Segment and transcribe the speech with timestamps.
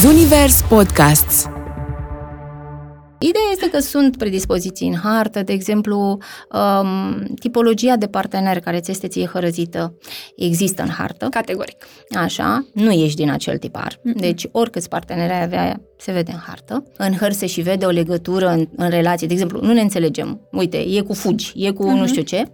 [0.00, 1.48] Zunivers Podcasts
[3.18, 6.18] Ideea este că sunt predispoziții în hartă, de exemplu,
[6.52, 9.94] um, tipologia de partener care ți este ție hărăzită
[10.36, 11.26] există în hartă.
[11.30, 11.86] Categoric.
[12.16, 13.94] Așa, nu ești din acel tipar.
[13.96, 14.20] Mm-hmm.
[14.20, 16.84] Deci, oricâți parteneri ai avea, se vede în hartă.
[16.96, 19.26] În hărți se și vede o legătură în, în relație.
[19.26, 20.48] De exemplu, nu ne înțelegem.
[20.52, 21.98] Uite, e cu fugi, e cu mm-hmm.
[21.98, 22.44] nu știu ce.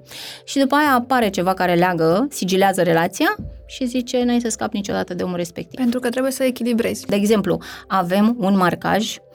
[0.45, 3.37] Și după aia apare ceva care leagă, sigilează relația
[3.67, 5.79] și zice, n-ai să scapi niciodată de omul respectiv.
[5.79, 7.07] Pentru că trebuie să echilibrezi.
[7.07, 9.34] De exemplu, avem un marcaj uh,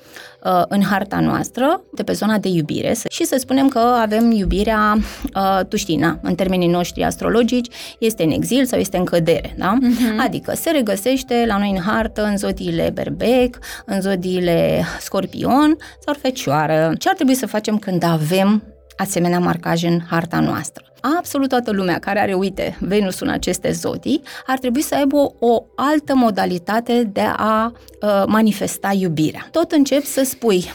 [0.67, 4.97] în harta noastră de pe zona de iubire și să spunem că avem iubirea,
[5.35, 9.55] uh, tu știi, na, în termenii noștri astrologici, este în exil sau este în cădere,
[9.57, 9.77] da?
[9.77, 10.25] Uh-huh.
[10.25, 16.93] Adică se regăsește la noi în hartă, în zodiile berbec, în zodiile scorpion sau fecioară.
[16.97, 18.63] Ce ar trebui să facem când avem
[18.97, 20.88] asemenea marcaje în harta noastră?
[21.01, 25.31] Absolut toată lumea care are, uite, Venusul în aceste zodii, ar trebui să aibă o,
[25.39, 29.47] o altă modalitate de a uh, manifesta iubirea.
[29.51, 30.65] Tot încep să spui,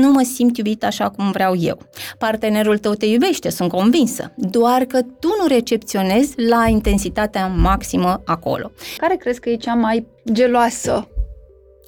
[0.00, 1.78] nu mă simt iubit așa cum vreau eu.
[2.18, 8.70] Partenerul tău te iubește, sunt convinsă, doar că tu nu recepționezi la intensitatea maximă acolo.
[8.96, 11.08] Care crezi că e cea mai geloasă?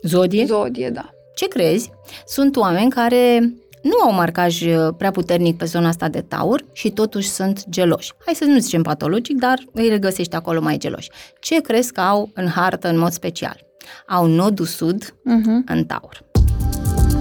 [0.02, 0.44] Zodie?
[0.44, 1.08] Zodie, da.
[1.34, 1.90] Ce crezi?
[2.26, 3.54] Sunt oameni care
[3.84, 8.12] nu au marcaj uh, prea puternic pe zona asta de taur și totuși sunt geloși.
[8.24, 11.10] Hai să nu zicem patologic, dar îi regăsești acolo mai geloși.
[11.40, 13.60] Ce crezi că au în hartă în mod special?
[14.08, 15.64] Au nodul sud uh-huh.
[15.66, 16.24] în taur.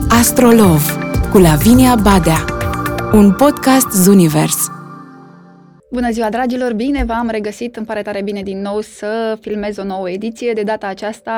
[0.09, 0.97] Astrolov
[1.31, 2.45] cu Lavinia Badea
[3.14, 4.83] Un podcast Zunivers.
[5.94, 6.73] Bună ziua, dragilor!
[6.73, 10.53] Bine v-am regăsit, îmi pare tare bine din nou să filmez o nouă ediție.
[10.53, 11.31] De data aceasta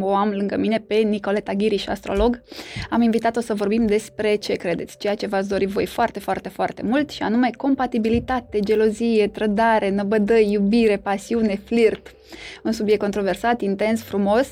[0.00, 2.42] o am lângă mine pe Nicoleta Ghiriș, astrolog.
[2.90, 6.82] Am invitat-o să vorbim despre ce credeți, ceea ce v-ați dorit voi foarte, foarte, foarte
[6.84, 12.15] mult și anume compatibilitate, gelozie, trădare, năbădăi, iubire, pasiune, flirt,
[12.64, 14.46] un subiect controversat, intens, frumos,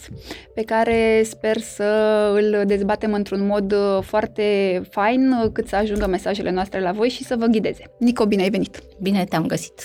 [0.54, 1.84] pe care sper să
[2.34, 7.08] îl dezbatem într-un mod uh, foarte fain, uh, cât să ajungă mesajele noastre la voi
[7.08, 7.82] și să vă ghideze.
[7.98, 8.82] Nico, bine ai venit!
[9.00, 9.82] Bine te-am găsit!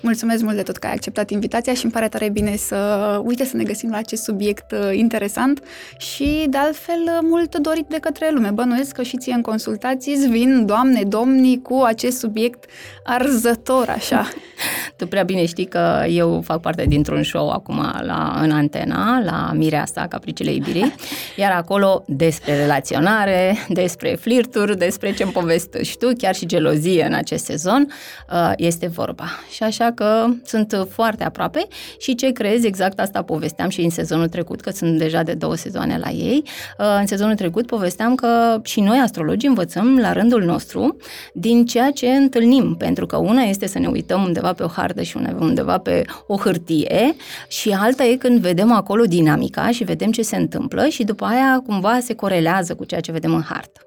[0.00, 3.44] Mulțumesc mult de tot că ai acceptat invitația și îmi pare tare bine să, uite,
[3.44, 5.62] să ne găsim la acest subiect uh, interesant
[5.98, 8.50] și, de altfel, mult dorit de către lume.
[8.50, 12.64] Bănuiesc că și ție în consultații îți vin, doamne, domnii, cu acest subiect
[13.04, 14.28] arzător, așa.
[14.96, 19.50] tu prea bine știi că eu fac parte dintr-un show acum la, în antena, la
[19.54, 20.94] Mireasa, Capricile Ibirii,
[21.36, 27.44] iar acolo despre relaționare, despre flirturi, despre ce-mi povestești tu, chiar și gelozie în acest
[27.44, 27.88] sezon,
[28.32, 29.24] uh, este vorba.
[29.50, 31.66] Și așa că sunt foarte aproape
[31.98, 35.54] și ce crezi, exact asta povesteam și în sezonul trecut, că sunt deja de două
[35.54, 36.42] sezoane la ei.
[36.78, 40.96] Uh, în sezonul trecut povesteam că și noi, astrologii, învățăm la rândul nostru
[41.34, 45.02] din ceea ce întâlnim, pentru că una este să ne uităm undeva pe o hartă
[45.02, 47.14] și undeva pe o hârtie
[47.48, 51.62] și alta e când vedem acolo dinamica și vedem ce se întâmplă și după aia
[51.66, 53.80] cumva se corelează cu ceea ce vedem în hartă.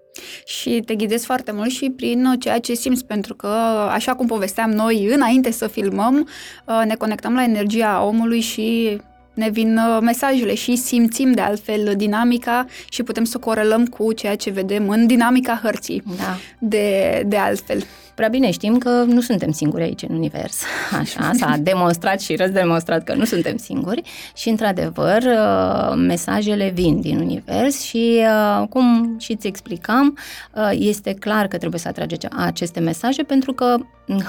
[0.45, 3.47] Și te ghidezi foarte mult și prin ceea ce simți, pentru că,
[3.91, 6.27] așa cum povesteam noi înainte să filmăm,
[6.65, 8.99] uh, ne conectăm la energia omului și
[9.33, 14.35] ne vin uh, mesajele și simțim de altfel dinamica și putem să corelăm cu ceea
[14.35, 16.03] ce vedem în dinamica hărții.
[16.17, 16.37] Da.
[16.59, 17.83] De, de altfel.
[18.15, 20.61] Prea bine știm că nu suntem singuri aici în univers.
[20.99, 24.01] Așa, s-a demonstrat și răzdemonstrat că nu suntem singuri
[24.35, 28.21] și, într-adevăr, uh, mesajele vin din univers și,
[28.59, 30.17] uh, cum și ți explicam,
[30.53, 33.77] uh, este clar că trebuie să atrage aceste mesaje pentru că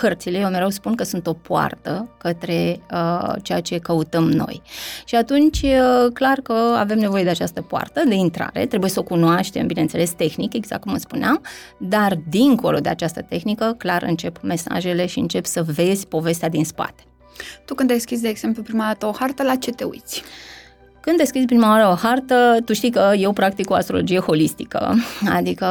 [0.01, 2.81] hărțile, eu mereu spun că sunt o poartă către
[3.43, 4.63] ceea ce căutăm noi.
[5.05, 5.65] Și atunci,
[6.13, 10.55] clar că avem nevoie de această poartă de intrare, trebuie să o cunoaștem, bineînțeles, tehnic,
[10.55, 11.43] exact cum spuneam,
[11.79, 17.03] dar dincolo de această tehnică, clar încep mesajele și încep să vezi povestea din spate.
[17.65, 20.23] Tu când deschizi, de exemplu, prima dată o hartă, la ce te uiți?
[21.07, 24.95] Când deschizi prima oară o hartă, tu știi că eu practic o astrologie holistică,
[25.37, 25.67] adică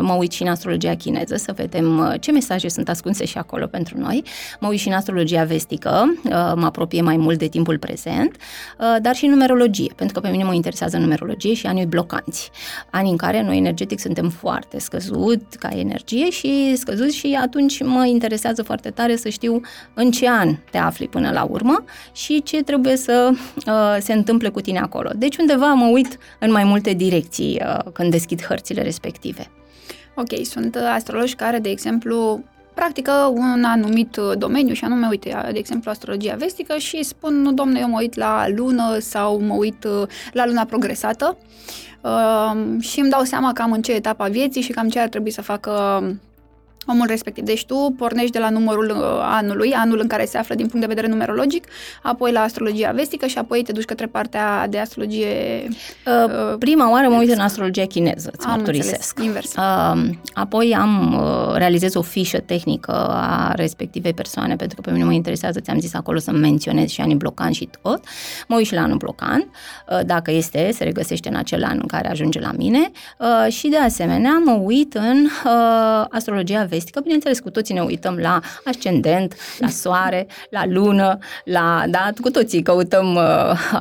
[0.00, 3.66] mă uit și în astrologia chineză să vedem uh, ce mesaje sunt ascunse și acolo
[3.66, 4.24] pentru noi.
[4.60, 8.36] Mă uit și în astrologia vestică, uh, mă apropie mai mult de timpul prezent,
[8.78, 12.50] uh, dar și numerologie, pentru că pe mine mă interesează numerologie și anii blocanți.
[12.90, 18.06] Ani în care noi energetic suntem foarte scăzut ca energie și scăzut și atunci mă
[18.06, 19.60] interesează foarte tare să știu
[19.94, 23.30] în ce an te afli până la urmă și ce trebuie să
[24.00, 25.10] se întâmple întâmple cu tine acolo.
[25.16, 29.50] Deci undeva mă uit în mai multe direcții uh, când deschid hărțile respective.
[30.14, 32.44] Ok, sunt uh, astrologi care, de exemplu,
[32.74, 37.80] practică un anumit uh, domeniu și anume, uite, de exemplu, astrologia vestică și spun, domne,
[37.80, 39.86] eu mă uit la lună sau mă uit
[40.32, 41.36] la luna progresată
[42.00, 45.30] uh, și îmi dau seama cam în ce etapa vieții și cam ce ar trebui
[45.30, 45.72] să facă
[46.86, 47.44] omul respectiv.
[47.44, 50.80] Deci tu pornești de la numărul uh, anului, anul în care se află din punct
[50.80, 51.66] de vedere numerologic,
[52.02, 55.68] apoi la astrologia vestică și apoi te duci către partea de astrologie...
[56.06, 59.22] Uh, uh prima oară mă uit în astrologia chineză, îți mărturisesc.
[59.22, 59.54] invers.
[59.54, 65.04] Uh, apoi am uh, realizez o fișă tehnică a respectivei persoane, pentru că pe mine
[65.04, 68.04] mă interesează, ți-am zis acolo să menționez și anii blocan și tot.
[68.48, 69.50] Mă uit și la anul blocan,
[69.88, 73.68] uh, dacă este, se regăsește în acel an în care ajunge la mine uh, și
[73.68, 79.34] de asemenea mă uit în uh, astrologia vestică, bineînțeles, cu toții ne uităm la ascendent,
[79.58, 83.22] la soare, la lună, la, da, cu toții căutăm uh,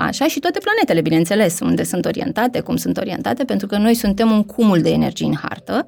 [0.07, 4.31] așa și toate planetele, bineînțeles, unde sunt orientate, cum sunt orientate, pentru că noi suntem
[4.31, 5.86] un cumul de energii în hartă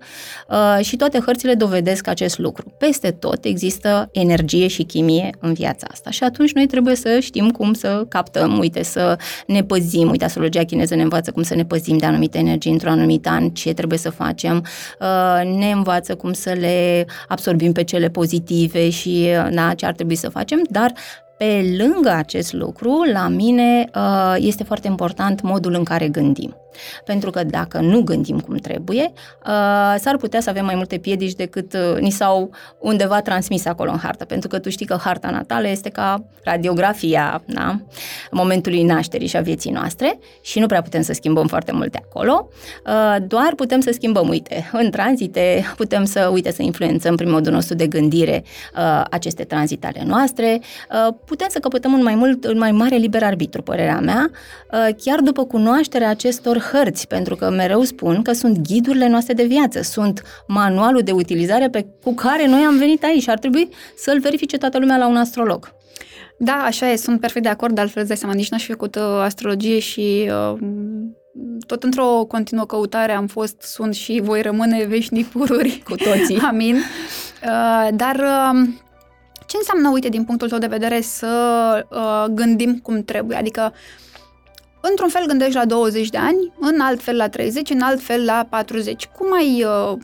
[0.50, 2.74] uh, și toate hărțile dovedesc acest lucru.
[2.78, 7.52] Peste tot există energie și chimie în viața asta și atunci noi trebuie să știm
[7.52, 9.18] cum să captăm, uite, să
[9.48, 12.92] ne păzim, uite, astrologia chineză ne învață cum să ne păzim de anumite energii într-un
[12.92, 14.66] anumit an, ce trebuie să facem,
[15.00, 16.95] uh, ne învață cum să le
[17.28, 20.94] absorbim pe cele pozitive și da, ce ar trebui să facem, dar
[21.38, 26.56] pe lângă acest lucru, la mine uh, este foarte important modul în care gândim.
[27.06, 29.12] Pentru că dacă nu gândim cum trebuie,
[29.46, 33.92] uh, s-ar putea să avem mai multe piedici decât uh, ni s-au undeva transmis acolo
[33.92, 34.26] în hartă.
[34.26, 37.80] Pentru că tu știi că harta natală este ca radiografia da?
[38.32, 42.50] momentului nașterii și a vieții noastre și nu prea putem să schimbăm foarte multe acolo.
[42.86, 47.52] Uh, doar putem să schimbăm, uite, în tranzite, putem să, uite, să influențăm prin modul
[47.52, 48.44] nostru de gândire
[49.10, 50.62] aceste tranzite ale noastre,
[51.26, 54.32] putem să căpătăm un mai mult, un mai mare liber arbitru, părerea mea,
[55.04, 59.82] chiar după cunoașterea acestor hărți, pentru că mereu spun că sunt ghidurile noastre de viață,
[59.82, 64.20] sunt manualul de utilizare pe, cu care noi am venit aici și ar trebui să-l
[64.20, 65.74] verifice toată lumea la un astrolog.
[66.38, 68.72] Da, așa e, sunt perfect de acord, de altfel îți dai seama, nici n-aș fi
[68.72, 70.58] făcut uh, astrologie și uh,
[71.68, 75.84] tot într-o continuă căutare am fost, sunt și voi rămâne veșnic pururi.
[75.86, 76.40] Cu toții.
[76.52, 76.76] Amin.
[76.76, 78.68] Uh, dar uh,
[79.46, 83.38] ce înseamnă, uite, din punctul tău de vedere, să uh, gândim cum trebuie?
[83.38, 83.74] Adică
[84.90, 88.26] într-un fel gândești la 20 de ani, în alt fel la 30, în alt fel
[88.26, 89.06] la 40.
[89.18, 89.98] Cum ai uh,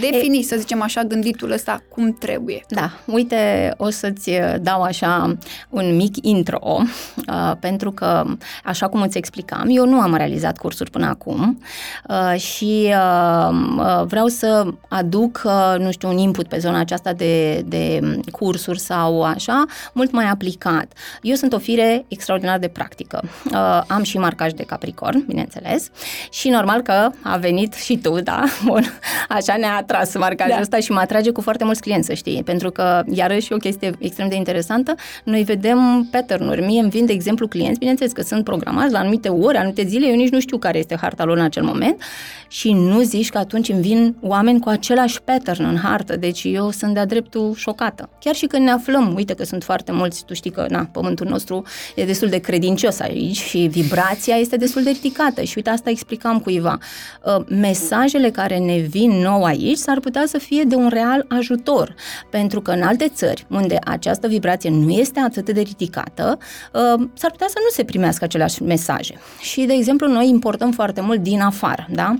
[0.00, 2.64] defini, e, să zicem așa, gânditul ăsta cum trebuie.
[2.68, 5.36] Da, uite, o să-ți uh, dau așa
[5.70, 6.80] un mic intro,
[7.28, 8.24] uh, pentru că,
[8.64, 11.60] așa cum îți explicam, eu nu am realizat cursuri până acum
[12.08, 17.12] uh, și uh, uh vreau să aduc, uh, nu știu, un input pe zona aceasta
[17.12, 18.00] de, de
[18.30, 20.92] cursuri sau așa, mult mai aplicat.
[21.22, 23.22] Eu sunt o fire extraordinar de practică.
[23.52, 25.90] Uh, am și marcaj de Capricorn, bineînțeles,
[26.30, 28.82] și normal că a venit și tu, da, bun,
[29.28, 30.60] așa ne-a atras marcajul da.
[30.60, 33.90] ăsta și mă atrage cu foarte mulți clienți, să știi, pentru că, iarăși, o chestie
[33.98, 36.64] extrem de interesantă, noi vedem pattern-uri.
[36.64, 40.06] Mie îmi vin, de exemplu, clienți, bineînțeles că sunt programați la anumite ore, anumite zile,
[40.06, 42.02] eu nici nu știu care este harta lor în acel moment
[42.48, 46.70] și nu zici că atunci îmi vin oameni cu același pattern în hartă, deci eu
[46.70, 48.08] sunt de-a dreptul șocată.
[48.20, 51.26] Chiar și când ne aflăm, uite că sunt foarte mulți, tu știi că, na, pământul
[51.26, 51.62] nostru
[51.94, 56.38] e destul de credincios aici și vibrația este destul de ridicată și uite, asta explicam
[56.38, 56.78] cuiva.
[57.24, 61.94] Uh, mesajele care ne vin nou aici s-ar putea să fie de un real ajutor,
[62.30, 66.38] pentru că în alte țări, unde această vibrație nu este atât de ridicată,
[66.72, 69.14] uh, s-ar putea să nu se primească aceleași mesaje.
[69.40, 72.14] Și, de exemplu, noi importăm foarte mult din afară, da?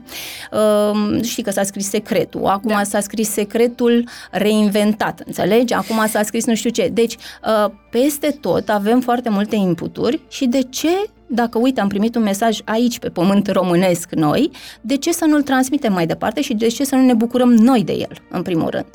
[0.52, 2.82] Uh, știi că s-a scris secretul, acum da.
[2.82, 5.72] s-a scris secretul reinventat, înțelegi?
[5.74, 6.88] Acum s-a scris nu știu ce.
[6.92, 10.88] Deci, uh, peste tot avem foarte multe inputuri și de ce
[11.26, 15.42] dacă, uite, am primit un mesaj aici, pe pământ românesc noi, de ce să nu-l
[15.42, 18.70] transmitem mai departe și de ce să nu ne bucurăm noi de el, în primul
[18.70, 18.86] rând?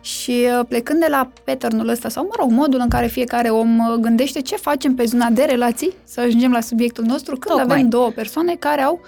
[0.00, 3.78] Și uh, plecând de la pattern ăsta, sau, mă rog, modul în care fiecare om
[3.78, 7.76] uh, gândește ce facem pe zona de relații, să ajungem la subiectul nostru, când Tocmai.
[7.76, 9.00] avem două persoane care au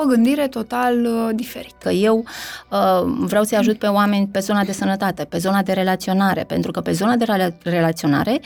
[0.00, 1.76] o gândire total uh, diferită.
[1.78, 2.24] Că eu
[2.70, 6.70] uh, vreau să-i ajut pe oameni pe zona de sănătate, pe zona de relaționare, pentru
[6.70, 8.40] că pe zona de rela- relaționare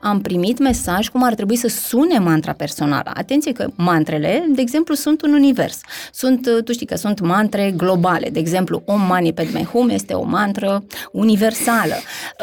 [0.00, 3.10] am primit mesaj cum ar trebui să sune mantra personală.
[3.14, 5.80] Atenție că mantrele, de exemplu, sunt un univers.
[6.12, 8.28] Sunt, uh, tu știi că sunt mantre globale.
[8.28, 11.94] De exemplu, Om Mani Padme Hum este o mantră universală.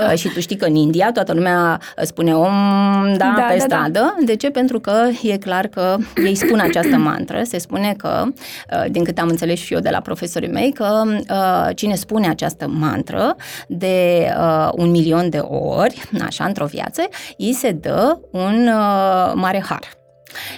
[0.10, 2.53] Uh, și tu știi că în India toată lumea spune Om,
[3.17, 4.00] da, da pe da, stradă.
[4.00, 4.15] Da.
[4.25, 4.50] De ce?
[4.50, 7.41] Pentru că e clar că ei spun această mantră.
[7.43, 8.34] Se spune că Uh,
[8.89, 12.67] din câte am înțeles și eu de la profesorii mei, că uh, cine spune această
[12.67, 13.35] mantră
[13.67, 17.01] de uh, un milion de ori, așa, într-o viață,
[17.38, 18.69] îi se dă un
[19.33, 20.04] mare har.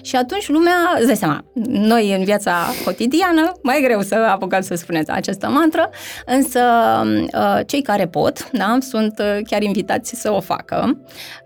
[0.02, 4.76] Și atunci lumea, îți dai seama, noi în viața cotidiană, mai greu să apucăm să
[4.76, 5.90] spuneți această mantră,
[6.26, 6.60] însă
[7.34, 10.98] uh, cei care pot, da, sunt uh, chiar invitați să o facă.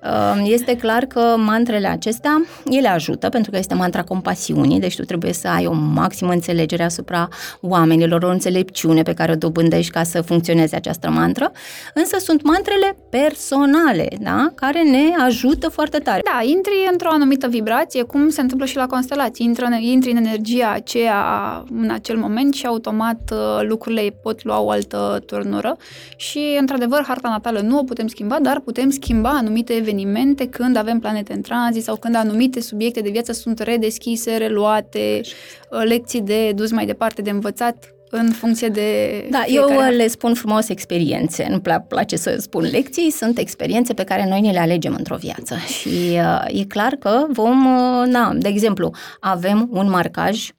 [0.04, 5.04] Uh, este clar că mantrele acestea, ele ajută, pentru că este mantra compasiunii, deci tu
[5.04, 7.28] trebuie să ai o maximă înțelegere asupra
[7.62, 11.52] oamenilor, o înțelepciune pe care o dobândești ca să funcționeze această mantră,
[11.94, 16.22] însă sunt mantrele personale, da, care ne ajută foarte tare.
[16.24, 19.46] Da, intri într-o anumită vibrație, cum se întâmplă și la constelații.
[19.46, 24.70] Intră, intri în energia aceea în acel moment și automat uh, lucrurile pot lua o
[24.70, 25.78] altă turnură.
[26.16, 31.00] Și, într-adevăr, harta natală nu o putem schimba, dar putem schimba anumite evenimente când avem
[31.00, 36.52] planete în tranzit sau când anumite subiecte de viață sunt redeschise, reluate, uh, lecții de
[36.56, 38.88] dus mai departe, de învățat în funcție de
[39.30, 41.48] Da, eu le spun frumos experiențe.
[41.50, 45.16] Nu pla- place să spun lecții, sunt experiențe pe care noi ne le alegem într-o
[45.16, 45.56] viață.
[45.56, 50.50] Și uh, e clar că vom, uh, na, de exemplu, avem un marcaj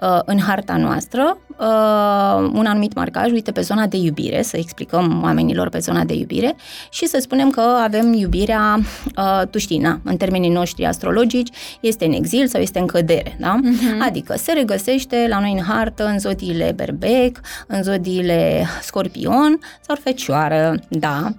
[0.00, 5.20] uh, în harta noastră uh, un anumit marcaj, uite, pe zona de iubire, să explicăm
[5.22, 6.56] oamenilor pe zona de iubire
[6.90, 8.80] și să spunem că avem iubirea,
[9.16, 11.48] uh, tu știi, na, în termenii noștri astrologici,
[11.80, 13.60] este în exil sau este în cădere, da?
[13.60, 14.06] Uh-huh.
[14.06, 20.74] Adică se regăsește la noi în hartă, în zodiile berbec, în zodiile scorpion sau fecioară,
[20.88, 21.32] da,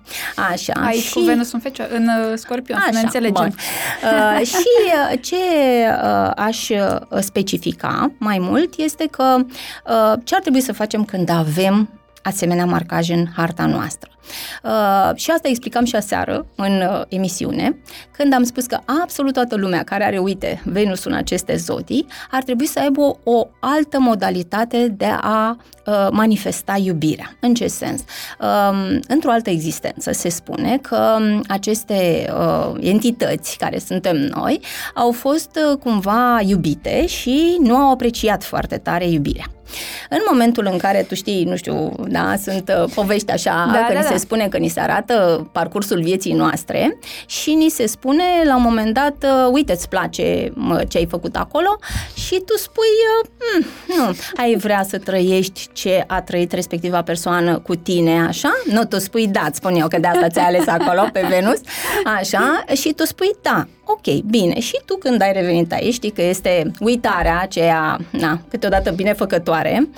[0.51, 0.74] așa.
[0.86, 1.13] Aici și...
[1.13, 3.56] cu Venus în, fecio- în uh, scorpion, așa, să ne înțelegem.
[4.04, 4.56] Uh, și
[5.12, 5.36] uh, ce
[6.04, 11.30] uh, aș uh, specifica mai mult este că uh, ce ar trebui să facem când
[11.30, 11.89] avem
[12.24, 14.10] asemenea marcaje în harta noastră.
[14.63, 17.77] Uh, și asta explicam și aseară în uh, emisiune,
[18.12, 22.44] când am spus că absolut toată lumea care are, uite, Venusul în aceste zodii, ar
[22.44, 27.38] trebui să aibă o, o altă modalitate de a uh, manifesta iubirea.
[27.39, 28.01] În ce sens?
[28.39, 34.62] Uh, într-o altă existență se spune că um, aceste uh, entități care suntem noi
[34.94, 39.46] au fost uh, cumva iubite și nu au apreciat foarte tare iubirea.
[40.10, 43.94] În momentul în care, tu știi, nu știu, da, sunt uh, povești așa, da, că
[43.94, 44.18] da, ni se da.
[44.18, 48.94] spune că ni se arată parcursul vieții noastre și ni se spune la un moment
[48.94, 51.80] dat, uh, uite, îți place mă, ce ai făcut acolo
[52.13, 52.86] și tu spui,
[53.38, 53.66] hm,
[53.98, 58.62] nu, ai vrea să trăiești ce a trăit respectiva persoană cu tine, așa?
[58.66, 61.60] Nu, tu spui da, îți spun eu că de asta ți-ai ales acolo pe Venus,
[62.20, 63.68] așa, și tu spui da.
[63.85, 64.59] Ok, bine.
[64.59, 69.89] Și tu când ai revenit aici, știi că este uitarea aceea, na, câteodată binefăcătoare,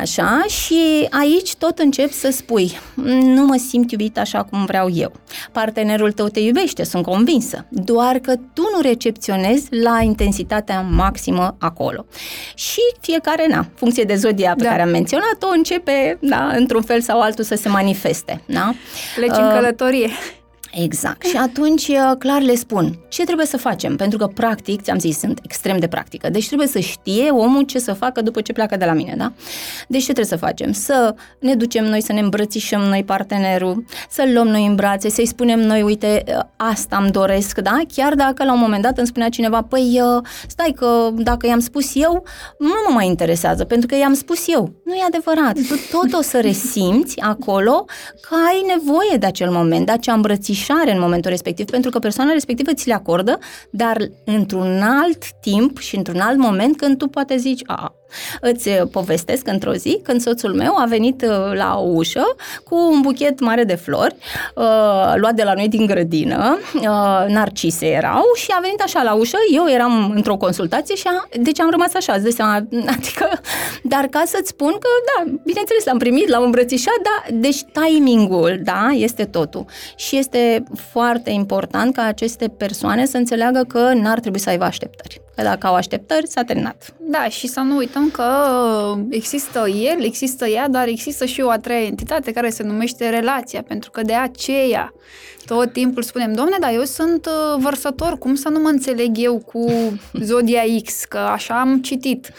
[0.00, 2.72] așa, și aici tot încep să spui,
[3.22, 5.12] nu mă simt iubit așa cum vreau eu.
[5.52, 12.06] Partenerul tău te iubește, sunt convinsă, doar că tu nu recepționezi la intensitatea maximă acolo.
[12.54, 14.68] Și fiecare, na, funcție de zodia pe da.
[14.68, 18.74] care am menționat-o, începe, da, într-un fel sau altul să se manifeste, da?
[19.16, 20.10] Legi în uh, călătorie.
[20.82, 21.24] Exact.
[21.24, 25.18] Și atunci uh, clar le spun ce trebuie să facem, pentru că practic, ți-am zis,
[25.18, 26.28] sunt extrem de practică.
[26.30, 29.32] Deci trebuie să știe omul ce să facă după ce pleacă de la mine, da?
[29.88, 30.72] Deci ce trebuie să facem?
[30.72, 35.26] Să ne ducem noi, să ne îmbrățișăm noi partenerul, să-l luăm noi în brațe, să-i
[35.26, 37.78] spunem noi, uite, uh, asta îmi doresc, da?
[37.94, 41.60] Chiar dacă la un moment dat îmi spunea cineva, păi uh, stai că dacă i-am
[41.60, 42.24] spus eu,
[42.58, 44.72] nu mă mai interesează, pentru că i-am spus eu.
[44.84, 45.52] Nu e adevărat.
[45.52, 47.84] Tu tot o să resimți acolo
[48.20, 51.98] că ai nevoie de acel moment, de acea îmbrățișare îmbrățișare în momentul respectiv, pentru că
[51.98, 53.38] persoana respectivă ți le acordă,
[53.70, 57.94] dar într-un alt timp și într-un alt moment când tu poate zici, a,
[58.40, 62.24] Îți uh, povestesc într-o zi când soțul meu a venit uh, la o ușă
[62.64, 64.16] cu un buchet mare de flori,
[64.54, 69.14] uh, luat de la noi din grădină, uh, narcise erau și a venit așa la
[69.14, 72.54] ușă, eu eram într-o consultație și a, deci am rămas așa, îți seama,
[72.96, 73.28] adică,
[73.82, 78.88] dar ca să-ți spun că, da, bineînțeles, l-am primit, l-am îmbrățișat, da, deci timingul, da,
[78.92, 79.64] este totul.
[79.96, 85.20] Și este foarte important ca aceste persoane să înțeleagă că n-ar trebui să aibă așteptări.
[85.34, 86.94] Că dacă au așteptări, s-a terminat.
[86.98, 88.30] Da, și să nu uităm că
[89.10, 93.62] există el, există ea, dar există și o a treia entitate care se numește relația,
[93.62, 94.92] pentru că de aceea
[95.44, 99.38] tot timpul spunem, domne, dar eu sunt uh, vărsător, cum să nu mă înțeleg eu
[99.38, 99.66] cu
[100.12, 102.32] Zodia X, că așa am citit.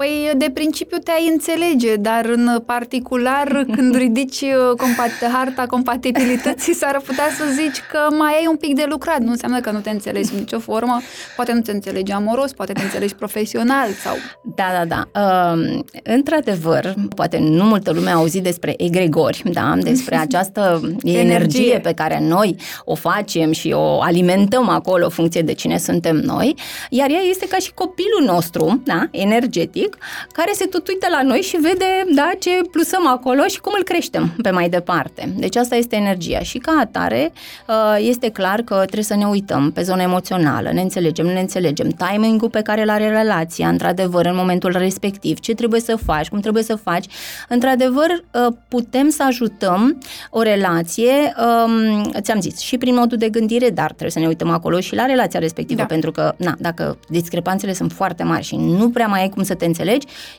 [0.00, 7.00] Păi, de principiu te-ai înțelege, dar în particular, când ridici uh, compat- harta compatibilității, s-ar
[7.06, 9.18] putea să zici că mai ai un pic de lucrat.
[9.18, 11.00] Nu înseamnă că nu te înțelegi în nicio formă.
[11.36, 14.14] Poate nu te înțelegi amoros, poate te înțelegi profesional sau...
[14.54, 15.20] Da, da, da.
[15.20, 19.74] Uh, într-adevăr, poate nu multă lume a auzit despre egregori, da?
[19.80, 21.20] Despre această energie.
[21.20, 26.16] energie pe care noi o facem și o alimentăm acolo în funcție de cine suntem
[26.16, 26.54] noi,
[26.90, 29.08] iar ea este ca și copilul nostru, da?
[29.10, 29.98] Energetic, psiholog
[30.32, 33.84] care se tot uită la noi și vede da, ce plusăm acolo și cum îl
[33.84, 35.32] creștem pe mai departe.
[35.36, 37.32] Deci asta este energia și ca atare
[37.68, 41.88] uh, este clar că trebuie să ne uităm pe zona emoțională, ne înțelegem, ne înțelegem,
[41.88, 46.40] timing-ul pe care îl are relația, într-adevăr, în momentul respectiv, ce trebuie să faci, cum
[46.40, 47.04] trebuie să faci.
[47.48, 49.98] Într-adevăr, uh, putem să ajutăm
[50.30, 51.34] o relație,
[51.66, 54.94] um, ți-am zis, și prin modul de gândire, dar trebuie să ne uităm acolo și
[54.94, 55.86] la relația respectivă, da.
[55.86, 59.54] pentru că, na, dacă discrepanțele sunt foarte mari și nu prea mai ai cum să
[59.54, 59.79] te înțelegi,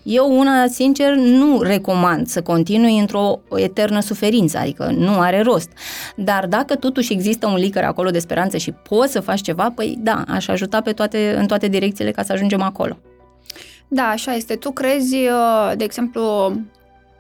[0.03, 5.69] eu una, sincer, nu recomand să continui într-o eternă suferință, adică nu are rost.
[6.15, 9.97] Dar dacă totuși există un licăr acolo de speranță și poți să faci ceva, păi
[9.99, 12.97] da, aș ajuta pe toate, în toate direcțiile ca să ajungem acolo.
[13.87, 14.55] Da, așa este.
[14.55, 16.53] Tu crezi, uh, de exemplu,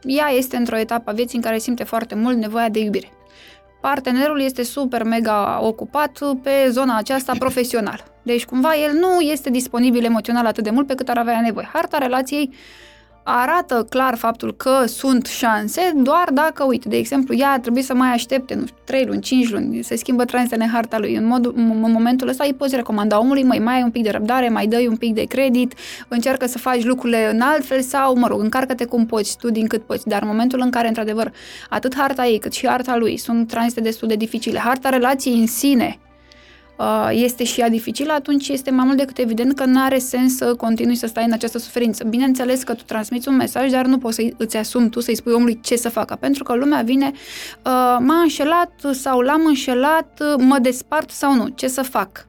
[0.03, 3.11] ea este într-o etapă a vieții în care simte foarte mult nevoia de iubire.
[3.81, 8.10] Partenerul este super mega ocupat pe zona aceasta profesională.
[8.23, 11.69] Deci cumva el nu este disponibil emoțional atât de mult pe cât ar avea nevoie.
[11.73, 12.53] Harta relației
[13.23, 17.93] arată clar faptul că sunt șanse doar dacă, uite, de exemplu, ea ar trebui să
[17.93, 21.15] mai aștepte, nu știu, 3 luni, 5 luni, se schimbă transitele în harta lui.
[21.15, 24.09] În, mod, în momentul ăsta îi poți recomanda omului, mai mai ai un pic de
[24.09, 25.73] răbdare, mai dai un pic de credit,
[26.07, 29.81] încearcă să faci lucrurile în altfel sau, mă rog, încarcă-te cum poți, tu din cât
[29.81, 30.07] poți.
[30.07, 31.31] Dar în momentul în care, într-adevăr,
[31.69, 35.47] atât harta ei cât și harta lui sunt transite destul de dificile, harta relației în
[35.47, 36.10] sine Uh,
[37.09, 40.55] este și ea dificilă, atunci este mai mult decât evident că nu are sens să
[40.55, 42.03] continui să stai în această suferință.
[42.03, 45.33] Bineînțeles că tu transmiți un mesaj, dar nu poți să îți asumi tu să-i spui
[45.33, 50.59] omului ce să facă, pentru că lumea vine, uh, m-a înșelat sau l-am înșelat, mă
[50.59, 52.27] despart sau nu, ce să fac?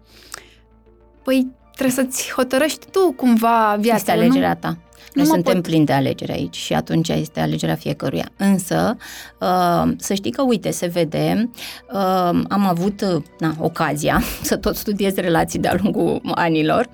[1.25, 3.97] Păi trebuie să-ți hotărăști tu cumva viața.
[3.97, 4.77] Este alegerea ta.
[5.13, 5.63] Noi suntem pot...
[5.63, 8.29] plini de alegeri aici și atunci este alegerea fiecăruia.
[8.37, 8.97] Însă,
[9.41, 11.51] uh, să știi că, uite, se vede,
[11.93, 16.89] uh, am avut na, ocazia să tot studiez relații de-a lungul anilor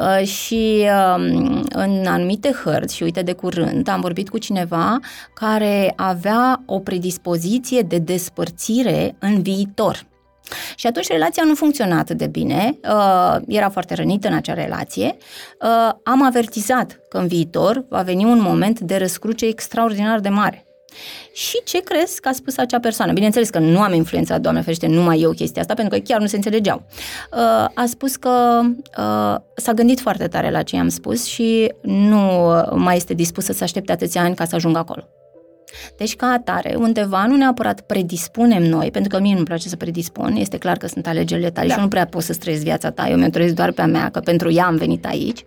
[0.00, 4.98] uh, și um, în anumite hărți, și uite, de curând, am vorbit cu cineva
[5.34, 10.06] care avea o predispoziție de despărțire în viitor.
[10.76, 15.16] Și atunci relația nu funcționa atât de bine, uh, era foarte rănită în acea relație.
[15.62, 20.66] Uh, am avertizat că în viitor va veni un moment de răscruce extraordinar de mare.
[21.32, 23.12] Și ce crezi că a spus acea persoană?
[23.12, 26.26] Bineînțeles că nu am influențat, Doamne ferește, numai eu chestia asta, pentru că chiar nu
[26.26, 26.86] se înțelegeau.
[27.32, 27.38] Uh,
[27.74, 28.60] a spus că
[28.98, 33.64] uh, s-a gândit foarte tare la ce i-am spus și nu mai este dispusă să
[33.64, 35.08] aștepte atâția ani ca să ajungă acolo.
[35.96, 40.34] Deci, ca atare, undeva nu neapărat predispunem noi, pentru că mie nu-mi place să predispun,
[40.36, 41.74] este clar că sunt alegerile tale da.
[41.74, 44.08] și nu prea poți să trăiesc viața ta, eu mi-o trăiesc doar pe a mea,
[44.10, 45.44] că pentru ea am venit aici.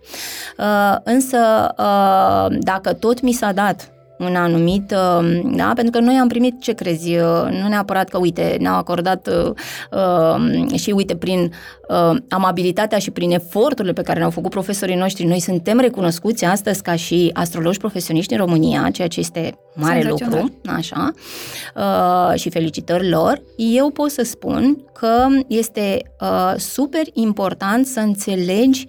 [0.58, 6.14] Uh, însă, uh, dacă tot mi s-a dat un anumit, uh, da, pentru că noi
[6.14, 9.52] am primit, ce crezi, uh, nu neapărat că, uite, ne-au acordat uh,
[9.90, 11.52] uh, și, uite, prin
[11.88, 16.82] uh, amabilitatea și prin eforturile pe care le-au făcut profesorii noștri, noi suntem recunoscuți astăzi
[16.82, 21.12] ca și astrologi profesioniști în România, ceea ce este mare lucru, așa,
[21.74, 23.42] uh, și felicitări lor.
[23.56, 28.86] Eu pot să spun că este uh, super important să înțelegi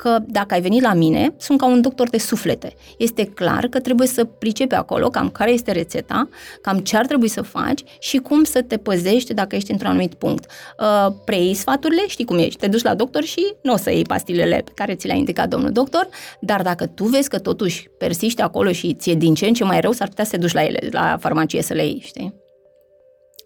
[0.00, 2.74] că dacă ai venit la mine, sunt ca un doctor de suflete.
[2.98, 6.28] Este clar că trebuie să pricepe acolo cam care este rețeta,
[6.62, 10.14] cam ce ar trebui să faci și cum să te păzești dacă ești într-un anumit
[10.14, 10.50] punct.
[10.78, 14.02] Uh, preiei sfaturile, știi cum ești, te duci la doctor și nu o să iei
[14.02, 16.08] pastilele pe care ți le-a indicat domnul doctor,
[16.40, 19.80] dar dacă tu vezi că totuși persiști acolo și ție din ce în ce mai
[19.80, 22.39] rău, s-ar putea să te duci la ele, la farmacie să le iei, știi?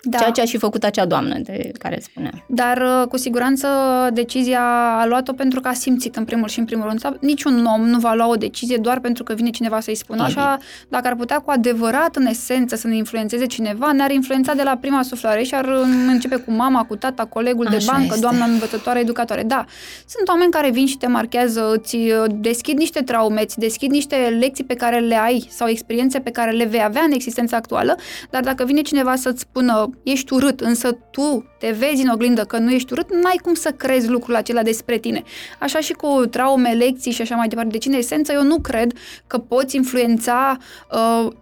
[0.04, 0.18] Da.
[0.18, 2.44] Ceea ce a și făcut acea doamnă de care spuneam.
[2.48, 3.68] Dar uh, cu siguranță
[4.12, 4.62] decizia
[5.00, 7.16] a luat-o pentru că a simțit în primul și în primul rând.
[7.20, 10.58] Niciun om nu va lua o decizie doar pentru că vine cineva să-i spună așa.
[10.88, 14.76] Dacă ar putea cu adevărat, în esență, să ne influențeze cineva, ne-ar influența de la
[14.76, 15.68] prima suflare și ar
[16.08, 18.20] începe cu mama, cu tata, colegul așa de bancă, este.
[18.20, 19.42] doamna învățătoare, educatoare.
[19.42, 19.64] Da,
[20.06, 24.36] sunt oameni care vin și te marchează, îți uh, deschid niște traume, îți deschid niște
[24.40, 27.96] lecții pe care le ai sau experiențe pe care le vei avea în existența actuală,
[28.30, 32.58] dar dacă vine cineva să-ți spună ești urât, însă tu te vezi în oglindă că
[32.58, 35.22] nu ești urât, n-ai cum să crezi lucrul acela despre tine.
[35.60, 37.70] Așa și cu traume, lecții și așa mai departe.
[37.70, 38.92] Deci, în esență, eu nu cred
[39.26, 40.56] că poți influența
[40.92, 41.32] uh,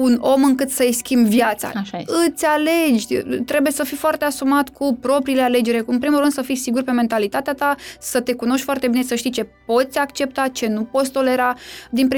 [0.00, 1.70] un om încât să-i schimbi viața.
[1.74, 2.12] Așa este.
[2.26, 3.06] Îți alegi,
[3.44, 6.90] trebuie să fii foarte asumat cu propriile alegeri, în primul rând să fii sigur pe
[6.90, 11.10] mentalitatea ta, să te cunoști foarte bine, să știi ce poți accepta, ce nu poți
[11.10, 11.54] tolera.
[11.90, 12.08] Din,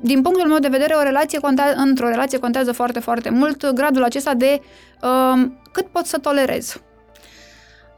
[0.00, 4.02] din punctul meu de vedere, o relație contează, într-o relație contează foarte, foarte mult gradul
[4.02, 4.60] acesta de
[5.02, 6.80] uh, cât poți să tolerezi.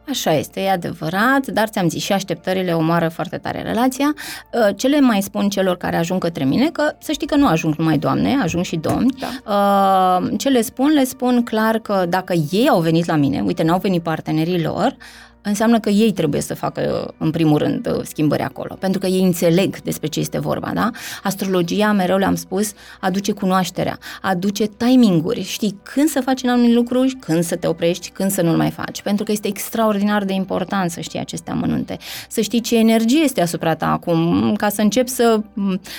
[0.08, 4.14] Așa este, e adevărat, dar ți-am zis și așteptările omoară foarte tare relația.
[4.52, 7.46] Uh, ce le mai spun celor care ajung către mine, că să știi că nu
[7.46, 9.14] ajung numai doamne, ajung și domni.
[9.18, 10.20] Da.
[10.22, 10.90] Uh, ce le spun?
[10.90, 14.96] Le spun clar că dacă ei au venit la mine, uite, n-au venit partenerii lor,
[15.44, 19.80] înseamnă că ei trebuie să facă, în primul rând, schimbări acolo, pentru că ei înțeleg
[19.80, 20.90] despre ce este vorba, da?
[21.22, 27.44] Astrologia, mereu le-am spus, aduce cunoașterea, aduce timinguri, știi când să faci anumite lucruri, când
[27.44, 31.00] să te oprești, când să nu-l mai faci, pentru că este extraordinar de important să
[31.00, 35.40] știi aceste amănunte, să știi ce energie este asupra ta acum, ca să începi să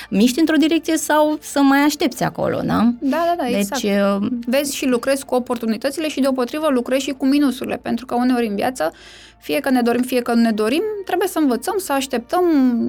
[0.10, 2.94] miști într-o direcție sau să mai aștepți acolo, da?
[3.00, 3.84] Da, da, da, deci, exact.
[4.48, 8.56] Vezi și lucrezi cu oportunitățile și deopotrivă lucrezi și cu minusurile, pentru că uneori în
[8.56, 8.92] viață
[9.40, 12.44] fie că ne dorim, fie că nu ne dorim, trebuie să învățăm, să așteptăm,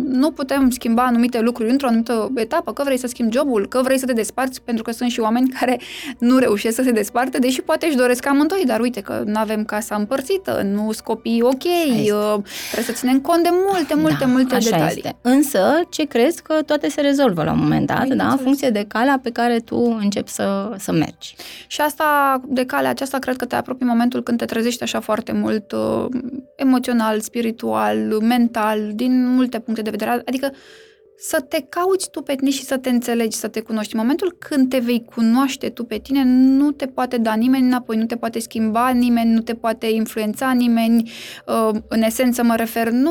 [0.08, 3.98] nu putem schimba anumite lucruri într-o anumită etapă, că vrei să schimbi jobul, că vrei
[3.98, 5.80] să te desparți, pentru că sunt și oameni care
[6.18, 9.64] nu reușesc să se desparte, deși poate își doresc amândoi, dar uite că nu avem
[9.64, 14.54] casa împărțită, nu scopii ok, uh, trebuie să ținem cont de multe, multe, da, multe
[14.54, 14.96] așa detalii.
[14.96, 15.16] Este.
[15.20, 18.84] Însă, ce crezi că toate se rezolvă la un moment dat, da, în funcție de
[18.88, 21.34] calea pe care tu începi să, să mergi.
[21.66, 25.32] Și asta, de calea aceasta, cred că te apropii momentul când te trezești așa foarte
[25.32, 26.06] mult uh,
[26.56, 30.10] emoțional, spiritual, mental, din multe puncte de vedere.
[30.10, 30.50] Adică
[31.18, 33.94] să te cauți tu pe tine și să te înțelegi, să te cunoști.
[33.94, 37.96] În momentul când te vei cunoaște tu pe tine, nu te poate da nimeni înapoi,
[37.96, 41.10] nu te poate schimba nimeni, nu te poate influența nimeni.
[41.46, 43.10] Uh, în esență mă refer, nu,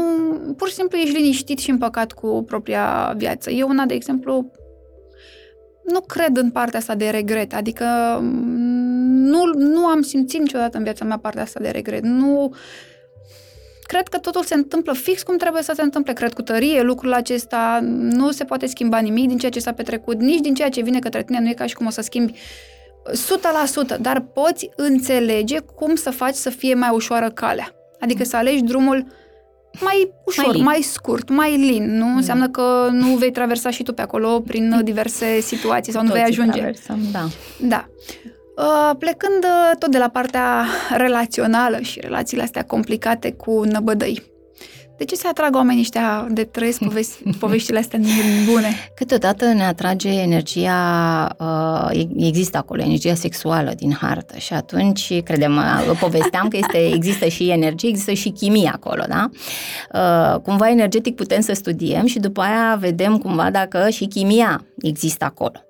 [0.57, 3.51] pur și simplu ești liniștit și împăcat cu propria viață.
[3.51, 4.51] Eu una, de exemplu,
[5.83, 7.85] nu cred în partea asta de regret, adică
[9.05, 12.03] nu, nu am simțit niciodată în viața mea partea asta de regret.
[12.03, 12.53] Nu,
[13.87, 16.13] cred că totul se întâmplă fix cum trebuie să se întâmple.
[16.13, 20.19] Cred cu tărie lucrul acesta, nu se poate schimba nimic din ceea ce s-a petrecut,
[20.19, 22.33] nici din ceea ce vine către tine, nu e ca și cum o să schimbi
[23.95, 27.75] 100%, dar poți înțelege cum să faci să fie mai ușoară calea.
[27.99, 29.05] Adică să alegi drumul
[29.79, 31.97] mai ușor, mai, mai scurt, mai lin.
[31.97, 32.15] Nu mm.
[32.15, 36.21] înseamnă că nu vei traversa și tu pe acolo prin diverse situații sau nu vei
[36.21, 36.57] ajunge.
[36.57, 37.27] Traversăm, da.
[37.59, 37.87] Da.
[38.57, 40.65] Uh, plecând uh, tot de la partea
[40.97, 44.33] relațională și relațiile astea complicate cu năbădăi.
[44.97, 47.99] De ce se atrag oamenii ăștia de trăiesc povesti, poveștile astea
[48.51, 48.67] bune?
[48.95, 55.59] Câteodată ne atrage energia, uh, există acolo energia sexuală din hartă și atunci, credem,
[55.99, 59.29] povesteam că este, există și energie, există și chimie acolo, da?
[60.43, 65.63] Cumva energetic putem să studiem și după aia vedem cumva dacă și chimia există acolo.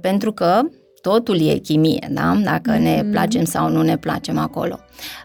[0.00, 0.60] Pentru că
[1.02, 2.36] totul e chimie, da?
[2.44, 2.82] Dacă mm.
[2.82, 4.78] ne placem sau nu ne placem acolo.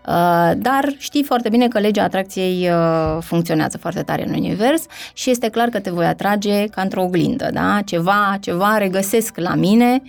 [0.07, 5.29] Uh, dar știi foarte bine că legea atracției uh, funcționează foarte tare în univers și
[5.29, 7.79] este clar că te voi atrage ca într-o oglindă, da?
[7.85, 10.01] Ceva, ceva regăsesc la mine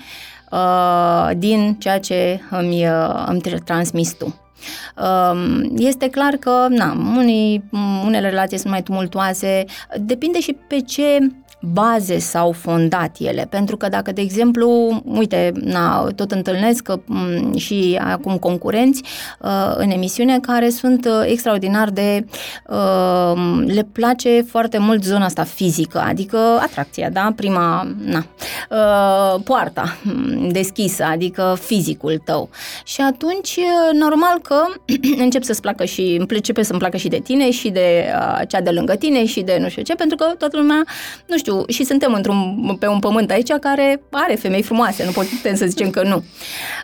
[0.50, 2.84] uh, din ceea ce îmi,
[3.26, 4.40] îmi transmis tu.
[4.96, 7.64] Um, este clar că, na, unii,
[8.04, 9.64] unele relații sunt mai tumultoase,
[9.96, 11.18] depinde și pe ce
[11.60, 13.46] baze s-au fondat ele.
[13.50, 19.02] Pentru că dacă, de exemplu, uite, na, tot întâlnesc că, m- și acum concurenți
[19.40, 22.24] uh, în emisiune care sunt uh, extraordinar de...
[22.68, 27.32] Uh, le place foarte mult zona asta fizică, adică atracția, da?
[27.36, 28.26] Prima, na,
[28.70, 29.96] uh, poarta
[30.50, 32.48] deschisă, adică fizicul tău.
[32.84, 34.64] Și atunci, uh, normal că
[35.24, 38.70] încep să-ți placă și, începe să-mi placă și de tine și de uh, cea de
[38.70, 40.84] lângă tine și de nu știu ce, pentru că toată lumea,
[41.26, 45.10] nu știu, știu, și suntem într-un, pe un pământ aici care are femei frumoase, nu
[45.10, 46.24] putem să zicem că nu.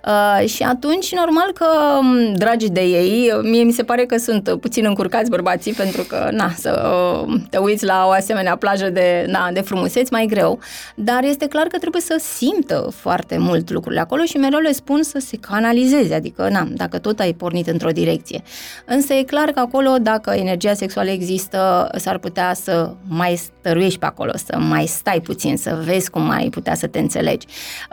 [0.07, 1.67] Uh, și atunci, normal că,
[1.99, 6.29] um, dragi de ei, mie mi se pare că sunt puțin încurcați bărbații, pentru că,
[6.33, 6.91] na, să
[7.27, 10.59] uh, te uiți la o asemenea plajă de, na, de frumuseți, mai greu,
[10.95, 15.03] dar este clar că trebuie să simtă foarte mult lucrurile acolo și mereu le spun
[15.03, 18.43] să se canalizeze, adică, na, dacă tot ai pornit într-o direcție.
[18.87, 24.07] Însă e clar că acolo, dacă energia sexuală există, s-ar putea să mai stăruiești pe
[24.07, 27.47] acolo, să mai stai puțin, să vezi cum ai putea să te înțelegi.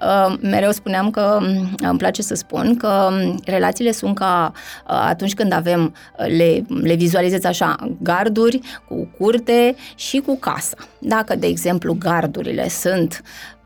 [0.04, 5.06] Uh, mereu spuneam că mm, îmi place să spun că mm, relațiile sunt ca uh,
[5.08, 10.76] atunci când avem, uh, le, le vizualizez așa, garduri cu curte și cu casa.
[11.00, 13.24] Dacă, de exemplu, gardurile sunt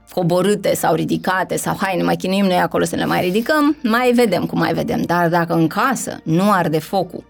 [0.09, 4.11] coborâte sau ridicate sau hai, ne mai chinuim noi acolo să le mai ridicăm, mai
[4.11, 5.01] vedem cum mai vedem.
[5.01, 7.23] Dar dacă în casă nu arde focul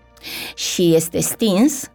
[0.55, 1.89] și este stins,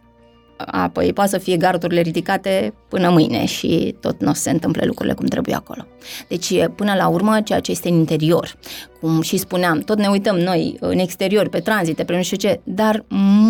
[0.65, 4.85] apoi poate să fie gardurile ridicate până mâine și tot nu o să se întâmple
[4.85, 5.85] lucrurile cum trebuie acolo.
[6.27, 8.57] Deci, până la urmă, ceea ce este în interior,
[8.99, 12.59] cum și spuneam, tot ne uităm noi în exterior, pe tranzite, pe nu știu ce,
[12.63, 13.05] dar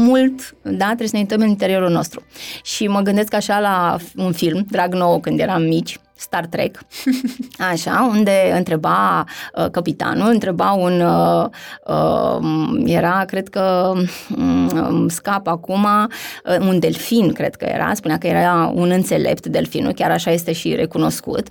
[0.05, 2.23] mult, da, trebuie să ne uităm în interiorul nostru.
[2.63, 6.79] Și mă gândesc așa la un film, drag nou, când eram mici, Star Trek,
[7.71, 11.45] așa, unde întreba uh, capitanul, întreba un, uh,
[11.85, 13.93] uh, era, cred că
[14.37, 19.91] um, scap acum, uh, un delfin, cred că era, spunea că era un înțelept delfinul,
[19.91, 21.47] chiar așa este și recunoscut,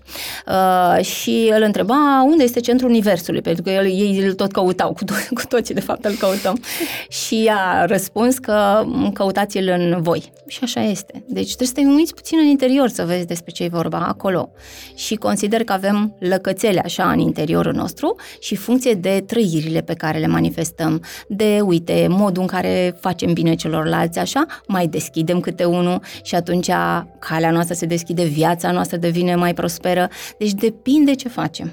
[0.46, 4.92] uh, și îl întreba unde este centrul universului, pentru că el, ei îl tot căutau,
[4.92, 6.60] cu, to- cu toții de fapt îl căutăm,
[7.26, 10.32] și a răspuns că căutați-l în voi.
[10.46, 11.24] Și așa este.
[11.26, 14.50] Deci trebuie să te uiți puțin în interior să vezi despre ce e vorba acolo.
[14.94, 20.18] Și consider că avem lăcățele așa în interiorul nostru și funcție de trăirile pe care
[20.18, 26.00] le manifestăm, de, uite, modul în care facem bine celorlalți, așa, mai deschidem câte unul
[26.22, 26.70] și atunci
[27.18, 30.08] calea noastră se deschide, viața noastră devine mai prosperă.
[30.38, 31.72] Deci depinde ce facem.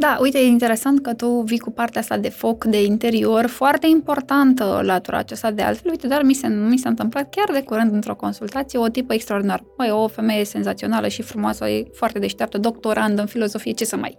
[0.00, 3.86] Da, uite, e interesant că tu vii cu partea asta de foc, de interior, foarte
[3.86, 5.90] importantă latura aceasta de altfel.
[5.90, 9.64] Uite, dar mi se, mi s-a întâmplat chiar de curând într-o consultație o tipă extraordinar.
[9.76, 14.16] Măi, o femeie senzațională și frumoasă, e foarte deșteaptă, doctorandă în filozofie, ce să mai...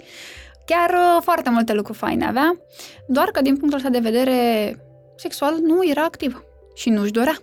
[0.66, 2.60] Chiar uh, foarte multe lucruri faine avea,
[3.08, 4.76] doar că din punctul ăsta de vedere
[5.16, 6.44] sexual nu era activă
[6.76, 7.38] și nu-și dorea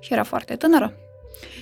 [0.00, 0.94] și era foarte tânără.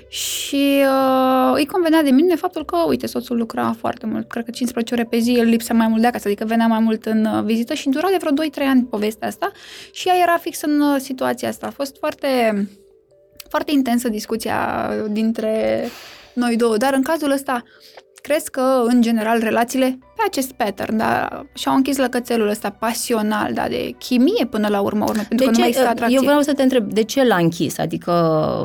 [0.08, 4.50] Și uh, îi convenea de mine faptul că, uite, soțul lucra foarte mult, cred că
[4.50, 7.24] 15 ore pe zi, el lipsea mai mult de acasă, adică venea mai mult în
[7.24, 9.52] uh, vizită și dura de vreo 2-3 ani povestea asta
[9.92, 11.66] și ea era fix în uh, situația asta.
[11.66, 12.28] A fost foarte,
[13.48, 15.84] foarte intensă discuția dintre
[16.32, 17.62] noi două, dar în cazul ăsta
[18.22, 23.66] crezi că, în general, relațiile pe acest pattern, da, și-au închis lăcățelul ăsta pasional, da,
[23.68, 26.16] de chimie până la urmă, urmă pentru de că ce, nu mai există atracție.
[26.16, 27.78] Eu vreau să te întreb, de ce l-a închis?
[27.78, 28.12] Adică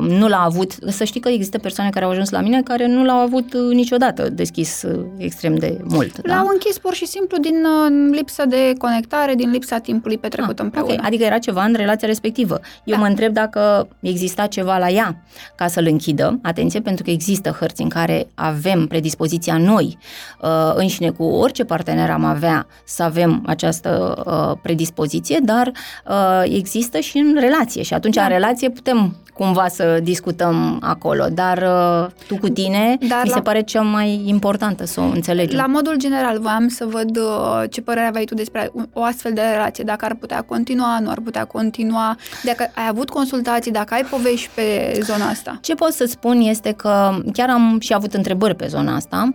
[0.08, 3.04] nu l-a avut, să știi că există persoane care au ajuns la mine care nu
[3.04, 6.26] l-au avut uh, niciodată deschis uh, extrem de mult.
[6.26, 6.50] L-au da?
[6.52, 10.92] închis pur și simplu din uh, lipsă de conectare, din lipsa timpului petrecut ah, împreună.
[10.92, 11.06] Okay.
[11.06, 12.60] Adică era ceva în relația respectivă.
[12.84, 13.00] Eu Da.
[13.00, 16.38] mă întreb dacă exista ceva la ea ca să-l închidă.
[16.42, 19.98] Atenție, pentru că există hărți în care avem predispoziția noi
[20.40, 25.72] uh, înșine cu orice partener am avea să avem această uh, predispoziție, dar
[26.06, 28.22] uh, există și în relație și atunci Da.
[28.22, 33.34] în relație putem cumva să discutăm acolo, dar uh, tu cu tine Dar mi la-
[33.34, 35.58] se pare cea mai importantă să o înțelegem.
[35.58, 39.40] La modul general, voiam să văd uh, ce părere aveai tu despre o astfel de
[39.52, 44.02] relație, dacă ar putea continua, nu ar putea continua, dacă ai avut consultații, dacă ai
[44.10, 45.58] povești pe zona asta.
[45.62, 49.34] Ce pot să spun este că chiar am și avut întrebări pe zona asta.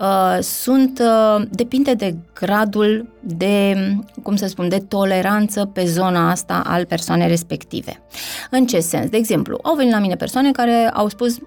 [0.00, 3.76] Uh, sunt, uh, depinde de gradul de,
[4.22, 8.02] cum să spun, de toleranță pe zona asta al persoanei respective.
[8.50, 9.10] În ce sens?
[9.10, 11.38] De exemplu, au venit la mine persoane care au spus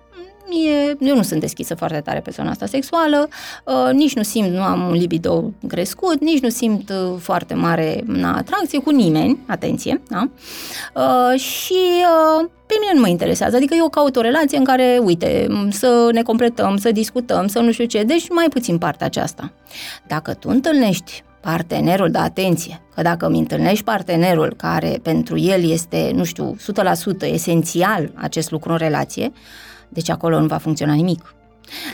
[0.54, 3.28] Mie, eu nu sunt deschisă foarte tare pe zona asta sexuală,
[3.66, 8.04] uh, nici nu simt, nu am un libido crescut, nici nu simt uh, foarte mare
[8.06, 10.30] na, atracție cu nimeni, atenție, da?
[10.94, 15.00] Uh, și uh, pe mine nu mă interesează, adică eu caut o relație în care,
[15.04, 19.52] uite, să ne completăm, să discutăm, să nu știu ce, deci mai puțin partea aceasta.
[20.08, 26.12] Dacă tu întâlnești partenerul, da, atenție, că dacă îmi întâlnești partenerul care pentru el este,
[26.14, 26.62] nu știu, 100%
[27.22, 29.32] esențial acest lucru în relație,
[29.90, 31.36] deci acolo nu va funcționa nimic.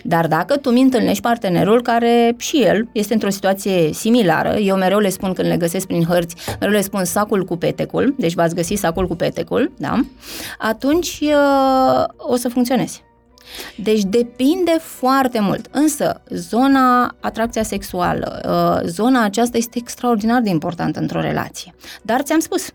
[0.04, 5.00] Dar dacă tu mi întâlnești partenerul care și el este într-o situație similară, eu mereu
[5.00, 8.56] le spun când le găsesc prin hărți, mereu le spun sacul cu petecul, deci v-ați
[8.56, 10.00] găsi sacul cu petecul, da?
[10.58, 13.07] Atunci uh, o să funcționeze.
[13.76, 15.68] Deci depinde foarte mult.
[15.72, 21.76] Însă, zona atracția sexuală, uh, zona aceasta este extraordinar de importantă într-o relație.
[22.02, 22.70] Dar ți-am spus,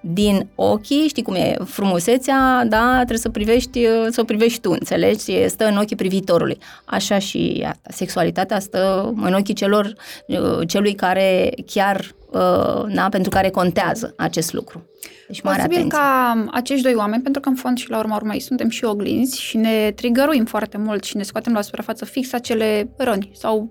[0.00, 5.48] din ochii, știi cum e, frumusețea, da, trebuie să privești, să o privești tu, înțelegi?
[5.48, 6.58] Stă în ochii privitorului.
[6.84, 7.88] Așa și asta.
[7.90, 9.92] Sexualitatea stă în ochii celor,
[10.66, 12.14] celui care chiar,
[12.94, 14.86] da, pentru care contează acest lucru.
[15.28, 15.98] Deci mare Posibil atenție.
[15.98, 19.40] ca acești doi oameni, pentru că în fond și la urma urmei suntem și oglinzi
[19.40, 23.70] și ne trigăruim foarte mult și ne scoatem la suprafață fix acele răni sau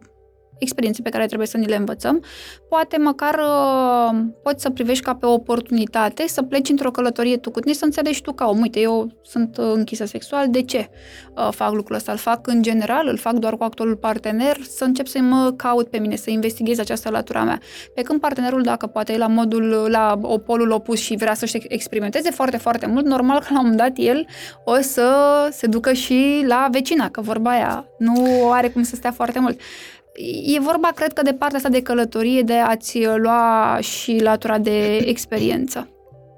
[0.61, 2.23] experiențe pe care trebuie să ni le învățăm,
[2.69, 7.51] poate măcar uh, poți să privești ca pe o oportunitate să pleci într-o călătorie tu
[7.51, 8.59] cu tine, să înțelegi tu ca om.
[8.59, 10.89] Uite, eu sunt uh, închisă sexual, de ce
[11.37, 12.11] uh, fac lucrul ăsta?
[12.11, 15.87] Îl fac în general, îl fac doar cu actualul partener, să încep să mă caut
[15.87, 17.59] pe mine, să investighez această latura mea.
[17.95, 22.31] Pe când partenerul, dacă poate e la modul, la opolul opus și vrea să-și experimenteze
[22.31, 24.25] foarte, foarte mult, normal că la un moment dat el
[24.63, 25.11] o să
[25.51, 29.59] se ducă și la vecina, că vorba aia nu are cum să stea foarte mult.
[30.55, 34.95] E vorba, cred că, de partea asta de călătorie, de a-ți lua și latura de
[34.95, 35.87] experiență.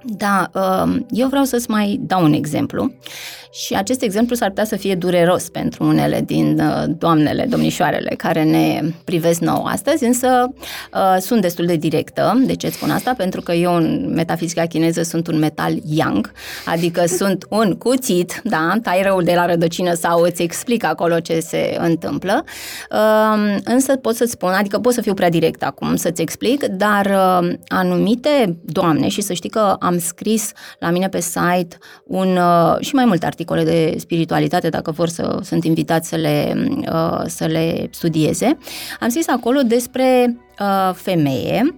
[0.03, 2.93] Da, um, eu vreau să-ți mai dau un exemplu
[3.53, 8.43] și acest exemplu s-ar putea să fie dureros pentru unele din uh, doamnele, domnișoarele care
[8.43, 10.53] ne privesc nou astăzi, însă
[10.93, 12.41] uh, sunt destul de directă.
[12.45, 13.13] De ce spun asta?
[13.17, 16.31] Pentru că eu în metafizica chineză sunt un metal yang,
[16.65, 21.39] adică sunt un cuțit, da, tai răul de la rădăcină sau îți explic acolo ce
[21.39, 22.43] se întâmplă.
[22.91, 27.05] Uh, însă pot să-ți spun, adică pot să fiu prea direct acum să-ți explic, dar
[27.05, 32.75] uh, anumite doamne, și să știi că am scris la mine pe site un, uh,
[32.79, 36.53] și mai multe articole de spiritualitate, dacă vor să sunt invitați să le,
[36.91, 38.57] uh, să le studieze.
[38.99, 41.75] Am scris acolo despre uh, femeie,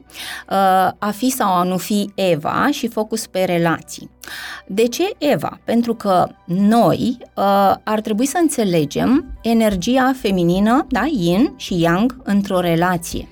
[0.99, 4.09] a fi sau a nu fi Eva și focus pe relații.
[4.67, 5.59] De ce Eva?
[5.63, 7.17] Pentru că noi
[7.83, 13.27] ar trebui să înțelegem energia feminină, da, yin și yang, într-o relație.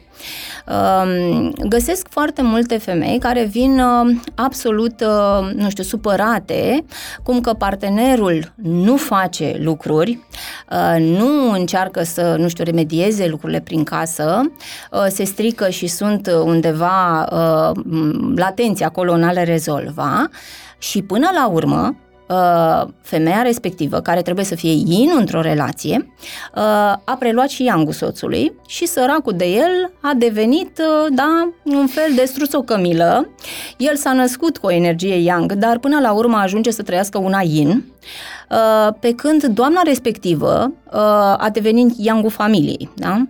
[1.68, 6.86] Găsesc foarte multe femei care vin uh, absolut, uh, nu știu, supărate,
[7.24, 10.20] cum că partenerul nu face lucruri,
[10.72, 14.52] uh, nu încearcă să, nu știu, remedieze lucrurile prin casă,
[15.08, 17.28] se strică și sunt undeva
[18.36, 20.30] latenți acolo în a le rezolva
[20.78, 21.96] și până la urmă
[22.34, 26.14] Uh, femeia respectivă, care trebuie să fie yin într-o relație,
[26.56, 26.62] uh,
[27.04, 32.14] a preluat și yangul soțului și săracul de el a devenit, uh, da, un fel
[32.16, 33.30] de struțocămilă.
[33.78, 37.42] El s-a născut cu o energie yang, dar până la urmă ajunge să trăiască una
[37.42, 37.86] yin,
[39.00, 40.72] pe când doamna respectivă
[41.38, 43.26] a devenit yangul familiei, da?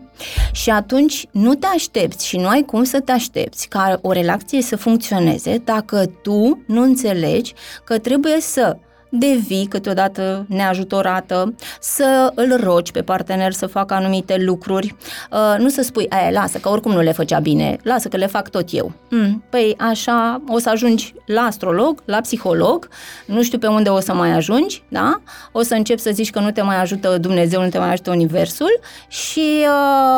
[0.52, 4.62] Și atunci nu te aștepți și nu ai cum să te aștepți ca o relație
[4.62, 8.78] să funcționeze dacă tu nu înțelegi că trebuie să
[9.16, 14.96] devii câteodată neajutorată, să îl rogi pe partener să facă anumite lucruri,
[15.32, 18.26] uh, nu să spui, aia, lasă, că oricum nu le făcea bine, lasă că le
[18.26, 18.92] fac tot eu.
[19.10, 22.88] Mm, păi așa o să ajungi la astrolog, la psiholog,
[23.26, 25.22] nu știu pe unde o să mai ajungi, da?
[25.52, 28.12] O să începi să zici că nu te mai ajută Dumnezeu, nu te mai ajută
[28.12, 29.66] Universul și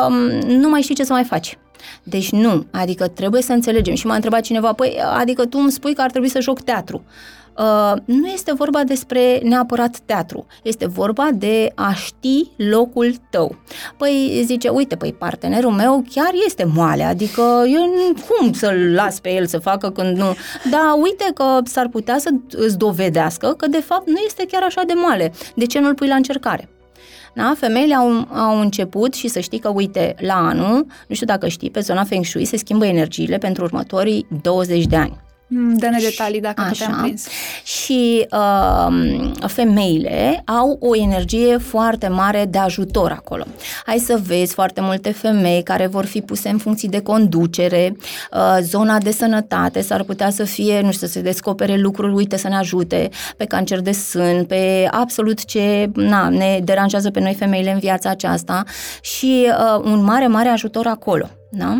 [0.08, 1.58] uh, nu mai știi ce să mai faci.
[2.02, 3.94] Deci nu, adică trebuie să înțelegem.
[3.94, 7.04] Și m-a întrebat cineva, păi, adică tu îmi spui că ar trebui să joc teatru.
[7.58, 13.56] Uh, nu este vorba despre neapărat teatru, este vorba de a ști locul tău.
[13.96, 17.42] Păi zice, uite, păi partenerul meu chiar este moale, adică
[17.72, 20.36] eu cum să-l las pe el să facă când nu...
[20.70, 24.82] Da, uite că s-ar putea să îți dovedească că de fapt nu este chiar așa
[24.86, 25.32] de moale.
[25.54, 26.68] De ce nu-l pui la încercare?
[27.34, 27.54] Da?
[27.56, 31.70] Femeile au, au început și să știi că, uite, la anul, nu știu dacă știi,
[31.70, 35.24] pe zona Feng Shui se schimbă energiile pentru următorii 20 de ani.
[35.48, 36.86] Mm, dă-ne detalii dacă Așa.
[36.86, 37.26] te-am prins.
[37.64, 43.44] Și uh, femeile au o energie foarte mare de ajutor acolo.
[43.84, 47.96] Hai să vezi foarte multe femei care vor fi puse în funcții de conducere,
[48.32, 52.36] uh, zona de sănătate s-ar putea să fie, nu știu, să se descopere lucruri, uite
[52.36, 57.34] să ne ajute pe cancer de sân, pe absolut ce na, ne deranjează pe noi
[57.34, 58.64] femeile în viața aceasta
[59.00, 61.30] și uh, un mare, mare ajutor acolo.
[61.50, 61.78] Da?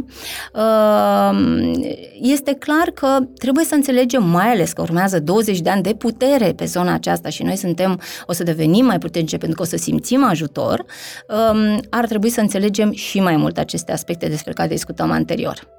[0.55, 1.73] Ehm,
[2.21, 6.53] este clar că trebuie să înțelegem, mai ales că urmează 20 de ani de putere
[6.53, 9.77] pe zona aceasta și noi suntem, o să devenim mai puternice pentru că o să
[9.77, 10.85] simțim ajutor,
[11.29, 15.75] ehm, ar trebui să înțelegem și mai mult aceste aspecte despre care discutăm anterior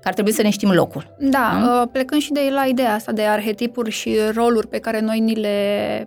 [0.00, 1.14] că ar trebui să ne știm locul.
[1.18, 1.88] Da, da?
[1.92, 6.06] plecând și de la ideea asta de arhetipuri și roluri pe care noi ni le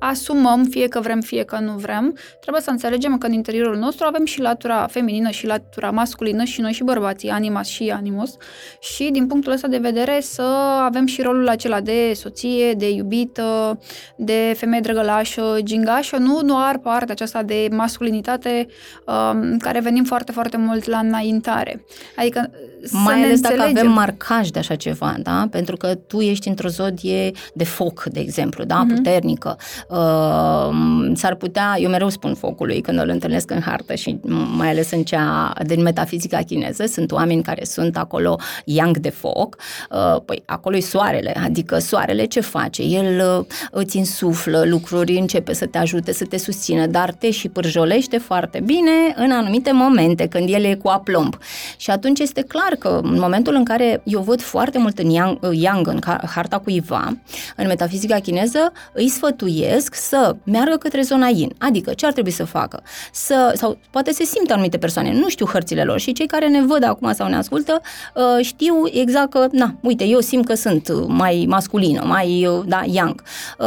[0.00, 4.06] asumăm, fie că vrem, fie că nu vrem, trebuie să înțelegem că în interiorul nostru
[4.06, 8.36] avem și latura feminină și latura masculină și noi și bărbații, animas și animus
[8.80, 10.42] și din punctul ăsta de vedere să
[10.84, 13.78] avem și rolul acela de soție, de iubită,
[14.16, 18.66] de femeie drăgălașă, gingașă, nu doar partea aceasta de masculinitate
[19.06, 21.84] um, care venim foarte, foarte mult la înaintare.
[22.16, 22.50] Adică
[22.90, 25.46] mai ales dacă avem marcaj de așa ceva, da?
[25.50, 28.84] Pentru că tu ești într-o zodie de foc, de exemplu, da?
[28.84, 28.94] Uh-huh.
[28.94, 29.56] Puternică.
[29.88, 34.18] Uh, s-ar putea, eu mereu spun focului când îl întâlnesc în hartă și
[34.56, 39.56] mai ales în cea din metafizica chineză, sunt oameni care sunt acolo yang de foc,
[39.90, 42.82] uh, păi acolo e soarele, adică soarele ce face?
[42.82, 47.48] El uh, îți insuflă lucruri, începe să te ajute, să te susțină, dar te și
[47.48, 51.38] pârjolește foarte bine în anumite momente, când el e cu aplomb.
[51.76, 55.10] Și atunci este clar clar că în momentul în care eu văd foarte mult în
[55.10, 55.98] yang, yang în
[56.34, 57.16] harta cuiva,
[57.56, 61.54] în metafizica chineză, îi sfătuiesc sfătuiesc să meargă către zona yin.
[61.58, 62.82] Adică ce ar trebui să facă?
[63.12, 66.62] Să, sau poate se simtă anumite persoane, nu știu hărțile lor și cei care ne
[66.62, 67.80] văd acum sau ne ascultă
[68.14, 72.82] uh, știu exact că, na, uite, eu simt că sunt mai masculină, mai, uh, da,
[72.86, 73.22] young.
[73.58, 73.66] Uh,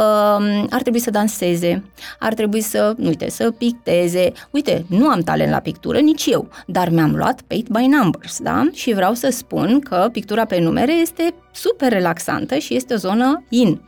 [0.70, 1.84] ar trebui să danseze,
[2.18, 4.32] ar trebui să, uite, să picteze.
[4.50, 8.68] Uite, nu am talent la pictură, nici eu, dar mi-am luat paint by numbers, da?
[8.72, 13.44] Și vreau să spun că pictura pe numere este super relaxantă și este o zonă
[13.48, 13.80] in.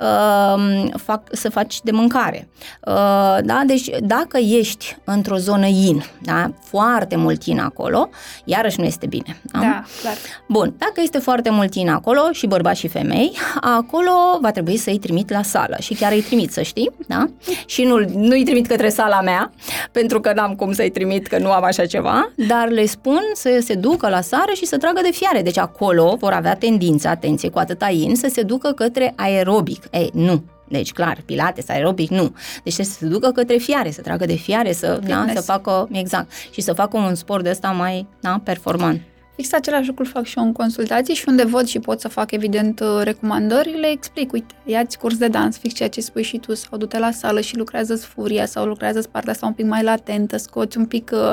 [0.00, 2.48] Uh, fac, să faci de mâncare.
[2.86, 3.62] Uh, da?
[3.66, 6.52] Deci dacă ești într-o zonă in, da?
[6.64, 8.08] foarte mult in acolo,
[8.44, 9.40] iarăși nu este bine.
[9.52, 10.14] Da, da clar.
[10.48, 14.98] Bun, dacă este foarte mult in acolo, și bărbați și femei, acolo va trebui să-i
[14.98, 17.26] trimit la sală și chiar îi trimit, să știi, da?
[17.66, 19.52] Și nu, nu-i trimit către sala mea,
[19.92, 23.58] pentru că n-am cum să-i trimit, că nu am așa ceva, dar le spun să
[23.64, 25.42] se ducă la sară și să tragă de fiare.
[25.42, 29.84] Deci acolo vor avea tendința atenție, cu atâta in, să se ducă către aerobic.
[29.90, 32.34] Ei, nu, deci, clar, pilates, aerobic, nu.
[32.64, 36.30] Deci să se ducă către fiare, să tragă de fiare, să, da, să facă, exact,
[36.50, 39.00] și să facă un sport de ăsta mai da, performant.
[39.40, 42.30] Fix același lucru fac și eu în consultații și unde văd și pot să fac,
[42.30, 46.38] evident, uh, recomandări, le explic, uite, ia-ți curs de dans, fix ceea ce spui și
[46.38, 49.82] tu, sau du-te la sală și lucrează furia sau lucrează partea asta un pic mai
[49.82, 51.32] latentă, scoți un pic, uh,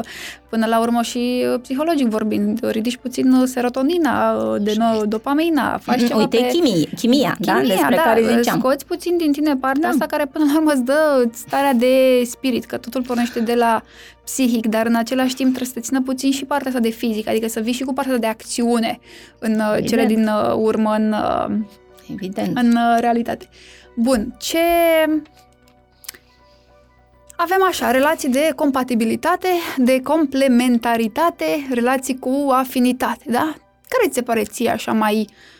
[0.49, 6.19] până la urmă și uh, psihologic vorbind, ridici puțin serotonina, de nou, dopamina, faci ceva
[6.19, 6.47] Uite, pe...
[6.47, 8.59] chimie, chimia, da, chimia, da, despre da, care ziceam.
[8.59, 9.87] Scoți puțin din tine partea da.
[9.87, 13.83] asta care până la urmă îți dă starea de spirit, că totul pornește de la
[14.23, 17.27] psihic, dar în același timp trebuie să te țină puțin și partea asta de fizic,
[17.27, 18.99] adică să vii și cu partea de acțiune
[19.39, 19.87] în uh, Evident.
[19.87, 21.55] cele din uh, urmă în, uh,
[22.11, 22.57] Evident.
[22.57, 23.49] în realitate.
[23.95, 24.57] Bun, ce...
[27.39, 33.55] Avem așa, relații de compatibilitate, de complementaritate, relații cu afinitate, da?
[33.87, 35.56] Care ți se pare ție așa mai uh,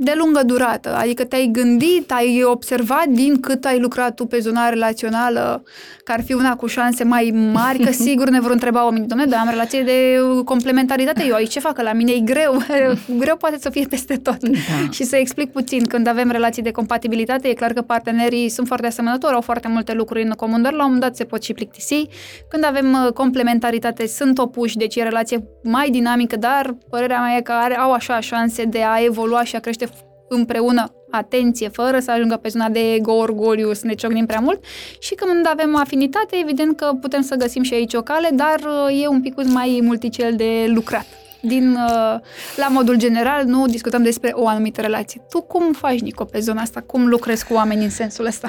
[0.00, 4.68] de lungă durată, adică te-ai gândit, ai observat din cât ai lucrat tu pe zona
[4.68, 5.62] relațională
[6.04, 9.30] că ar fi una cu șanse mai mari, că sigur ne vor întreba oamenii, domnule,
[9.30, 12.62] dar am relație de complementaritate, eu aici ce fac, că la mine e greu,
[13.22, 14.48] greu poate să fie peste tot.
[14.48, 14.90] Da.
[14.90, 18.86] Și să explic puțin, când avem relații de compatibilitate, e clar că partenerii sunt foarte
[18.86, 21.52] asemănători, au foarte multe lucruri în comun, dar la un moment dat se pot și
[21.52, 22.06] plictisi.
[22.48, 27.40] Când avem uh, complementaritate, sunt opuși, deci e relație mai dinamică, dar părerea mea e
[27.40, 29.86] că are, au așa șanse de a evolua și a crește
[30.28, 34.64] împreună atenție, fără să ajungă pe zona de ego, orgoliu, să ne ciocnim prea mult.
[34.98, 39.02] Și când avem afinitate, evident că putem să găsim și aici o cale, dar uh,
[39.02, 42.20] e un pic mai multicel de lucrat din, uh,
[42.56, 45.20] la modul general, nu discutăm despre o anumită relație.
[45.30, 46.80] Tu cum faci, Nico, pe zona asta?
[46.80, 48.48] Cum lucrezi cu oameni în sensul ăsta?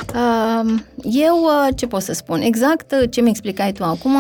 [1.04, 2.42] Eu, uh, ce pot să spun?
[2.42, 4.18] Exact uh, ce mi explicai tu acum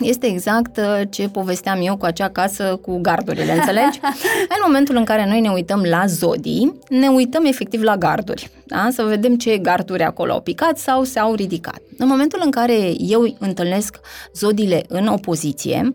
[0.00, 4.00] este exact ce povesteam eu cu acea casă cu gardurile, înțelegi?
[4.54, 8.50] în momentul în care noi ne uităm la zodii, ne uităm efectiv la garduri.
[8.64, 8.88] Da?
[8.92, 11.80] Să vedem ce garduri acolo au picat sau s-au ridicat.
[11.98, 14.00] În momentul în care eu întâlnesc
[14.34, 15.94] zodiile în opoziție,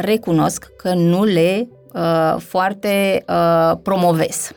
[0.00, 4.50] recunosc că nu le uh, foarte uh, promovez.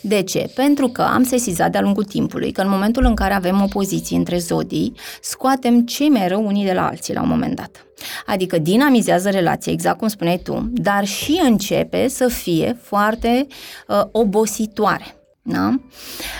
[0.00, 0.50] De ce?
[0.54, 4.38] Pentru că am sesizat de-a lungul timpului că în momentul în care avem opoziții între
[4.38, 7.86] zodii, scoatem cei mai rău unii de la alții la un moment dat.
[8.26, 13.46] Adică dinamizează relația, exact cum spuneai tu, dar și începe să fie foarte
[13.88, 15.19] uh, obositoare.
[15.42, 15.74] Da?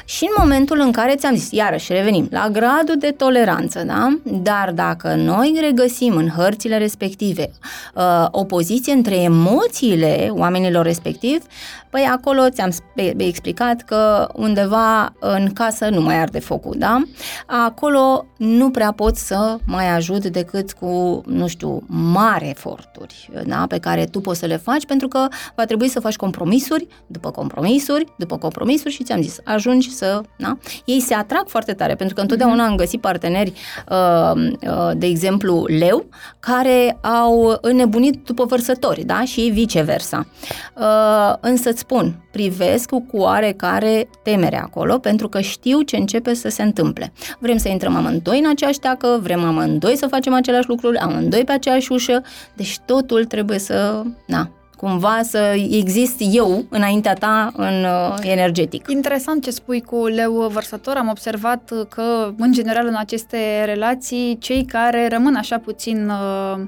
[0.04, 4.18] Și în momentul în care ți-am zis, iarăși revenim la gradul de toleranță, da?
[4.22, 7.50] dar dacă noi regăsim în hărțile respective
[7.94, 11.42] uh, opoziție între emoțiile oamenilor respectiv,
[11.90, 12.70] păi acolo ți-am
[13.16, 17.02] explicat că undeva în casă nu mai arde focul, da?
[17.46, 23.64] Acolo nu prea pot să mai ajut decât cu, nu știu, mari eforturi, da?
[23.68, 27.30] Pe care tu poți să le faci pentru că va trebui să faci compromisuri, după
[27.30, 30.58] compromisuri, după compromisuri și ți-am zis, ajungi să, da?
[30.84, 33.52] Ei se atrag foarte tare pentru că întotdeauna am găsit parteneri,
[33.90, 36.06] uh, uh, de exemplu, leu,
[36.40, 39.24] care au înnebunit după vărsători, da?
[39.24, 40.26] Și viceversa.
[40.76, 46.62] Uh, însă spun, privesc cu oarecare temere acolo, pentru că știu ce începe să se
[46.62, 47.12] întâmple.
[47.38, 51.52] Vrem să intrăm amândoi în aceeași teacă, vrem amândoi să facem aceleași lucruri, amândoi pe
[51.52, 52.22] aceeași ușă,
[52.54, 54.50] deci totul trebuie să, na,
[54.80, 58.88] cumva să exist eu înaintea ta în uh, energetic.
[58.88, 60.96] Interesant ce spui cu leu vărsător.
[60.96, 66.08] Am observat că, în general, în aceste relații, cei care rămân așa puțin...
[66.08, 66.60] Uh,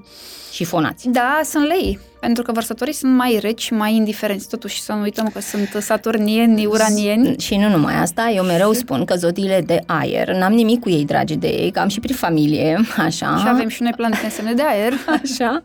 [0.50, 1.08] Șifonați.
[1.08, 4.48] Da, sunt lei Pentru că vărsătorii sunt mai reci, mai indiferenți.
[4.48, 7.34] Totuși să nu uităm că sunt saturnieni, uranieni.
[7.38, 11.04] Și nu numai asta, eu mereu spun că zodiile de aer, n-am nimic cu ei
[11.04, 13.36] dragi de ei, că am și prin familie, așa.
[13.36, 14.92] Și avem și noi planete în semne de aer.
[15.22, 15.62] Așa.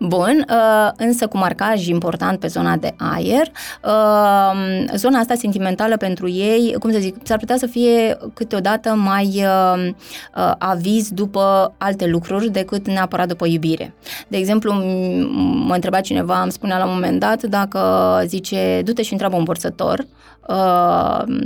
[0.00, 3.50] Bun, uh, însă cu marcaj important pe zona de aer,
[3.84, 9.44] uh, zona asta sentimentală pentru ei, cum să zic, s-ar putea să fie câteodată mai
[9.44, 13.94] uh, aviz după alte lucruri decât neapărat după iubire.
[14.28, 14.72] De exemplu,
[15.66, 17.80] mă întreba cineva, îmi spunea la un moment dat dacă
[18.26, 20.06] zice, du-te și întreabă un vărsător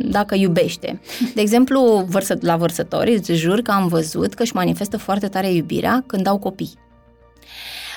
[0.05, 1.01] dacă iubește.
[1.35, 5.53] De exemplu, vărsă, la vărsători, îți jur că am văzut că își manifestă foarte tare
[5.53, 6.73] iubirea când au copii.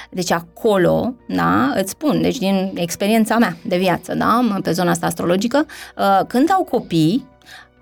[0.09, 5.05] Deci acolo, da, îți spun, deci din experiența mea de viață, da, pe zona asta
[5.05, 5.65] astrologică,
[6.27, 7.25] când au copii,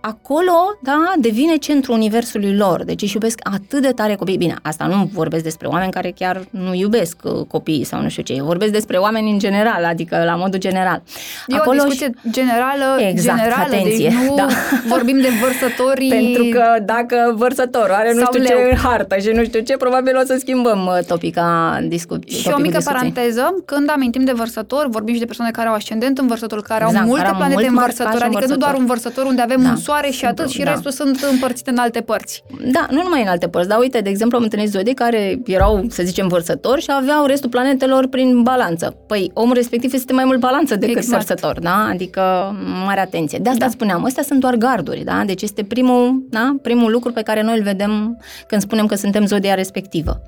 [0.05, 2.83] acolo, da, devine centrul universului lor.
[2.83, 4.37] Deci își iubesc atât de tare copiii.
[4.37, 8.23] Bine, asta nu vorbesc despre oameni care chiar nu iubesc uh, copiii sau nu știu
[8.23, 8.41] ce.
[8.41, 11.01] Vorbesc despre oameni în general, adică la modul general.
[11.47, 12.29] E acolo o discuție și...
[12.29, 14.47] generală, exact, generală, deci atenție, deci nu da.
[14.95, 16.09] vorbim de vărsătorii...
[16.09, 18.57] Pentru că dacă vărsătorul are nu știu leu.
[18.57, 22.39] ce hartă și nu știu ce, probabil o să schimbăm uh, topica discuției.
[22.39, 22.91] Și o mică discuții.
[22.91, 26.83] paranteză, când amintim de vărsător, vorbim și de persoane care au ascendent în vărsător, care
[26.83, 28.57] exact, au multe care planete mult în vărsător, adică vărsător.
[28.57, 29.69] nu doar un vărsător unde avem da.
[29.69, 30.71] un soare și atât și da.
[30.71, 32.43] restul sunt împărțite în alte părți.
[32.71, 35.85] Da, nu numai în alte părți, dar uite, de exemplu, am întâlnit zodii care erau,
[35.89, 38.95] să zicem, vărsători și aveau restul planetelor prin balanță.
[39.07, 41.25] Păi omul respectiv este mai mult balanță decât exact.
[41.25, 41.87] vărsător, da?
[41.89, 43.39] Adică mare atenție.
[43.41, 43.71] De asta da.
[43.71, 45.23] spuneam, astea sunt doar garduri, da?
[45.25, 46.55] Deci este primul, da?
[46.61, 50.21] primul lucru pe care noi îl vedem când spunem că suntem zodia respectivă.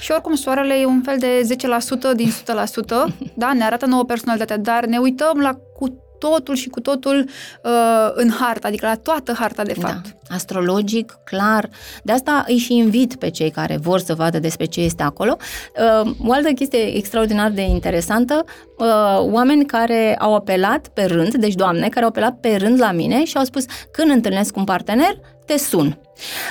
[0.00, 1.54] Și oricum soarele e un fel de
[2.12, 2.34] 10% din 100%,
[3.34, 3.52] da?
[3.52, 7.28] Ne arată nouă personalitate, dar ne uităm la cu totul și cu totul
[7.62, 10.02] uh, în hartă, adică la toată harta de fapt.
[10.28, 10.34] Da.
[10.34, 11.68] Astrologic, clar.
[12.02, 15.36] De asta îi și invit pe cei care vor să vadă despre ce este acolo.
[16.04, 18.44] Uh, o altă chestie extraordinar de interesantă,
[18.78, 18.86] uh,
[19.18, 23.24] oameni care au apelat pe rând, deci doamne, care au apelat pe rând la mine
[23.24, 25.98] și au spus când întâlnesc un partener, te sun.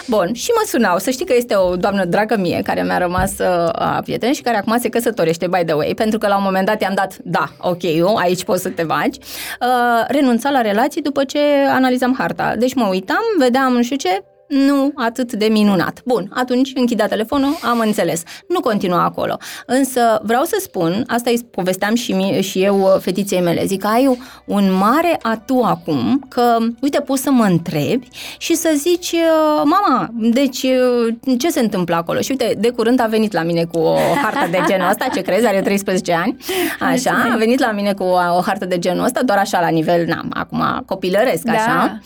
[0.08, 0.98] Bun, și mă sunau.
[0.98, 4.58] Să știi că este o doamnă dragă mie care mi-a rămas uh, prieten și care
[4.58, 7.50] acum se căsătorește, by the way, pentru că la un moment dat i-am dat, da,
[7.58, 9.20] ok, eu, aici poți să te bagi.
[9.20, 11.40] Uh, renunța la relații după ce
[11.70, 12.56] analizam harta.
[12.58, 16.02] Deci mă uitam, vedeam nu știu ce, nu atât de minunat.
[16.06, 18.24] Bun, atunci închidea telefonul, am înțeles.
[18.48, 19.38] Nu continua acolo.
[19.66, 23.86] Însă vreau să spun, asta îi povesteam și, mie, și eu uh, fetiței mele, zic,
[23.86, 29.62] ai un mare atu acum, că, uite, poți să mă întrebi și să zici, uh,
[29.64, 32.20] mama, deci uh, ce se întâmplă acolo?
[32.20, 35.22] Și uite, de curând a venit la mine cu o hartă de genul ăsta, ce
[35.22, 36.38] crezi, are 13 ani,
[36.80, 39.68] așa, a venit la mine cu o, o hartă de genul ăsta, doar așa la
[39.68, 41.52] nivel, n-am, acum copilăresc, da.
[41.52, 42.00] așa.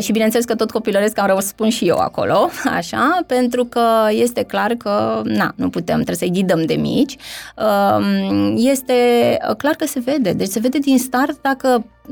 [0.00, 4.72] Și bineînțeles că tot copilăresc am răspund și eu acolo, așa, pentru că este clar
[4.72, 7.16] că, na, nu putem, trebuie să-i ghidăm de mici.
[7.56, 8.94] Um, este
[9.58, 12.03] clar că se vede, deci se vede din start dacă mm,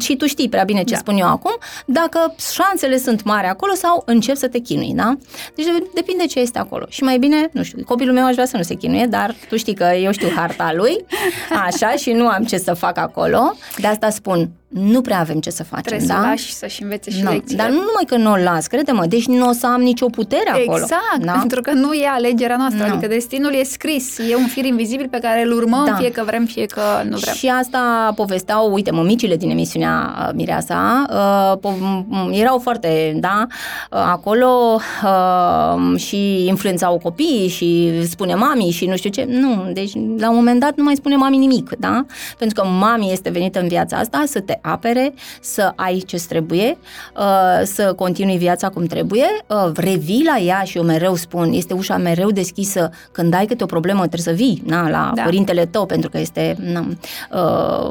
[0.00, 0.98] și tu știi prea bine ce da.
[0.98, 5.16] spun eu acum, dacă șansele sunt mari acolo sau încep să te chinui, da?
[5.54, 6.86] Deci depinde ce este acolo.
[6.88, 9.56] Și mai bine, nu știu, copilul meu aș vrea să nu se chinuie, dar tu
[9.56, 11.04] știi că eu știu harta lui,
[11.66, 13.56] așa, și nu am ce să fac acolo.
[13.76, 16.14] De asta spun, nu prea avem ce să facem, Trebuie da?
[16.14, 17.62] să lași să-și învețe și no, lecțiile.
[17.62, 20.50] Dar nu numai că nu o las, crede-mă, deci nu o să am nicio putere
[20.50, 20.82] acolo.
[20.82, 21.32] Exact, da?
[21.32, 22.92] pentru că nu e alegerea noastră, no.
[22.92, 25.94] adică destinul e scris, e un fir invizibil pe care îl urmăm, da.
[25.94, 27.34] fie că vrem, fie că nu vrem.
[27.34, 33.98] Și asta povesteau, uite, mămicile din emisiunea uh, Mireasa, uh, po- erau foarte, da, uh,
[34.10, 39.26] acolo uh, și influențau copiii și spune mami și nu știu ce.
[39.28, 42.04] Nu, deci la un moment dat nu mai spune mami nimic, da?
[42.38, 46.78] Pentru că mami este venită în viața asta să te apere, să ai ce trebuie,
[47.16, 51.74] uh, să continui viața cum trebuie, uh, revii la ea și eu mereu spun, este
[51.74, 55.22] ușa mereu deschisă, când ai câte o problemă trebuie să vii na, la da.
[55.22, 56.86] părintele tău, pentru că este na,
[57.30, 57.90] uh,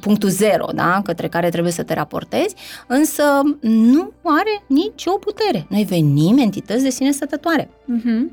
[0.00, 2.54] punctul zero, da, către care trebuie să te raportezi,
[2.86, 3.22] însă
[3.60, 5.66] nu are nicio putere.
[5.68, 7.70] Noi venim entități de sine stătătoare.
[7.84, 8.30] Uh-huh.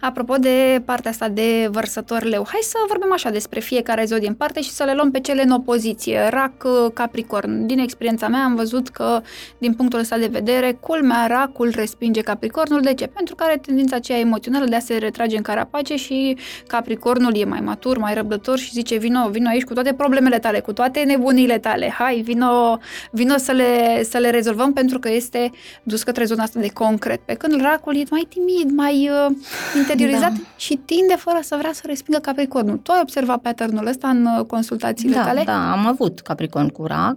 [0.00, 4.34] Apropo de partea asta de vărsător leu, hai să vorbim așa despre fiecare zodie în
[4.34, 6.28] parte și să le luăm pe cele în opoziție.
[6.28, 6.52] Rac,
[6.94, 7.66] Capricorn.
[7.66, 9.20] Din experiența mea am văzut că,
[9.58, 12.80] din punctul ăsta de vedere, culmea, racul respinge Capricornul.
[12.80, 13.06] De ce?
[13.06, 16.36] Pentru că are tendința aceea emoțională de a se retrage în carapace și
[16.66, 20.60] Capricornul e mai matur, mai răbdător și zice vino, vino aici cu toate problemele tale,
[20.60, 21.88] cu toate nebunile tale.
[21.88, 22.78] Hai, vino,
[23.10, 25.50] vino să, le, să le rezolvăm pentru că este
[25.82, 27.20] dus către zona asta de concret.
[27.20, 29.36] Pe când racul e mai timid, mai mai uh,
[29.76, 30.38] interiorizat da.
[30.56, 32.76] și tinde fără să vrea să respingă Capricornul.
[32.76, 35.42] Tu ai observat patternul ăsta în uh, consultațiile da, tale?
[35.44, 37.16] Da, am avut Capricorn cu rac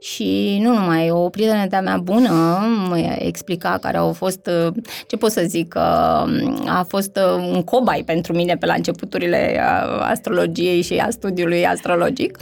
[0.00, 2.58] și nu numai, o prietenă de-a mea bună
[2.88, 4.72] mă explica care au fost, uh,
[5.06, 5.76] ce pot să zic,
[6.66, 7.18] a fost
[7.52, 9.60] un cobai pentru mine pe la începuturile
[10.00, 12.38] astrologiei și a studiului astrologic.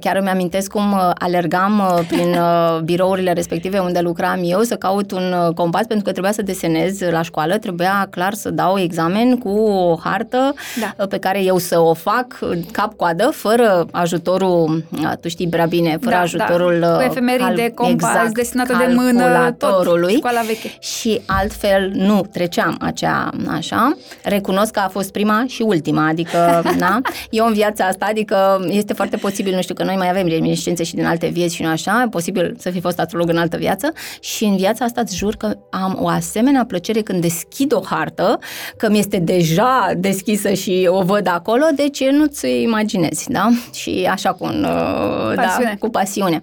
[0.00, 2.36] Chiar îmi amintesc cum alergam prin
[2.84, 7.22] birourile respective unde lucram eu să caut un compas pentru că trebuia să desenez la
[7.22, 11.06] școală, trebuia clar să dau examen cu o hartă da.
[11.06, 12.38] pe care eu să o fac
[12.70, 14.84] cap-coadă, fără ajutorul,
[15.20, 16.20] tu știi prea bine, fără da, da.
[16.20, 16.96] ajutorul da.
[16.96, 20.76] Cu efemeride, cal, compas, exact, desenată de mână, tot, școala veche.
[20.80, 23.96] Și altfel nu treceam acea, așa.
[24.22, 28.92] Recunosc că a fost prima și ultima, adică, na, eu în viața asta, adică este
[28.92, 31.68] foarte posibil, nu știu, că noi mai avem reminiscențe și din alte vieți și nu
[31.68, 35.34] așa, posibil să fi fost astrolog în altă viață și în viața asta îți jur
[35.34, 38.38] că am o asemenea plăcere când deschid o hartă,
[38.76, 43.48] că mi este deja deschisă și o văd acolo, deci nu-ți imaginezi, da?
[43.74, 46.42] Și așa cu, un, uh, da, cu pasiune.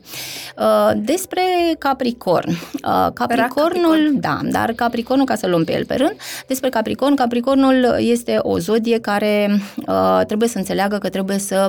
[0.57, 1.41] Uh, despre
[1.77, 2.49] Capricorn.
[2.49, 4.19] Uh, Capricornul, Capricorn.
[4.19, 6.15] da, dar Capricornul, ca să luăm pe el pe rând,
[6.47, 9.61] despre Capricorn, Capricornul este o zodie care
[10.27, 11.67] trebuie să înțeleagă că trebuie să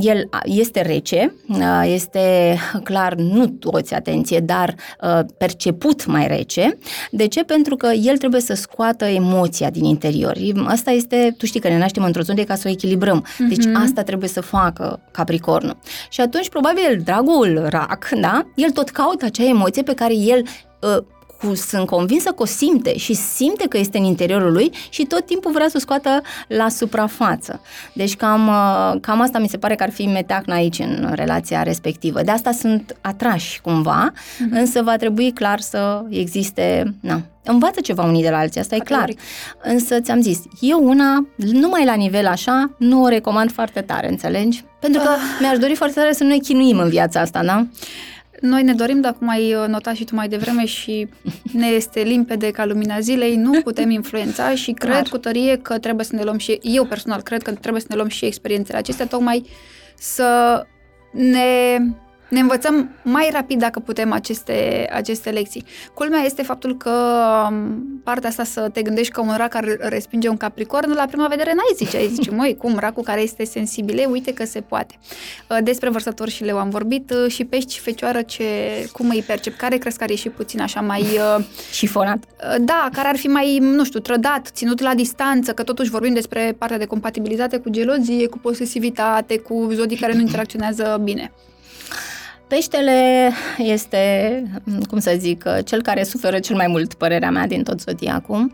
[0.00, 1.34] el este rece,
[1.84, 4.74] este clar, nu toți, atenție, dar
[5.38, 6.78] perceput mai rece.
[7.10, 7.44] De ce?
[7.44, 10.36] Pentru că el trebuie să scoată emoția din interior.
[10.64, 13.26] Asta este, tu știi că ne naștem într-o zonă ca să o echilibrăm.
[13.48, 13.82] Deci uh-huh.
[13.84, 15.78] asta trebuie să facă Capricornul.
[16.10, 18.46] Și atunci, probabil, dragul rac, da?
[18.54, 20.42] El tot caută acea emoție pe care el
[20.80, 21.04] uh,
[21.42, 25.26] cu, sunt convinsă că o simte și simte că este în interiorul lui și tot
[25.26, 27.60] timpul vrea să o scoată la suprafață.
[27.92, 31.62] Deci cam, uh, cam asta mi se pare că ar fi meteacna aici în relația
[31.62, 32.22] respectivă.
[32.22, 34.50] De asta sunt atrași cumva, mm-hmm.
[34.50, 38.78] însă va trebui clar să existe, na, învață ceva unii de la alții, asta e
[38.78, 39.10] clar.
[39.62, 44.64] Însă ți-am zis, eu una, numai la nivel așa, nu o recomand foarte tare, înțelegi?
[44.80, 45.18] Pentru că ah.
[45.40, 47.66] mi-aș dori foarte tare să nu ne chinuim în viața asta, da?
[48.42, 51.08] Noi ne dorim, dacă cum ai uh, notat și tu mai devreme și
[51.52, 55.08] ne este limpede ca lumina zilei, nu putem influența și cred Clar.
[55.08, 57.96] cu tărie că trebuie să ne luăm și, eu personal cred că trebuie să ne
[57.96, 59.46] luăm și experiențele acestea, tocmai
[59.96, 60.62] să
[61.12, 61.78] ne
[62.32, 65.64] ne învățăm mai rapid dacă putem aceste, aceste lecții.
[65.94, 66.90] Culmea este faptul că
[67.50, 71.26] um, partea asta să te gândești că un rac ar respinge un capricorn, la prima
[71.26, 74.98] vedere n-ai zice, ai zice, măi, cum, racul care este sensibile, uite că se poate.
[75.50, 78.44] Uh, despre vărsători și leu am vorbit uh, și pești și fecioară, ce,
[78.92, 81.02] cum îi percep, care crezi că are și puțin așa mai...
[81.02, 82.24] Uh, Șifonat.
[82.60, 86.54] Da, care ar fi mai, nu știu, trădat, ținut la distanță, că totuși vorbim despre
[86.58, 91.32] partea de compatibilitate cu gelozie, cu posesivitate, cu zodii care nu interacționează bine.
[92.52, 94.42] Peștele este,
[94.88, 98.52] cum să zic, cel care suferă cel mai mult, părerea mea, din tot zodiacul,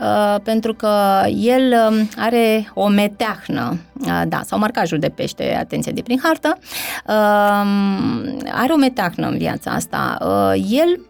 [0.00, 5.92] uh, pentru că el um, are o meteahnă, uh, da, sau marcajul de pește, atenție
[5.92, 6.58] de prin hartă,
[7.06, 10.18] um, are o meteahnă în viața asta.
[10.20, 11.00] Uh, el,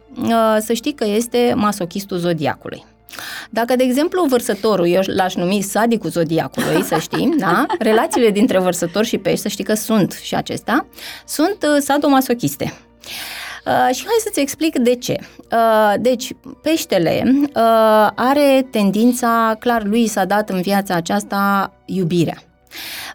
[0.60, 2.84] să știi că este masochistul zodiacului.
[3.50, 7.66] Dacă, de exemplu, vărsătorul, eu l-aș numi sadicul zodiacului, să știi, da?
[7.78, 10.86] Relațiile dintre vărsător și pești, să știi că sunt și acestea,
[11.26, 12.72] sunt uh, sadomasochiste.
[13.66, 15.16] Uh, și hai să-ți explic de ce.
[15.52, 16.32] Uh, deci,
[16.62, 22.42] peștele uh, are tendința, clar, lui s-a dat în viața aceasta iubirea.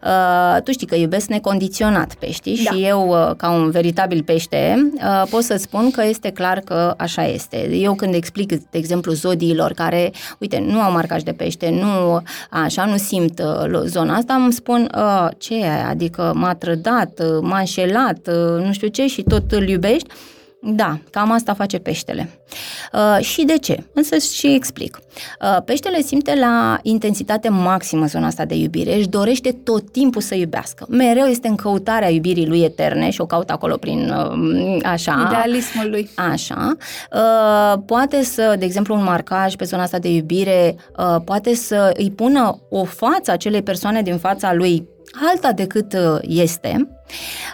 [0.04, 2.72] Uh, tu știi că iubesc necondiționat peștii da.
[2.72, 6.94] și eu, uh, ca un veritabil pește, uh, pot să spun că este clar că
[6.98, 7.70] așa este.
[7.76, 12.86] Eu când explic, de exemplu, zodiilor care, uite, nu au marcaj de pește, nu așa,
[12.86, 17.60] nu simt uh, zona asta, îmi spun uh, ce e adică m-a trădat, uh, m-a
[17.60, 20.08] înșelat, uh, nu știu ce și tot îl iubești.
[20.70, 22.30] Da, cam asta face peștele.
[22.94, 23.84] Uh, și de ce?
[23.94, 25.00] Însă și explic.
[25.42, 30.36] Uh, peștele simte la intensitate maximă zona asta de iubire, își dorește tot timpul să
[30.36, 30.86] iubească.
[30.90, 35.28] Mereu este în căutarea iubirii lui eterne și o caută acolo prin uh, așa.
[35.28, 36.10] Idealismul lui.
[36.32, 36.76] Așa.
[37.14, 41.92] Uh, poate să, de exemplu, un marcaj pe zona asta de iubire, uh, poate să
[41.98, 44.88] îi pună o față acelei persoane din fața lui
[45.32, 46.97] alta decât uh, este,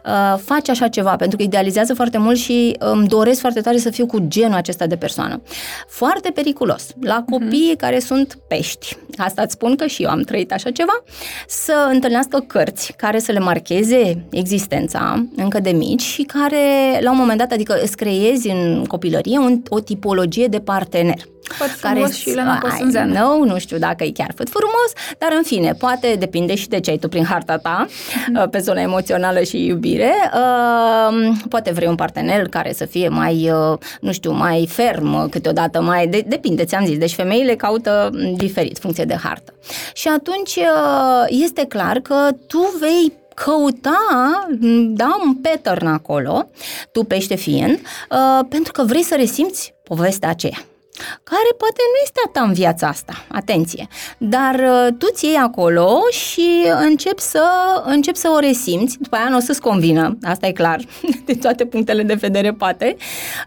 [0.06, 3.90] uh, face așa ceva, pentru că idealizează foarte mult și îmi doresc foarte tare să
[3.90, 5.42] fiu cu genul acesta de persoană.
[5.88, 6.88] Foarte periculos.
[7.02, 7.32] La mhm.
[7.32, 7.80] copiii uh-huh.
[7.80, 11.04] care sunt pești, asta îți spun că și eu am trăit așa ceva,
[11.48, 16.58] să întâlnească cărți care să le marcheze existența încă de mici și care,
[17.00, 21.18] la un moment dat, adică îți creezi în copilărie un, o tipologie de partener.
[21.44, 23.14] Făt frumos care și Elena Cosânzeanu.
[23.14, 26.80] Nu, nu știu dacă e chiar făt frumos, dar în fine, poate depinde și de
[26.80, 27.86] ce ai tu prin harta ta,
[28.28, 28.50] Mhm.
[28.50, 30.14] pe zona emoțională și iubire.
[30.34, 35.82] Uh, Poate vrei un partener care să fie mai, uh, nu știu, mai ferm, câteodată
[35.82, 36.08] mai...
[36.08, 36.98] De, depinde, ți-am zis.
[36.98, 39.54] Deci femeile caută m, diferit, funcție de hartă.
[39.94, 46.50] Și atunci uh, este clar că tu vei căuta, m, da, un pattern acolo,
[46.92, 47.80] tu pește fiind,
[48.12, 50.66] uh, pentru că vrei să resimți povestea aceea
[51.24, 53.88] care poate nu este a ta în viața asta, atenție,
[54.18, 57.44] dar uh, tu ți iei acolo și începi să,
[57.86, 60.80] începi să o resimți, după aia nu o să-ți convină, asta e clar,
[61.26, 62.96] de toate punctele de vedere poate,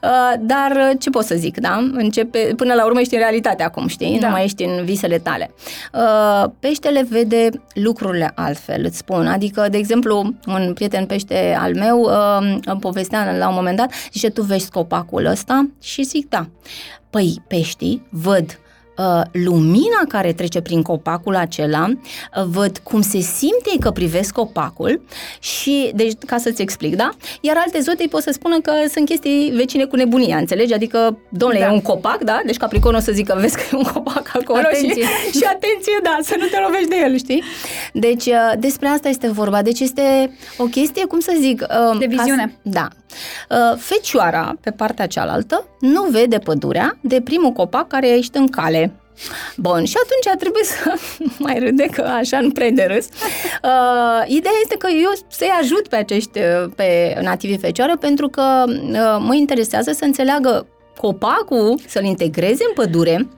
[0.03, 1.77] uh, dar uh, ce pot să zic, da?
[1.93, 4.19] Începe, până la urmă ești în realitate acum, știi?
[4.19, 4.27] Da.
[4.27, 5.51] Nu mai ești în visele tale.
[5.93, 12.01] Uh, Peștele vede lucrurile altfel, îți spun, adică, de exemplu, un prieten pește al meu
[12.01, 15.69] uh, îmi povestea la un moment dat, zice, tu vezi copacul ăsta?
[15.81, 16.47] Și zic, da.
[17.11, 18.59] Păi peștii văd
[18.99, 24.33] uh, lumina care trece prin copacul acela, uh, văd cum se simte ei că privesc
[24.33, 25.01] copacul
[25.41, 27.11] și, deci, ca să-ți explic, da?
[27.41, 30.75] Iar alte zodii pot să spună că sunt chestii vecine cu nebunia, înțelegi?
[30.75, 31.67] Adică, domnule, Da.
[31.67, 32.41] e un copac, da?
[32.47, 35.03] Deci Capricornul o să zică, vezi că e un copac acolo Atenție.
[35.03, 37.43] și, și atenție, da, să nu te lovești de el, știi?
[37.93, 39.63] Deci, uh, despre asta este vorba.
[39.63, 41.61] Deci este o chestie, cum să zic...
[41.93, 42.57] uh, De ca viziune.
[42.63, 42.89] să- da.
[43.51, 48.93] Uh, Fecioara, pe partea cealaltă, nu vede pădurea de primul copac care ești în cale.
[49.57, 50.93] Bun, și atunci trebuie să
[51.45, 53.07] mai râde că așa nu prea e de râs.
[53.07, 58.65] Uh, ideea este că eu să-i ajut pe acești, uh, pe nativii fecioară, pentru că
[58.67, 63.29] uh, mă interesează să înțeleagă copacul, să-l integreze în pădure,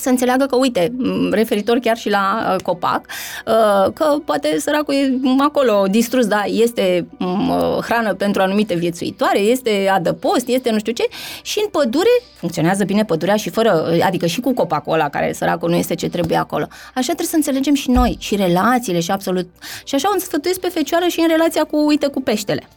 [0.00, 3.00] să înțeleagă că, uite, m, referitor chiar și la uh, copac,
[3.46, 8.74] uh, că poate săracul e m, acolo distrus, da, este m, uh, hrană pentru anumite
[8.74, 11.06] viețuitoare, este adăpost, este nu știu ce,
[11.42, 15.32] și în pădure funcționează bine pădurea și fără, uh, adică și cu copacul ăla care
[15.32, 16.66] săracul nu este ce trebuie acolo.
[16.94, 19.48] Așa trebuie să înțelegem și noi, și relațiile și absolut.
[19.84, 22.68] Și așa o sfătuiesc pe fecioară și în relația cu, uite, cu peștele.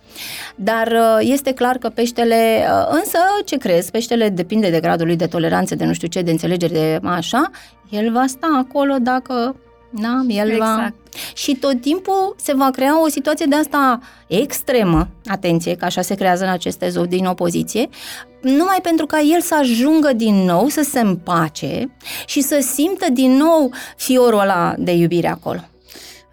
[0.56, 5.16] Dar uh, este clar că peștele, uh, însă ce crezi, peștele depinde de gradul lui
[5.16, 7.52] de toleranță, de nu știu ce, de înțelegere, de așa,
[7.90, 9.56] el va sta acolo dacă,
[9.90, 10.74] na, el va...
[10.74, 10.96] Exact.
[11.34, 16.16] Și tot timpul se va crea o situație de asta extremă, atenție, că așa se
[16.16, 17.90] creează în aceste zodi din opoziție,
[18.42, 21.92] numai pentru ca el să ajungă din nou să se împace
[22.26, 25.60] și să simtă din nou fiorul ăla de iubire acolo.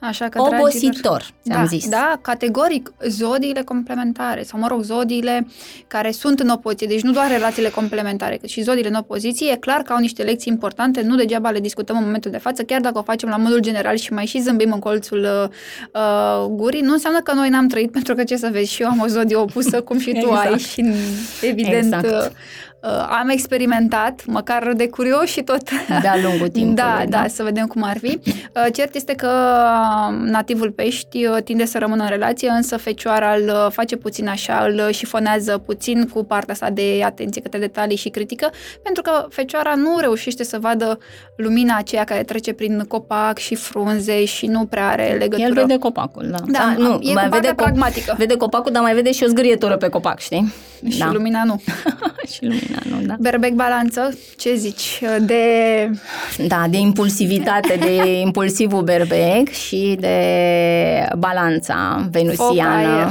[0.07, 1.89] Așa că, dragilor, Obositor, ți-am da, zis.
[1.89, 5.47] Da, categoric, zodiile complementare, sau mă rog, zodiile
[5.87, 9.57] care sunt în opoziție, deci nu doar relațiile complementare, cât și zodiile în opoziție, e
[9.57, 12.81] clar că au niște lecții importante, nu degeaba le discutăm în momentul de față, chiar
[12.81, 15.49] dacă o facem la modul general și mai și zâmbim în colțul uh,
[15.93, 18.89] uh, gurii, nu înseamnă că noi n-am trăit, pentru că ce să vezi, și eu
[18.89, 20.53] am o zodie opusă, cum și tu Exact.
[20.53, 20.85] ai, și
[21.41, 22.33] evident Exact.
[22.85, 25.63] Uh, uh, am experimentat, măcar de curios și tot
[26.01, 26.75] De-a lungul timpului.
[26.75, 28.19] da, da, să vedem cum ar fi.
[28.27, 29.31] Uh, Cert este că
[30.25, 34.67] nativul pești uh, tinde să rămână în relație, însă fecioara îl uh, face puțin așa,
[34.69, 38.51] îl șifonează puțin cu partea sa de atenție către detalii și critică,
[38.83, 40.99] pentru că fecioara nu reușește să vadă
[41.37, 45.49] lumina aceea care trece prin copac și frunze și nu prea are legătură.
[45.49, 46.37] El vede copacul, da.
[46.47, 48.15] Da, Ah, nu, e mai cu partea vede, pragmatică.
[48.19, 50.53] vede copacul, dar mai vede și o zgârietură pe copac, știi?
[50.89, 51.11] și da.
[51.13, 51.61] lumina nu.
[52.33, 53.17] și lumina, nu, da.
[53.21, 55.01] Berbec balanță, ce zici?
[55.21, 55.45] De
[56.47, 60.19] Da, de impulsivitate, de impulsivul berbec și de
[61.19, 62.89] balanța venusiană.
[62.89, 63.09] aer.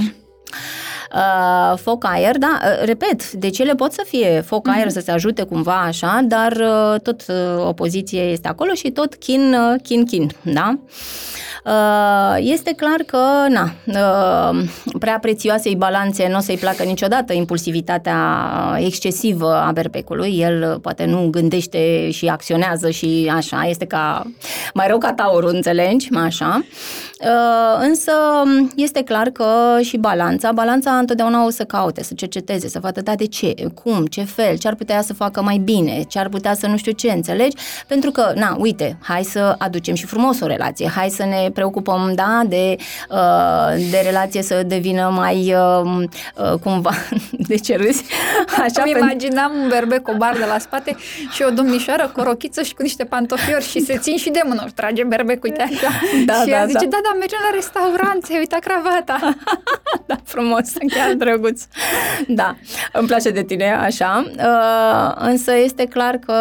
[1.16, 5.12] Uh, foc aer, da, uh, repet, deci ele pot să fie foc aer să se
[5.12, 10.06] ajute cumva așa, dar uh, tot uh, opoziție este acolo și tot chin, uh, chin,
[10.06, 10.74] chin, da?
[10.78, 10.92] Uh,
[12.38, 13.18] este clar că,
[13.50, 14.64] na, uh,
[15.00, 18.18] prea prețioasei balanțe nu o să-i placă niciodată impulsivitatea
[18.80, 20.38] excesivă a berbecului.
[20.40, 24.32] El uh, poate nu gândește și acționează și așa, este ca,
[24.74, 26.08] mai rău ca taurul, înțelegi?
[26.14, 26.66] Așa.
[27.22, 28.12] Uh, însă
[28.76, 29.46] este clar că
[29.82, 33.54] și balanța, balanța întotdeauna o să caute, să cerceteze, să vadă, da, de ce,
[33.84, 36.78] cum, ce fel, ce ar putea să facă mai bine, ce ar putea să nu
[36.78, 37.56] știu ce, înțelegi?
[37.88, 42.12] Pentru că, na, uite, hai să aducem și frumos o relație, hai să ne preocupăm,
[42.16, 42.76] da, de,
[43.10, 46.04] uh, de relație să devină mai, uh,
[46.36, 46.92] uh, cumva,
[47.50, 48.04] de ce râzi?
[48.48, 50.96] Așa, Îmi pentru- imaginam un berbec cu o bardă la spate
[51.32, 54.42] și o domnișoară cu o rochiță și cu niște pantofiori și se țin și de
[54.46, 54.62] mână.
[54.66, 55.90] Își trage berbec, uite așa.
[56.26, 56.90] Da, și da, ea zice, da.
[56.90, 59.36] da, da, mergem la restaurant, ți-ai uitat cravata.
[60.08, 61.62] da, frumos, chiar drăguț.
[62.28, 62.56] Da,
[62.92, 64.26] îmi place de tine, așa.
[64.38, 66.34] Uh, însă este clar că,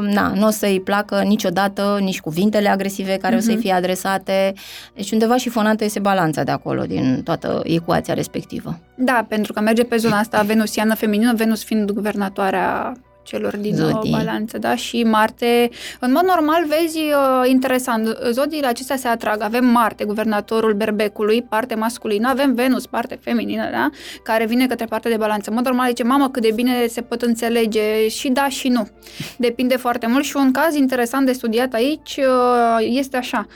[0.00, 3.38] na, nu o să-i placă niciodată nici cuvintele agresive care mm-hmm.
[3.38, 4.53] o să-i fie adresate.
[4.94, 8.78] Deci undeva și fonată este balanța de acolo, din toată ecuația respectivă.
[8.94, 14.10] Da, pentru că merge pe zona asta venusiană feminină, Venus fiind guvernatoarea celor din Zodii.
[14.10, 14.74] balanță, da?
[14.74, 15.70] Și Marte,
[16.00, 19.42] în mod normal, vezi, uh, interesant, zodiile acestea se atrag.
[19.42, 23.90] Avem Marte, guvernatorul berbecului, parte masculină, avem Venus, parte feminină, da?
[24.22, 25.50] Care vine către partea de balanță.
[25.50, 28.88] În mod normal, zice, mamă, cât de bine se pot înțelege și da și nu.
[29.36, 33.46] Depinde foarte mult și un caz interesant de studiat aici uh, este așa.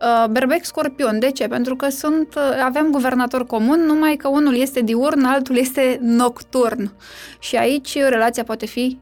[0.00, 1.18] Uh, Berbec scorpion.
[1.18, 1.48] De ce?
[1.48, 6.92] Pentru că sunt, uh, avem guvernator comun, numai că unul este diurn, altul este nocturn.
[7.38, 8.98] Și aici relația poate fi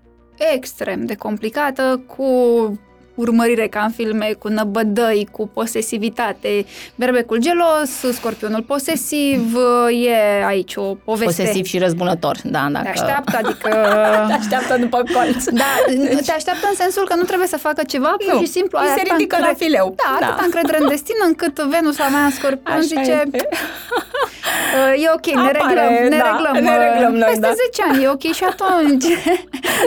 [0.54, 2.24] extrem de complicată, cu
[3.14, 6.64] urmărire ca în filme, cu năbădăi, cu posesivitate.
[6.94, 9.56] Berbecul gelos, scorpionul posesiv,
[10.04, 11.42] e aici o poveste.
[11.42, 12.82] Posesiv și răzbunător, da, dacă...
[12.84, 13.68] Te așteaptă, adică...
[14.28, 15.44] Te așteaptă după colț.
[15.44, 15.64] Da,
[16.26, 18.84] te așteaptă în sensul că nu trebuie să facă ceva, pur Nu, și simplu îi
[18.88, 19.94] ai se atâta ridică la încredere- fileu.
[19.96, 20.26] Da, Da.
[20.26, 23.48] atâta încredere în destin încât Venus la mea în scorpion Așa zice este.
[24.94, 26.54] "Uh, e ok, ne Apare, reglăm, ne da, reglăm.
[26.64, 27.52] ne uh, reglăm noi, Peste da.
[27.64, 29.04] 10 ani e ok și atunci.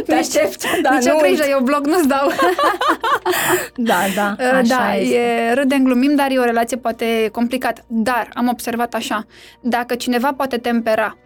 [0.06, 1.50] Te aștept, da, Nici o nu grijă, uiți.
[1.56, 2.28] eu blog nu-ți dau.
[3.76, 5.16] Da, da, Uh, așa da, este.
[5.16, 7.82] e râdem, glumim, dar e o relație poate complicată.
[7.88, 9.26] Dar am observat așa,
[9.62, 11.18] dacă cineva poate tempera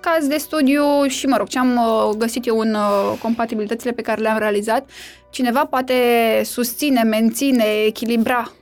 [0.00, 4.02] caz de studiu și, mă rog, ce am uh, găsit eu în uh, compatibilitățile pe
[4.02, 4.90] care le-am realizat,
[5.30, 5.94] cineva poate
[6.44, 8.52] susține, menține, echilibra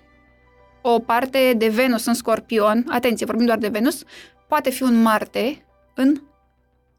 [0.83, 4.03] o parte de Venus în Scorpion, atenție, vorbim doar de Venus,
[4.49, 5.65] poate fi un Marte
[5.95, 6.15] în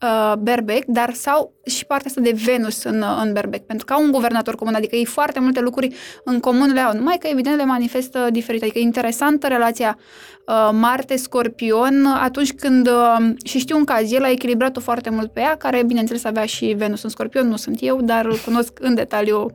[0.01, 3.93] uh, Berbec, dar sau și partea asta de Venus în, uh, în Berbec, pentru că
[3.93, 7.27] au un guvernator comun, adică ei foarte multe lucruri în comun le au, numai că
[7.27, 8.61] evident le manifestă diferit.
[8.61, 9.97] Adică e interesantă relația
[10.45, 15.39] uh, Marte-Scorpion atunci când, uh, și știu un caz, el a echilibrat-o foarte mult pe
[15.39, 18.95] ea, care bineînțeles avea și Venus în Scorpion, nu sunt eu, dar îl cunosc în
[18.95, 19.51] detaliu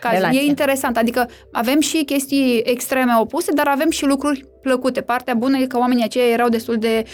[0.00, 0.18] cazul.
[0.18, 0.40] Relația.
[0.40, 5.00] E interesant, adică avem și chestii extreme opuse, dar avem și lucruri plăcute.
[5.00, 7.04] Partea bună e că oamenii aceia erau destul de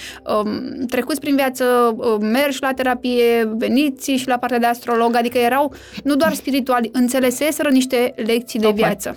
[0.42, 1.64] um, trecuți prin viață,
[1.96, 5.74] um, mergi la terapie, veniți și la partea de astrolog, adică erau
[6.04, 8.88] nu doar spirituali, înțeleseseră niște lecții de Tocmai.
[8.88, 9.16] viață.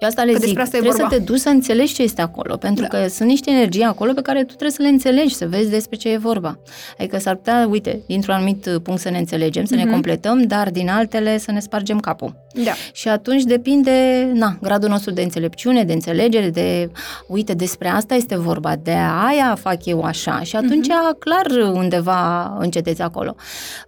[0.00, 1.14] Eu asta le Că zic, despre asta e trebuie vorba.
[1.16, 2.98] să te duci să înțelegi ce este acolo, pentru Da.
[2.98, 5.96] că sunt niște energii acolo pe care tu trebuie să le înțelegi, să vezi despre
[5.96, 6.58] ce e vorba.
[6.98, 9.92] Adică s-ar putea, uite, dintr-un anumit punct să ne înțelegem, să ne Mhm.
[9.92, 12.42] completăm, dar din altele să ne spargem capul.
[12.64, 12.72] Da.
[12.92, 16.90] Și atunci depinde, na, gradul nostru de înțelepciune, de înțelegere, de,
[17.26, 18.90] uite, despre asta este vorba, de
[19.28, 20.40] aia fac eu așa.
[20.42, 21.18] Și atunci, Mhm.
[21.18, 23.34] clar, undeva înceteți acolo.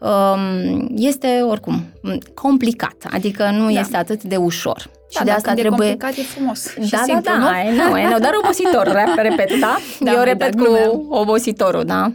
[0.00, 1.84] Um, Este, oricum,
[2.34, 3.80] complicat, adică nu Da.
[3.80, 4.90] este atât de ușor.
[5.12, 5.88] Da, și de dar asta când trebuie...
[5.88, 7.44] e complicat, e frumos și da, simplu, da, nu?
[7.44, 9.76] da, ai, nu, ai, nu, dar obositor, re- repet, da?
[10.00, 11.06] Da, Eu da, repet cu glumeam.
[11.08, 12.12] obositorul, da?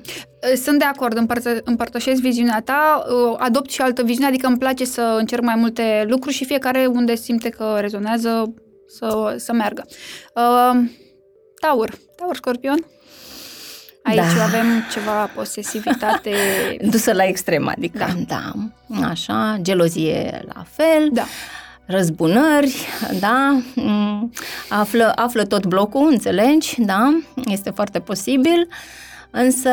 [0.63, 4.85] Sunt de acord, împărță, împărtășesc viziunea ta, uh, adopt și altă viziune, adică îmi place
[4.85, 8.53] să încerc mai multe lucruri și fiecare unde simte că rezonează
[8.87, 9.85] să, să meargă.
[10.35, 10.79] Uh,
[11.61, 12.85] Taur, Taur Scorpion?
[14.03, 14.43] Aici Da.
[14.43, 16.31] avem ceva posesivitate.
[16.91, 18.51] Dusă la extrem, adică, Da.
[18.87, 21.23] da, așa, gelozie la fel, Da.
[21.91, 22.75] Răzbunări,
[23.19, 24.31] da, mm,
[24.69, 28.67] află, află tot blocul, înțelegi, da, este foarte posibil,
[29.31, 29.69] însă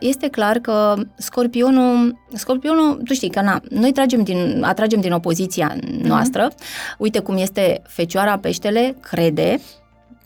[0.00, 5.76] este clar că scorpionul, scorpionul, tu știi că na, noi tragem din, atragem din opoziția
[6.02, 6.50] noastră,
[6.98, 9.60] uite cum este fecioara peștele, crede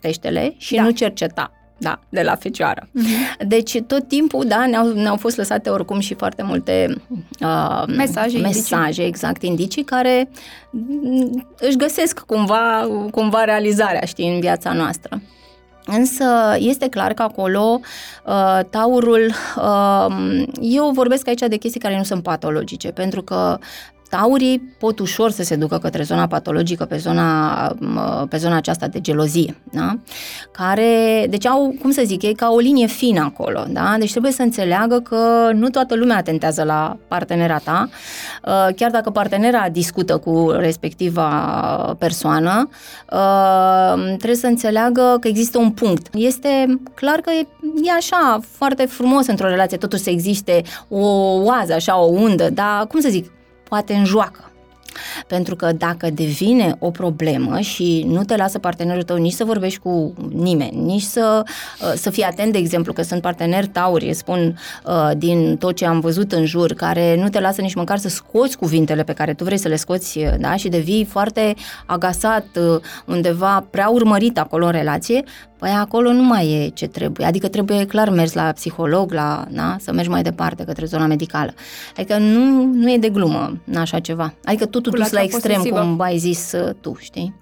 [0.01, 0.81] peștele și Da.
[0.81, 1.51] nu cerceta.
[1.79, 2.87] Da, de la fecioară.
[2.91, 3.47] Mhm.
[3.47, 6.95] Deci tot timpul, da, ne-au, ne-au fost lăsate oricum și foarte multe
[7.41, 10.29] uh, Mesaje, mesaje, exact, indicii care
[10.69, 15.21] mm, își găsesc cumva, cumva realizarea, știi, în viața noastră.
[15.85, 16.25] Însă
[16.57, 17.79] este clar că acolo
[18.25, 23.57] uh, taurul, uh, eu vorbesc aici de chestii care nu sunt patologice, pentru că
[24.09, 28.87] Taurii pot ușor să se ducă către zona patologică, pe zona, uh, pe zona aceasta
[28.87, 29.97] de gelozie, da?
[30.51, 33.95] care, deci au, cum să zic, e ca o linie fină acolo, da?
[33.99, 37.89] deci trebuie să înțeleagă că nu toată lumea atentează la partenera ta,
[38.43, 41.29] uh, chiar dacă partenera discută cu respectiva
[41.99, 42.69] persoană,
[43.11, 46.07] uh, trebuie să înțeleagă că există un punct.
[46.13, 47.47] Este clar că e,
[47.83, 51.07] e așa foarte frumos într-o relație totuși să existe o
[51.43, 53.31] oază, așa, o undă, dar cum să zic,
[53.69, 54.49] poate în joacă.
[55.27, 59.79] Pentru că dacă devine o problemă și nu te lasă partenerul tău nici să vorbești
[59.79, 64.59] cu nimeni, nici să, uh, să fii atent, de exemplu, că sunt parteneri tauri, spun
[64.85, 68.09] uh, din tot ce am văzut în jur, care nu te lasă nici măcar să
[68.09, 70.55] scoți cuvintele pe care tu vrei să le scoți uh, da?
[70.55, 71.53] și devii foarte
[71.85, 75.23] agasat, uh, undeva prea urmărit acolo în relație,
[75.59, 79.77] Păi acolo nu mai e ce trebuie, adică trebuie clar mers la psiholog, la, na,
[79.79, 81.53] să mergi mai departe către zona medicală.
[81.97, 84.33] Adică nu, nu e de glumă așa ceva.
[84.43, 85.79] Adică totul dus Relația la extrem, posesivă.
[85.79, 87.35] cum ai zis uh, tu, știi?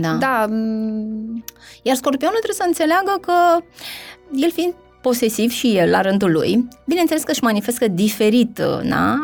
[0.00, 0.12] Da.
[0.12, 1.44] Da, m,
[1.82, 3.32] Iar scorpionul trebuie să înțeleagă că
[4.34, 4.74] el fiind
[5.08, 6.68] posesiv și el la rândul lui.
[6.86, 9.18] Bineînțeles că își manifestă diferit na,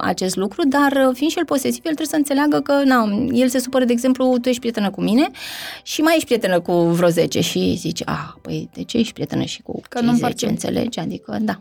[0.00, 3.58] acest lucru, dar fiind și el posesiv, el trebuie să înțeleagă că na, el se
[3.58, 5.30] supără, de exemplu, tu ești prietenă cu mine
[5.82, 9.42] și mai ești prietenă cu vreo 10 și zici, ah, păi de ce ești prietenă
[9.42, 10.98] și cu că cei 10, înțelegi?
[10.98, 11.60] Adică, da.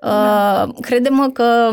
[0.00, 0.64] Da.
[0.66, 1.68] Uh, credem că,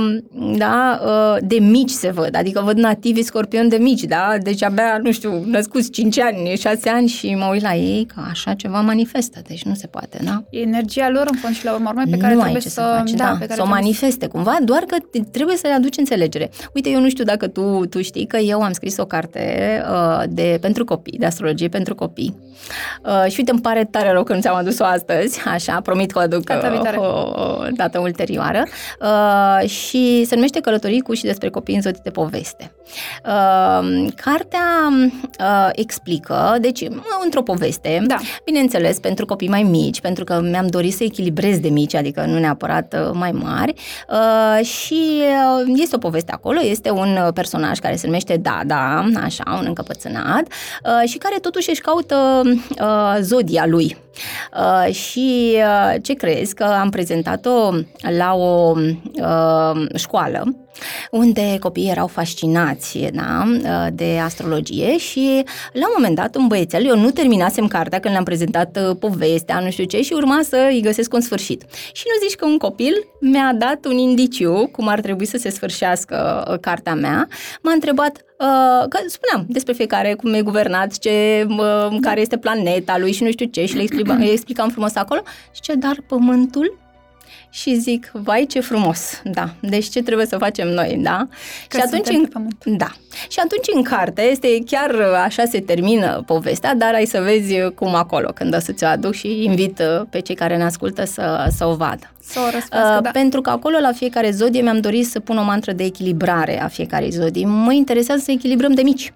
[0.57, 4.99] da, uh, de mici se văd, adică văd nativi scorpion de mici, da, deci abia,
[5.03, 8.81] nu știu, născuți 5 ani, 6 ani și mă uit la ei că așa ceva
[8.81, 10.43] manifestă, deci nu se poate, da?
[10.49, 13.11] E energia lor în fond și la urmă pe care nu trebuie să, să, faci,
[13.11, 14.95] da, da, pe care să o manifeste cumva, doar că
[15.31, 16.49] trebuie să le aduci înțelegere.
[16.73, 19.41] Uite, eu nu știu dacă tu, tu știi că eu am scris o carte
[19.91, 22.35] uh, de, pentru copii, de astrologie pentru copii.
[23.05, 26.19] Uh, și uite, îmi pare tare rău că nu ți-am adus-o astăzi, așa, promit că
[26.19, 28.63] o aduc uh, o, o dată ulterioară.
[29.01, 32.71] Uh, și se numește Călătorii cu și despre copii în zodii de poveste.
[33.25, 34.89] Uh, cartea
[35.39, 36.87] uh, explică, deci,
[37.23, 38.17] într-o poveste, da.
[38.45, 42.39] bineînțeles, pentru copii mai mici, pentru că mi-am dorit să echilibrez de mici, adică nu
[42.39, 43.73] neapărat uh, mai mari,
[44.09, 45.21] uh, și
[45.65, 50.43] uh, este o poveste acolo, este un personaj care se numește Dada, așa, un încăpățânat,
[50.47, 53.97] uh, și care totuși își caută uh, zodia lui.
[54.53, 56.55] Uh, și uh, ce crezi?
[56.55, 57.71] Că am prezentat-o
[58.17, 60.55] la o uh, școală
[61.11, 65.43] unde copiii erau fascinați da, uh, de astrologie și
[65.73, 69.59] la un moment dat un băiețel, eu nu terminasem cartea când le-am prezentat uh, povestea,
[69.59, 71.65] nu știu ce, și urma să îi găsesc un sfârșit.
[71.93, 75.49] Și nu zici că un copil mi-a dat un indiciu cum ar trebui să se
[75.49, 77.27] sfârșească uh, cartea mea,
[77.61, 82.97] m-a întrebat Uh, că spuneam despre fiecare, cum e guvernat, ce, uh, care este planeta
[82.97, 85.97] lui și nu știu ce și le explicam, le explicam frumos acolo și ce, dar
[86.07, 86.77] pământul
[87.53, 91.27] și zic, vai ce frumos, da, deci ce trebuie să facem noi, da?
[91.67, 92.63] Că și atunci în, pământ.
[92.65, 92.87] da.
[93.29, 97.95] Și atunci în carte este chiar așa se termină povestea, dar ai să vezi cum
[97.95, 101.65] acolo când o să ți-o aduc și invit pe cei care ne ascultă să, să
[101.65, 102.11] o vadă.
[102.23, 103.09] Să o răspească, uh, da.
[103.09, 106.67] Pentru că acolo la fiecare zodie mi-am dorit să pun o mantră de echilibrare a
[106.67, 107.45] fiecare zodie.
[107.45, 109.13] Mă interesează să echilibrăm de mici.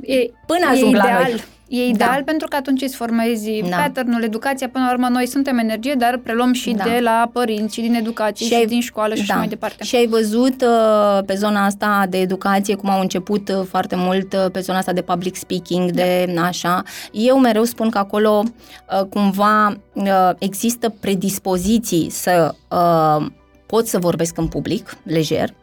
[0.00, 0.16] E,
[0.46, 1.20] Până ajung e ideal.
[1.20, 1.44] la noi.
[1.74, 2.22] E ideal da.
[2.24, 3.76] pentru că atunci îți formezi da.
[3.76, 4.68] pattern-ul, educația.
[4.68, 6.84] Până la urmă, noi suntem energie, dar preluăm și da.
[6.84, 9.32] de la părinți, și din educație, și, și ai, din școală și da.
[9.32, 9.84] așa mai departe.
[9.84, 14.32] Și ai văzut uh, pe zona asta de educație cum au început uh, foarte mult
[14.32, 16.02] uh, pe zona asta de public speaking, da.
[16.02, 16.82] de așa.
[17.12, 23.26] Eu mereu spun că acolo uh, cumva uh, există predispoziții să uh,
[23.66, 25.54] pot să vorbesc în public, lejer.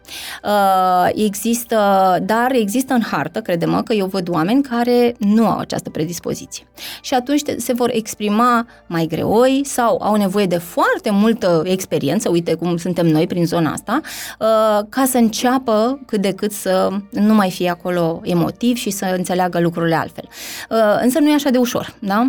[0.44, 1.78] Uh, există,
[2.22, 6.68] dar există în hartă, credem că eu văd oameni care nu au această predispoziție.
[7.02, 12.54] Și atunci se vor exprima mai greoi sau au nevoie de foarte multă experiență, uite
[12.54, 17.34] cum suntem noi prin zona asta, uh, ca să înceapă cât de cât să nu
[17.34, 20.28] mai fie acolo emotiv și să înțeleagă lucrurile altfel.
[20.70, 22.26] Uh, însă nu e așa de ușor, da?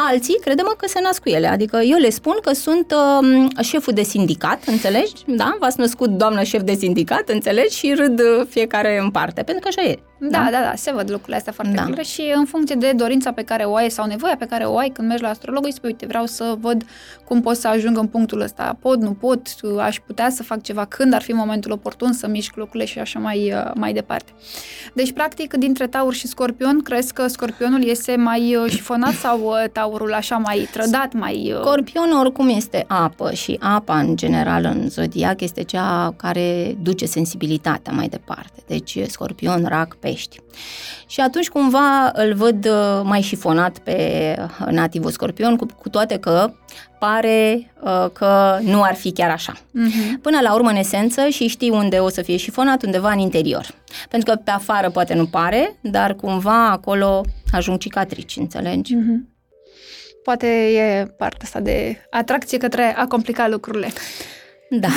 [0.00, 3.92] Alții, credem că se nasc cu ele, adică eu le spun că sunt uh, șeful
[3.92, 5.12] de sindicat, înțelegi?
[5.26, 5.56] Da?
[5.60, 7.76] V-ați născut doamnă șef de sindicat, înțelegi?
[7.76, 9.98] Și râd uh, fiecare în parte, pentru că așa e.
[10.20, 11.84] Da, da, da, da se văd lucrurile astea foarte da.
[11.84, 14.76] clare și în funcție de dorința pe care o ai sau nevoia pe care o
[14.76, 16.84] ai când mergi la astrolog, îi spui, uite, vreau să văd
[17.24, 18.76] cum pot să ajung în punctul ăsta.
[18.80, 19.42] Pot, nu pot,
[19.78, 23.18] aș putea să fac ceva, când ar fi momentul oportun să mișc lucrurile și așa
[23.18, 24.32] mai, uh, mai departe.
[24.94, 29.70] Deci, practic, dintre taur și scorpion, crezi că scorpionul este mai uh, șifonat sau uh,
[29.72, 31.54] taurul așa mai trădat, mai...
[31.60, 37.92] Scorpionul oricum este apă și apa, în general, în zodiac, este cea care duce sensibilitatea
[37.92, 38.62] mai departe.
[38.66, 40.40] Deci, scorpion, rac, pești.
[41.06, 43.96] Și atunci cumva îl văd uh, mai șifonat pe
[44.38, 46.52] uh, nativul scorpion, cu, cu toate că
[46.98, 49.52] pare uh, că nu ar fi chiar așa.
[49.52, 50.20] Uh-huh.
[50.22, 53.66] Până la urmă, în esență, și știi unde o să fie șifonat, undeva în interior.
[54.08, 58.94] Pentru că pe afară poate nu pare, dar cumva acolo ajung cicatrici, înțelegi?
[58.94, 59.36] Uh-huh.
[60.24, 63.88] Poate e partea asta de atracție către a complica lucrurile.
[64.70, 64.88] Da.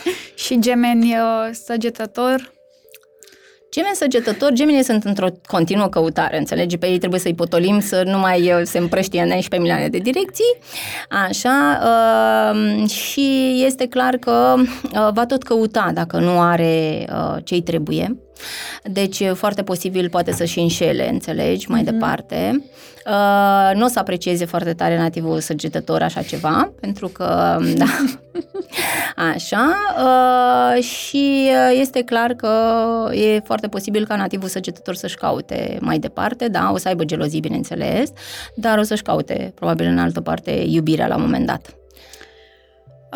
[0.44, 2.52] și gemeni uh, săgetător,
[3.76, 6.76] Gemeni săgetători, gemenii sunt într-o continuă căutare, înțelegi?
[6.76, 9.98] Pe ei trebuie să-i potolim să nu mai uh, se împrăștie în 11 milioane de
[9.98, 10.56] direcții,
[11.28, 17.62] așa, uh, și este clar că uh, va tot căuta dacă nu are uh, ce-i
[17.62, 18.16] trebuie.
[18.82, 21.84] Deci, foarte posibil poate să-și înșele, înțelegi, mai mm-hmm.
[21.84, 22.64] departe.
[23.06, 28.04] Uh, nu o să aprecieze foarte tare nativul săgetător așa ceva, pentru că, da,
[29.16, 32.50] așa, uh, și uh, este clar că
[33.14, 37.40] e foarte posibil ca nativul săgetător să-și caute mai departe, da, o să aibă gelozii,
[37.40, 38.12] bineînțeles,
[38.54, 41.74] dar o să-și caute, probabil în altă parte, iubirea la un moment dat.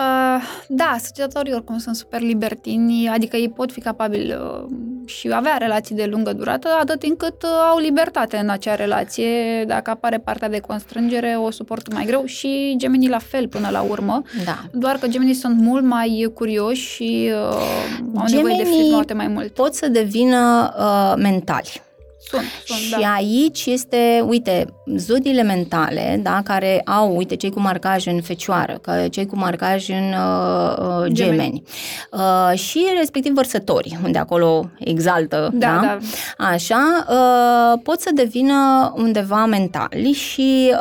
[0.01, 4.65] Uh, da, săgetătorii oricum sunt super libertini, adică ei pot fi capabili uh,
[5.05, 9.65] și avea relații de lungă durată, atât timp cât uh, au libertate în acea relație.
[9.67, 13.81] Dacă apare partea de constrângere, o suportă mai greu și gemenii la fel până la
[13.81, 14.23] urmă.
[14.45, 14.59] Da.
[14.73, 19.29] Doar că gemenii sunt mult mai curioși și uh, au nevoie de Gemenii fric mai
[19.29, 19.49] mult.
[19.49, 21.83] Pot să devină uh, mentali.
[22.31, 23.13] Sunt, sunt, și da.
[23.13, 24.67] aici este, uite,
[24.97, 29.89] zodiile mentale, da, care au, uite, cei cu marcaj în fecioară, că cei cu marcaj
[29.89, 31.63] în uh, uh, gemeni, Gemeni.
[32.11, 35.99] uh, și respectiv vărsători, unde acolo exaltă, Da, da,
[36.39, 36.47] da.
[36.47, 40.75] așa, uh, pot să devină undeva mentali și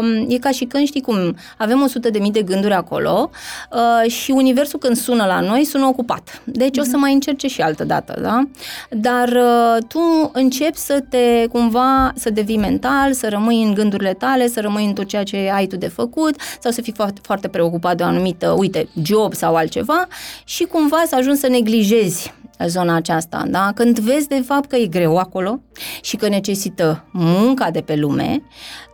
[0.00, 3.30] uh, e ca și când, știi cum, avem 100 de mii de gânduri acolo
[3.72, 6.42] uh, și universul când sună la noi, sună ocupat.
[6.44, 8.42] Deci o să mai încerce și altă dată, da?
[8.90, 14.48] Dar uh, tu începi să te, cumva, să devii mental, să rămâi în gândurile tale,
[14.48, 17.48] să rămâi în tot ceea ce ai tu de făcut sau să fii foarte, foarte
[17.48, 20.06] preocupat de o anumită, uite, job sau altceva
[20.44, 22.34] și cumva să ajungi să neglijezi
[22.66, 23.72] zona aceasta, da?
[23.74, 25.60] Când vezi de fapt că e greu acolo
[26.02, 28.42] și că necesită munca de pe lume,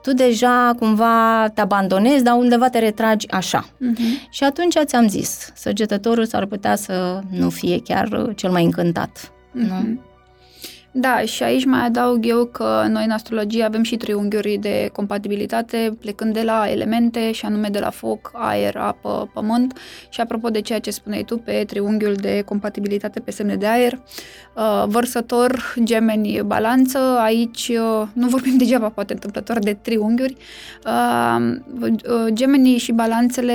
[0.02, 3.68] tu deja cumva te abandonezi, dar undeva te retragi așa.
[3.78, 4.02] Mhm.
[4.30, 9.32] Și atunci ți-am zis, săgetătorul s-ar putea să nu fie chiar uh, cel mai încântat.
[9.52, 10.00] Nu?
[10.96, 11.00] Mhm.
[11.00, 15.96] Da, și aici mai adaug eu că noi în astrologie avem și triunghiuri de compatibilitate,
[16.00, 19.78] plecând de la elemente, și anume de la foc, aer, apă, pământ.
[20.08, 23.92] Și apropo de ceea ce spuneai tu pe triunghiul de compatibilitate pe semne de aer,
[23.92, 30.36] uh, vărsător, gemeni, balanță, aici uh, nu vorbim degeaba poate întâmplător de triunghiuri.
[30.86, 33.54] Uh, uh, Gemenii și balanțele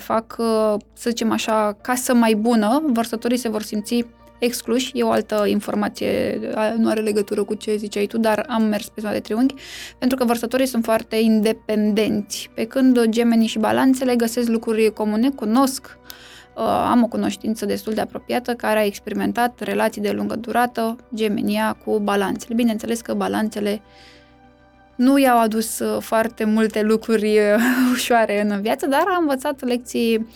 [0.00, 4.04] fac, uh, să zicem așa, casă mai bună, vărsătorii se vor simți
[4.44, 8.62] excluși, e o altă informație, a- nu are legătură cu ce ziceai tu, dar am
[8.62, 9.54] mers pe zona de triunghi,
[9.98, 15.98] pentru că vărsătorii sunt foarte independenți, pe când gemenii și balanțele găsesc lucruri comune, cunosc,
[16.56, 21.76] uh, am o cunoștință destul de apropiată care a experimentat relații de lungă durată, gemenia
[21.84, 22.54] cu balanțele.
[22.54, 23.82] Bineînțeles că balanțele
[24.96, 27.62] nu i-au adus uh, foarte multe lucruri uh,
[27.94, 30.26] ușoare în viață, dar a învățat lecții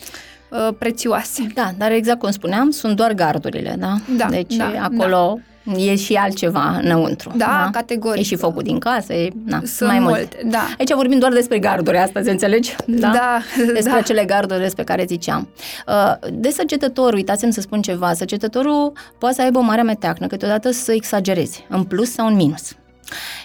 [0.49, 1.47] uh, prețioase.
[1.53, 3.95] Da, dar exact cum spuneam, sunt doar gardurile, da?
[4.17, 5.39] Da, Deci da, acolo
[5.77, 7.31] e și altceva înăuntru.
[7.35, 8.19] Da, categoric.
[8.21, 10.15] E și focul din casă, e na, Sunt mai mult.
[10.15, 10.67] multe, da.
[10.79, 12.75] Aici vorbim doar despre garduri astăzi, înțelegi?
[12.85, 13.39] Da,
[13.73, 13.97] Despre da.
[13.97, 15.49] acele garduri despre care ziceam.
[15.87, 20.71] Uh, De săgetător, uitați-mi să spun ceva, săgetătorul poate să aibă o mare meteacnă, câteodată
[20.71, 22.71] să exagerezi, în plus sau în minus.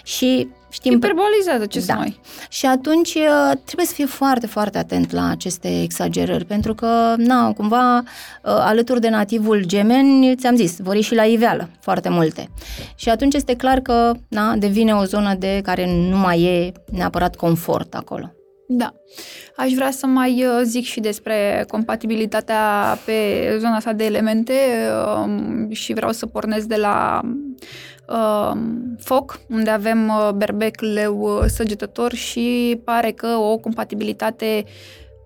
[0.03, 0.91] Și știm...
[0.93, 1.85] Hiperbolizează ce Da.
[1.85, 2.19] sunt noi.
[2.49, 7.53] Și atunci uh, trebuie să fie foarte, foarte atent la aceste exagerări, pentru că, na,
[7.53, 8.03] cumva, uh,
[8.43, 12.49] alături de nativul gemeni, ți-am zis, vor ieși la iveală foarte multe.
[12.95, 17.35] Și atunci este clar că, na, devine o zonă de care nu mai e neapărat
[17.35, 18.29] confort acolo.
[18.67, 18.93] Da.
[19.55, 23.13] Aș vrea să mai uh, zic și despre compatibilitatea pe
[23.59, 24.53] zona asta de elemente
[25.23, 27.55] um, și vreau să pornesc de la um,
[28.99, 34.63] foc, unde avem uh, berbec, leu, uh, săgetător și pare că o compatibilitate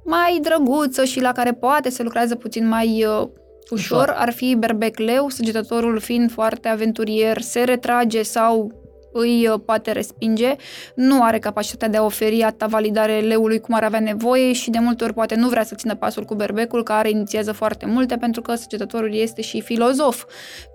[0.06, 3.28] mai drăguță și la care poate se lucrează puțin mai uh,
[3.70, 4.16] ușor, Ușor.
[4.18, 8.72] ar fi berbec leu, săgetătorul fiind foarte aventurier, se retrage sau
[9.12, 10.56] îi uh, poate respinge,
[10.96, 14.80] nu are capacitatea de a oferi atâta validare leului cum ar avea nevoie și de
[14.80, 18.42] multe ori poate nu vrea să țină pasul cu berbecul care inițiază foarte multe pentru
[18.42, 20.24] că săgetătorul este și filozof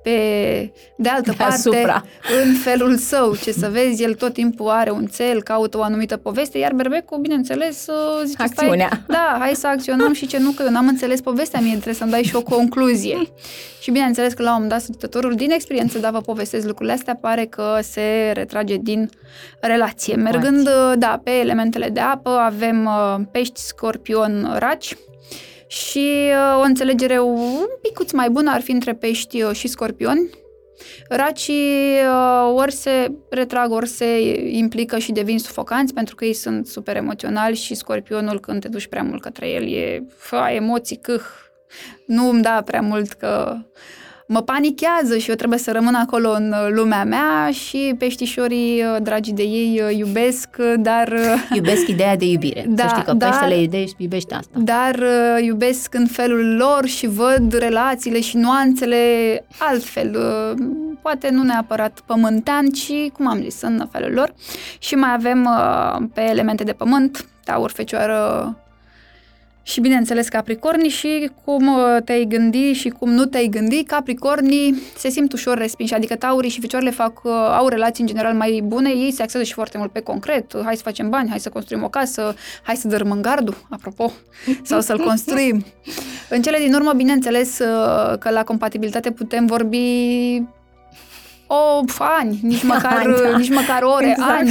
[0.03, 0.11] pe
[0.97, 1.81] de altă Deasupra.
[1.81, 2.05] parte
[2.45, 6.17] în felul său, ce să vezi, el tot timpul are un cel, caută o anumită
[6.17, 8.87] poveste, iar berbecul, bineînțeles, uh, zice, Acțiunea.
[8.87, 11.95] Stai, da, hai să acționăm și ce nu, că eu n-am înțeles povestea mie, trebuie
[11.95, 13.17] să-mi dai și o concluzie.
[13.83, 17.19] și bineînțeles că la un moment dat săgetătorul, din experiență, da, vă povestesc lucrurile astea,
[17.21, 19.11] pare că se retrage din
[19.61, 20.15] relație.
[20.15, 24.97] Mergând, uh, da, pe elementele de apă, avem uh, pești, scorpion, raci,
[25.67, 30.31] și uh, o înțelegere un picuț mai bună ar fi între pești uh, și scorpioni.
[31.09, 34.21] Racii uh, ori se retrag, ori se
[34.51, 38.87] implică și devin sufocanți pentru că ei sunt super emoționali și scorpionul când te duci
[38.87, 41.23] prea mult către el e fă, emoții, câh,
[42.07, 43.57] nu îmi da prea mult că
[44.35, 48.97] mă panichează și eu trebuie să rămân acolo în uh, lumea mea și peștișorii, uh,
[49.03, 51.09] dragii de ei, uh, iubesc, uh, dar...
[51.09, 52.65] uh, Iubesc ideea de iubire.
[52.69, 54.59] Da, să știi că dar- peștele iubești, iubește asta.
[54.59, 58.97] dar uh, iubesc în felul lor și văd relațiile și nuanțele
[59.59, 60.17] altfel.
[60.17, 60.65] Uh,
[61.03, 64.35] poate nu neapărat pământean, ci, cum am zis, în felul lor.
[64.79, 68.57] Și mai avem uh, pe elemente de pământ, taur, fecioară,
[69.67, 75.09] Și bineînțeles Capricornii și cum uh, te-ai gândi și cum nu te-ai gândi, Capricornii se
[75.09, 78.91] simt ușor respinși, adică Taurii și Ficioarele fac, uh, au relații în general mai bune,
[78.91, 81.83] ei se axează și foarte mult pe concret, hai să facem bani, hai să construim
[81.83, 84.13] o casă, hai să dărâmăm gardul, apropo,
[84.63, 85.65] sau să-l construim.
[86.29, 90.43] În cele din urmă, bineînțeles uh, că la compatibilitate putem vorbi
[91.47, 93.37] o ani, nici măcar, da.
[93.37, 94.31] nici măcar ore, exact.
[94.31, 94.51] ani.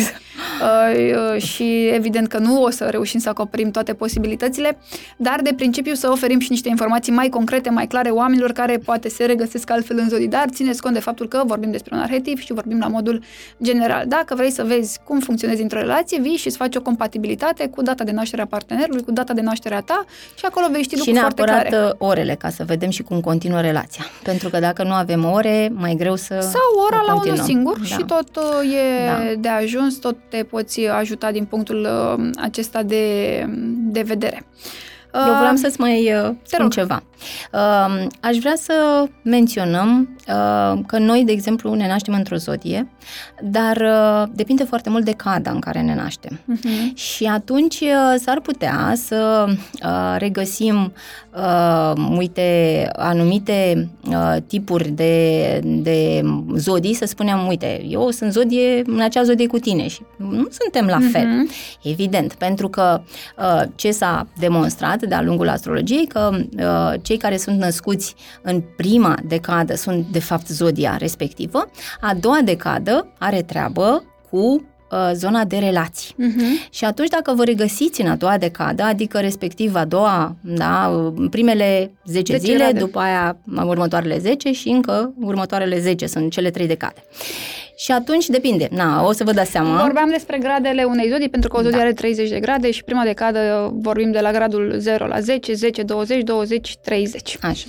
[0.62, 4.78] Uh, uh, și evident că nu o să reușim să acoperim toate posibilitățile,
[5.18, 9.10] dar de principiu să oferim și niște informații mai concrete, mai clare oamenilor care poate
[9.10, 12.38] se regăsesc altfel în zodii, dar țineți cont de faptul că vorbim despre un arhetip
[12.38, 13.24] și vorbim la modul
[13.64, 14.04] general.
[14.08, 17.82] Dacă vrei să vezi cum funcționezi într-o relație, vii și îți faci o compatibilitate cu
[17.82, 20.06] data de naștere a partenerului, cu data de naștere a ta
[20.36, 21.70] și acolo vei ști lucruri foarte clare.
[21.70, 24.04] Și uh, orele, ca să vedem și cum continuă relația.
[24.24, 27.86] Pentru că dacă nu avem ore, mai greu să Sau ora la unul singur da.
[27.86, 29.40] și tot e da.
[29.40, 33.46] de ajuns, tot te poți ajuta din punctul uh, acesta de,
[33.78, 34.46] de vedere.
[35.14, 36.72] Eu vreau uh, să-ți mai uh, spun rog.
[36.72, 37.04] ceva.
[37.54, 42.88] Uh, aș vrea să menționăm uh, că noi, de exemplu, ne naștem într-o zodie,
[43.42, 46.40] dar uh, depinde foarte mult de cada în care ne naștem.
[46.40, 46.94] Uh-huh.
[46.94, 50.94] Și atunci uh, s-ar putea să uh, regăsim,
[51.36, 56.22] uh, uite, anumite uh, tipuri de, de
[56.56, 60.86] zodii, să spunem, uite, eu sunt zodie, în acea zodie cu tine și nu suntem
[60.86, 61.26] la fel.
[61.26, 61.82] Uh-huh.
[61.84, 63.02] Evident, pentru că
[63.38, 69.16] uh, ce s-a demonstrat de-a lungul astrologiei, că uh, cei care sunt născuți în prima
[69.28, 74.38] decadă sunt de fapt zodia respectivă, a doua decadă are treabă cu
[74.94, 76.16] uh, zona de relații.
[76.16, 76.70] Uh-huh.
[76.70, 81.92] Și atunci dacă vă regăsiți în a doua decadă, adică respectiv a doua, da, primele
[82.06, 87.04] 10 deci zile, după aia următoarele 10 și încă următoarele 10 sunt cele trei decade.
[87.76, 88.68] Și atunci depinde.
[88.72, 89.82] Na, o să vă dați seama.
[89.82, 91.84] Vorbeam despre gradele unei zodii, pentru că o zodie da.
[91.84, 95.84] are 30 de grade și prima decadă vorbim de la gradul 0 la 10, 10,
[95.84, 97.38] 20, 20, 30.
[97.42, 97.66] Așa.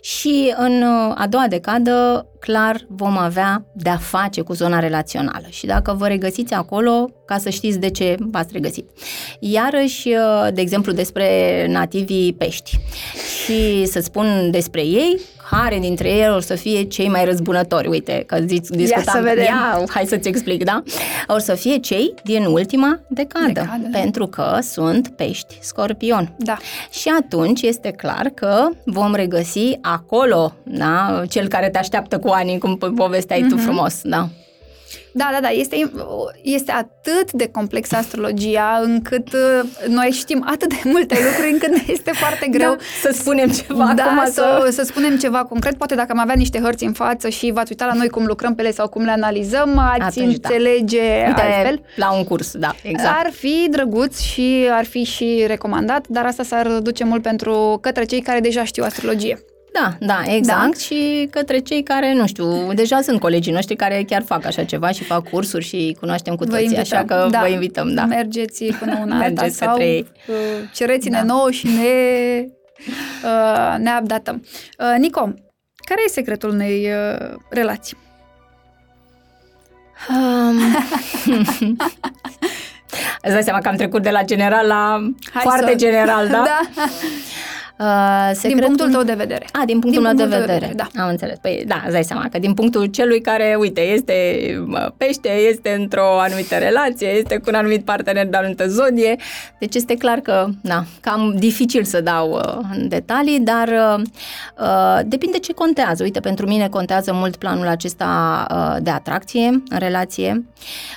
[0.00, 5.46] Și în uh, a doua decadă, clar, vom avea de-a face cu zona relațională.
[5.48, 8.88] Și dacă vă regăsiți acolo, ca să știți de ce v-ați regăsit.
[9.40, 11.26] Iarăși, uh, de exemplu, despre
[11.68, 12.78] nativii pești.
[13.44, 15.20] Și să spun despre ei,
[15.50, 17.88] care dintre ei o să fie cei mai răzbunători.
[17.88, 19.02] Uite, că zici, discutam.
[19.06, 19.44] Ia să vedem.
[19.44, 20.82] Ia, hai să-ți explic, da?
[21.26, 23.88] O să fie cei din ultima decadă, decadă.
[23.92, 26.34] pentru că sunt pești scorpion.
[26.38, 26.56] Da.
[26.90, 32.58] Și atunci este clar că vom regăsi acolo, da, cel care te așteaptă cu ani,
[32.58, 33.48] cum povesteai mm-hmm.
[33.48, 33.64] tu mhm.
[33.64, 34.28] frumos, da.
[35.16, 35.48] Da, da, da.
[35.48, 35.90] Este,
[36.42, 41.82] este atât de complexă astrologia încât uh, noi știm atât de multe lucruri încât ne
[41.96, 44.32] este foarte greu da, să spunem ceva da, acum.
[44.32, 45.76] Să, să spunem ceva concret.
[45.76, 48.54] Poate dacă am avea niște hărți în față și v-ați uitat la noi cum lucrăm
[48.54, 50.48] pe ele sau cum le analizăm, ați Atunci, da.
[50.48, 51.42] înțelege da.
[51.42, 51.80] altfel.
[51.96, 53.18] La un curs, da, exact.
[53.18, 58.04] Ar fi drăguț și ar fi și recomandat, dar asta s-ar duce mult pentru către
[58.04, 59.44] cei care deja știu astrologie.
[59.80, 60.60] Da, da, exact.
[60.60, 60.78] Da.
[60.78, 64.90] Și către cei care, nu știu, deja sunt colegii noștri care chiar fac așa ceva
[64.90, 66.98] și fac cursuri și cunoaștem cu toții, invităm.
[66.98, 67.40] așa că da.
[67.40, 68.04] vă invităm, da.
[68.04, 70.06] Mergeți până una alta sau ei.
[70.26, 70.34] Uh,
[70.74, 71.24] cereți-ne da.
[71.24, 71.82] nouă și ne,
[73.30, 74.44] uh, ne updatăm.
[74.78, 75.34] Uh, Nico,
[75.84, 77.96] care e secretul unei uh, relații?
[80.08, 80.58] Um...
[83.22, 85.76] Îți dai seama că am trecut de la general la Hai foarte să...
[85.76, 86.42] general, da?
[86.44, 86.60] da.
[87.78, 88.58] Uh, secretul...
[88.58, 89.46] Din punctul tău de vedere.
[89.52, 90.46] A, din punctul din meu de vedere.
[90.46, 90.72] de vedere.
[90.92, 91.02] Da.
[91.02, 91.38] Am înțeles.
[91.38, 94.14] Păi da, îți dai seama că din punctul celui care, uite, este
[94.96, 99.16] pește, este într-o anumită relație, este cu un anumit partener de anumită zodie,
[99.58, 104.02] deci este clar că, da, cam dificil să dau uh, în detalii, dar uh,
[104.60, 106.02] uh, depinde ce contează.
[106.02, 110.46] Uite, pentru mine contează mult planul acesta uh, de atracție în relație.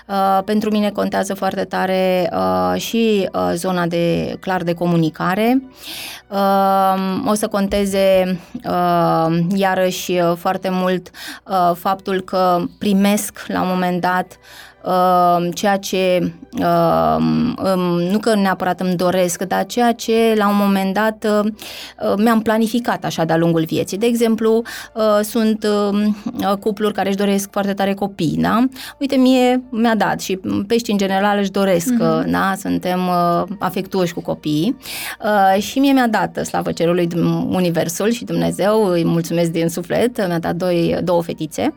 [0.08, 5.62] Uh, pentru mine contează foarte tare uh, și uh, zona de, clar, de comunicare.
[6.28, 6.68] Uh,
[7.26, 8.40] o să conteze
[9.54, 11.10] iarăși foarte mult
[11.74, 14.69] faptul că primesc la un moment dat Uh,
[15.54, 20.94] ceea ce uh, um, nu că neapărat îmi doresc, dar ceea ce la un moment
[20.94, 21.52] dat uh,
[22.18, 23.98] mi-am planificat așa de-a lungul vieții.
[23.98, 24.62] De exemplu,
[25.22, 26.18] sunt um,
[26.60, 28.66] cupluri care își doresc foarte tare copii, da?
[29.00, 32.26] Uite, mie mi-a dat și pești în general își doresc, mm-hmm.
[32.26, 32.54] da?
[32.58, 33.00] Suntem
[33.60, 34.78] afectuoși cu copiii
[35.60, 37.08] și mie mi-a dat, slavă cerului,
[37.50, 41.74] Universul și Dumnezeu, îi mulțumesc din suflet, mi-a dat doi, două fetițe,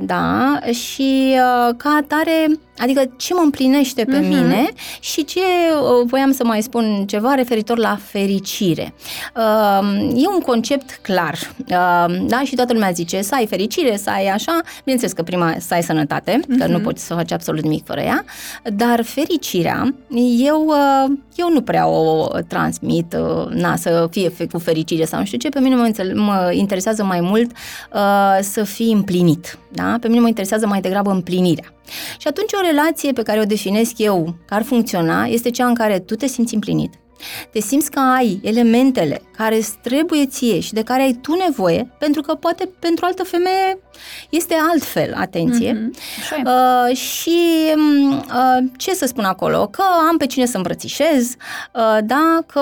[0.00, 1.38] da, și
[1.76, 4.28] ca atare Adică ce mă împlinește pe uh-huh.
[4.28, 4.68] mine
[5.00, 8.94] și ce uh, voiam să mai spun ceva referitor la fericire.
[9.36, 12.42] Uh, e un concept clar, uh, da?
[12.44, 14.60] Și toată lumea zice să ai fericire, să ai așa.
[14.78, 16.58] Bineînțeles că prima să ai sănătate, uh-huh.
[16.58, 18.24] că nu poți să faci absolut nimic fără ea,
[18.72, 19.94] dar fericirea,
[20.38, 20.72] eu,
[21.34, 23.16] eu nu prea o transmit,
[23.48, 27.20] na, să fie cu fericire sau nu știu ce, pe mine mă, mă interesează mai
[27.20, 27.50] mult
[27.92, 29.58] uh, să fii împlinit.
[29.72, 29.96] Da?
[30.00, 31.70] Pe mine mă interesează mai degrabă împlinirea.
[32.18, 35.74] Și atunci o relație pe care o definesc eu, că ar funcționa, este cea în
[35.74, 36.94] care tu te simți împlinit,
[37.50, 41.88] te simți că ai elementele care îți trebuie ție și de care ai tu nevoie,
[41.98, 43.78] pentru că poate pentru altă femeie
[44.30, 45.72] este altfel, atenție.
[45.72, 46.44] Mm-hmm.
[46.44, 47.38] Uh, și
[47.76, 49.66] mm, uh, ce să spun acolo?
[49.66, 51.34] Că am pe cine să îmbrățișez,
[51.72, 52.60] uh, da, că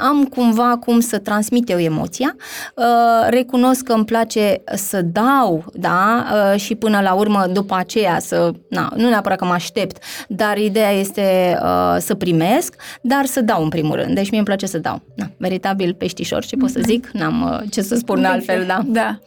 [0.00, 2.36] am cumva cum să transmit eu emoția,
[2.74, 2.84] uh,
[3.28, 8.50] recunosc că îmi place să dau, da, uh, și până la urmă, după aceea, să,
[8.68, 13.62] na, nu neapărat că mă aștept, dar ideea este uh, să primesc, dar să dau
[13.62, 14.14] în primul rând.
[14.14, 15.02] Deci mie îmi place să dau.
[15.14, 17.10] Na, veritabil peștișor, ce pot să zic?
[17.12, 18.82] N-am uh, ce să spun altfel, da.
[18.86, 19.18] Da.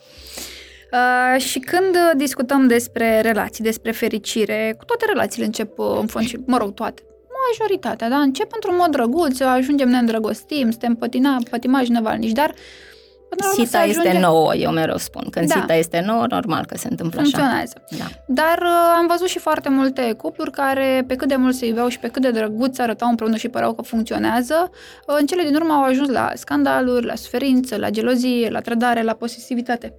[0.91, 6.27] Uh, și când discutăm despre relații, despre fericire, cu toate relațiile încep uh, în fond
[6.27, 7.01] și, mă rog, toate,
[7.49, 8.17] majoritatea, da?
[8.17, 12.53] Încep într-un mod drăguț, ajungem, ne îndrăgostim, suntem pătina, pătimași nevalnici, dar
[13.39, 14.07] Sita ajunge...
[14.07, 15.27] este nouă, eu mereu spun.
[15.29, 15.59] Când da.
[15.59, 17.73] sita este nouă, normal că se întâmplă Funcționează.
[17.91, 17.97] așa.
[17.97, 18.05] Da.
[18.25, 21.87] Dar uh, am văzut și foarte multe cupluri care, pe cât de mult se iubeau
[21.87, 24.69] și pe cât de drăguț arătau împreună și păreau că funcționează,
[25.07, 29.01] uh, în cele din urmă au ajuns la scandaluri, la suferință, la gelozie, la trădare,
[29.01, 29.93] la posesivitate.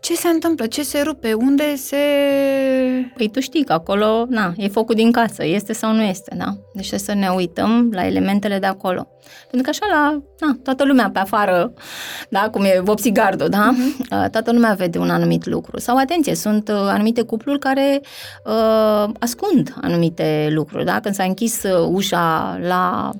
[0.00, 0.66] Ce se întâmplă?
[0.66, 1.32] Ce se rupe?
[1.32, 1.96] Unde se...
[3.16, 6.56] Păi tu știi că acolo, na, e focul din casă, este sau nu este, da?
[6.74, 9.08] Deci să ne uităm la elementele de acolo.
[9.50, 11.72] Pentru că așa la, na, toată lumea pe afară,
[12.28, 13.74] da, cum e vopsigardo, da?
[13.74, 14.30] Uh-huh.
[14.30, 15.78] Toată lumea vede un anumit lucru.
[15.78, 18.00] Sau, atenție, sunt uh, anumite cupluri care
[18.44, 21.00] uh, ascund anumite lucruri, da?
[21.00, 23.10] Când s-a închis uh, ușa la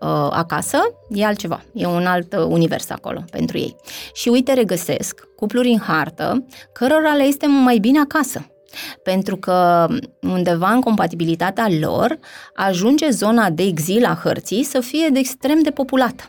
[0.00, 0.78] uh, acasă,
[1.08, 3.76] e altceva, e un alt uh, univers acolo pentru ei.
[4.12, 8.49] Și uite, regăsesc cupluri în hartă, cărora le este mai bine acasă.
[9.02, 9.86] Pentru că
[10.20, 12.18] undeva în compatibilitatea lor
[12.54, 16.24] ajunge zona de exil a hărții să fie de extrem de populată.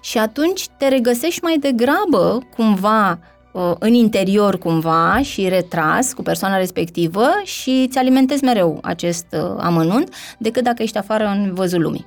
[0.00, 3.33] Și atunci te regăsești mai degrabă cumva Uh,
[3.78, 10.14] în interior cumva și retras cu persoana respectivă și îți alimentezi mereu acest uh, amănunt
[10.38, 12.06] decât dacă ești afară în văzul lumii.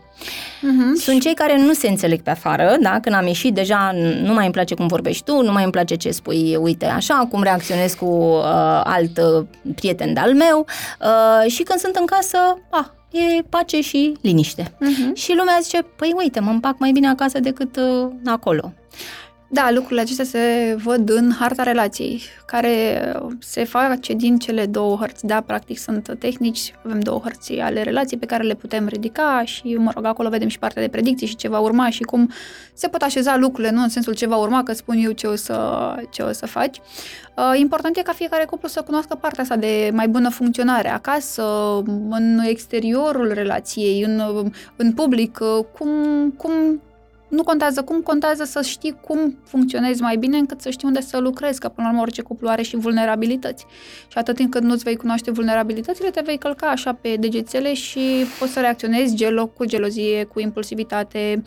[0.57, 1.01] Uh-huh.
[1.01, 2.99] Sunt cei care nu se înțeleg pe afară, da?
[2.99, 3.91] când am ieșit deja
[4.23, 7.27] nu mai îmi place cum vorbești tu, nu mai îmi place ce spui, uite așa,
[7.31, 9.45] cum reacționez cu uh, alt uh,
[9.75, 10.65] prieten de-al meu
[11.01, 12.37] uh, și când sunt în casă,
[12.69, 14.63] ah, e pace și liniște.
[14.63, 15.13] Uh-huh.
[15.13, 18.73] Și lumea zice, păi uite, mă împac mai bine acasă decât uh, acolo.
[19.49, 23.01] Da, lucrurile acestea se văd în harta relației, care
[23.39, 25.25] se face din cele două hărți.
[25.25, 29.75] Da, practic sunt tehnici, avem două hărți ale relației pe care le putem ridica și,
[29.75, 32.31] mă rog, acolo vedem și partea de predicții și ce va urma și cum
[32.73, 35.35] se pot așeza lucrurile, nu în sensul ce va urma, că spun eu ce o
[35.35, 36.77] să, ce o să faci.
[37.37, 41.43] Uh, important e ca fiecare cuplu să cunoască partea asta de mai bună funcționare acasă,
[42.09, 44.21] în exteriorul relației, în,
[44.75, 45.89] în public, uh, cum,
[46.37, 46.51] cum
[47.27, 51.17] nu contează cum, contează să știi cum funcționezi mai bine încât să știi unde să
[51.17, 53.65] lucrezi, că până la urmă orice cuplu are și vulnerabilități.
[54.07, 58.25] Și atât timp cât nu-ți vei cunoaște vulnerabilitățile, te vei călca așa pe degețele și
[58.39, 61.43] poți să reacționezi gelo, cu gelozie, cu impulsivitate,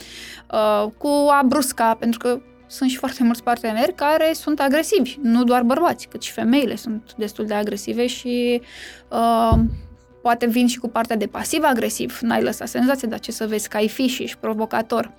[0.52, 5.44] uh, cu a brusca, pentru că sunt și foarte mulți parteneri care sunt agresivi, nu
[5.44, 8.60] doar bărbați, cât și femeile sunt destul de agresive și
[9.08, 9.58] uh,
[10.22, 13.76] poate vin și cu partea de pasiv-agresiv, n-ai lăsat senzație, dar ce să vezi că
[13.76, 15.12] ai fi și ești provocator.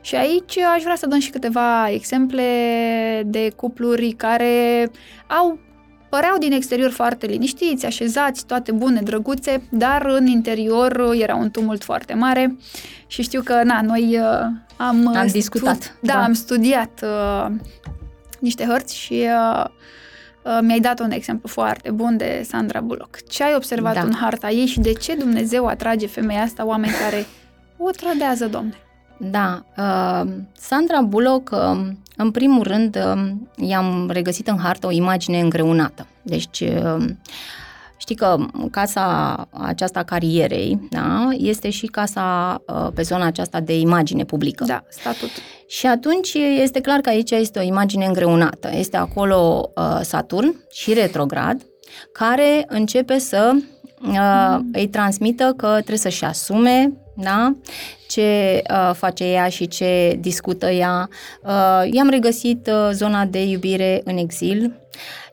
[0.00, 2.44] Și aici aș vrea să dăm și câteva exemple
[3.26, 4.90] de cupluri care
[5.26, 5.58] au
[6.10, 11.84] păreau din exterior foarte liniștiți, așezați, toate bune, drăguțe, dar în interior era un tumult
[11.84, 12.56] foarte mare
[13.06, 14.46] și știu că, na, noi uh,
[14.76, 15.06] am...
[15.06, 15.96] Am stu- discutat.
[16.00, 17.46] Da, da, am studiat uh,
[18.38, 19.64] niște hărți și uh,
[20.42, 23.26] uh, mi-ai dat un exemplu foarte bun de Sandra Bullock.
[23.28, 24.00] Ce ai observat da.
[24.00, 27.26] în harta ei și de ce Dumnezeu atrage femeia asta, oameni care
[27.76, 28.74] o trădează, domne?
[29.20, 31.86] Da, uh, Sandra Bullock, uh,
[32.16, 33.30] în primul rând, uh,
[33.68, 36.06] i-am regăsit în hartă o imagine îngreunată.
[36.22, 37.04] Deci, uh,
[37.96, 38.36] știi că
[38.70, 44.64] casa aceasta carierei da, este și casa uh, pe zona aceasta de imagine publică.
[44.64, 45.30] Da, statut.
[45.66, 48.70] Și atunci este clar că aici este o imagine îngreunată.
[48.72, 51.62] Este acolo uh, Saturn și retrograd,
[52.12, 53.62] care începe să uh,
[54.00, 54.70] mm.
[54.72, 56.92] îi transmită că trebuie să-și asume
[57.22, 57.54] da?
[58.10, 61.08] ce uh, face ea și ce discută ea.
[61.42, 64.72] Uh, i-am regăsit uh, zona de iubire în exil,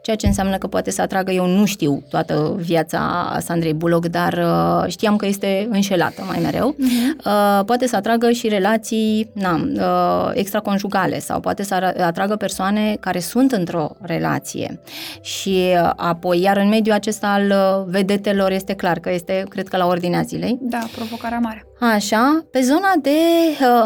[0.08, 4.34] ceea ce înseamnă că poate să atragă, eu nu știu toată viața Sandrei Bullock, dar
[4.34, 7.66] uh, știam că este înșelată mai mereu, uh-huh.
[7.66, 13.52] poate să atragă și relații na, uh, extraconjugale sau poate să atragă persoane care sunt
[13.52, 14.80] într-o relație
[15.22, 17.54] și uh, apoi, iar în mediul acesta al
[17.88, 20.58] vedetelor este clar că este, cred că la ordinea zilei.
[20.62, 21.66] Da, provocarea mare.
[21.80, 23.18] Așa, pe zona de,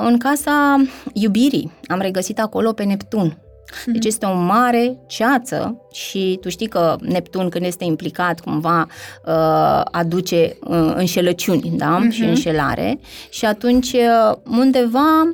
[0.03, 0.83] în casa
[1.13, 3.37] iubirii, am regăsit acolo pe Neptun.
[3.85, 4.07] Deci mhm.
[4.07, 8.87] este o mare ceață și tu știi că Neptun când este implicat cumva
[9.25, 11.99] uh, aduce uh, înșelăciuni da?
[11.99, 12.11] uh-huh.
[12.11, 12.99] și înșelare
[13.29, 15.33] și atunci uh, undeva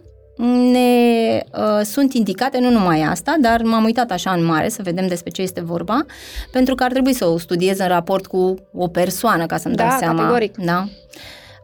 [0.71, 5.07] ne uh, sunt indicate, nu numai asta, dar m-am uitat așa în mare să vedem
[5.07, 6.05] despre ce este vorba,
[6.51, 9.87] pentru că ar trebui să o studiez în raport cu o persoană ca să-mi da,
[9.87, 10.19] dau seama.
[10.19, 10.57] Categoric.
[10.57, 10.87] Da,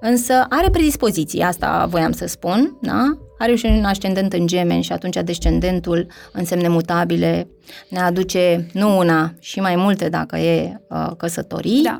[0.05, 3.17] Însă are predispoziții, asta voiam să spun, da?
[3.43, 7.47] Are și un ascendent în gemeni și atunci descendentul în semne mutabile
[7.87, 11.81] ne aduce nu una și mai multe dacă e uh, căsătorii.
[11.81, 11.99] Da.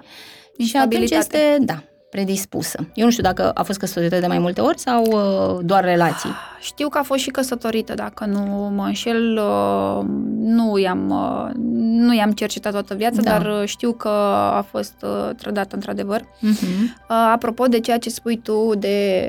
[0.66, 1.84] Și atunci este, da,
[2.14, 2.88] predispusă.
[2.94, 6.30] Eu nu știu dacă a fost căsătorită de mai multe ori sau uh, doar relații.
[6.60, 10.06] Știu că a fost și căsătorită, dacă nu mă înșel, uh,
[10.38, 13.32] nu i-am, uh, nu i-am cercetat toată viața, da.
[13.32, 14.10] dar uh, știu că
[14.54, 15.06] a fost
[15.38, 16.22] trădată într-adevăr.
[16.22, 17.08] Uh-huh.
[17.08, 19.26] Apropo de ceea ce spui tu de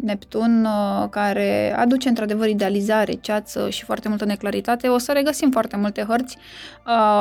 [0.00, 0.68] Neptun,
[1.10, 6.36] care aduce într-adevăr idealizare, ceață și foarte multă neclaritate, o să regăsim foarte multe hărți.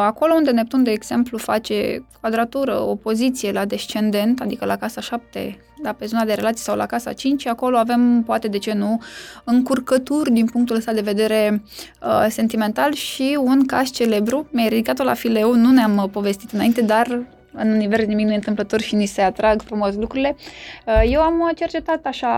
[0.05, 5.93] Acolo unde Neptun, de exemplu, face quadratură, opoziție la descendent, adică la casa 7 da,
[5.93, 9.01] pe zona de relații sau la casa 5, acolo avem, poate de ce nu,
[9.43, 11.63] încurcături din punctul ăsta de vedere
[12.01, 14.47] uh, sentimental și un caz celebru.
[14.51, 17.07] Mi-ai ridicat-o la fileu, nu ne-am uh, povestit înainte, dar
[17.53, 20.35] în univers nimic nu e întâmplător și ni se atrag frumos lucrurile.
[20.85, 22.29] Uh, eu am cercetat așa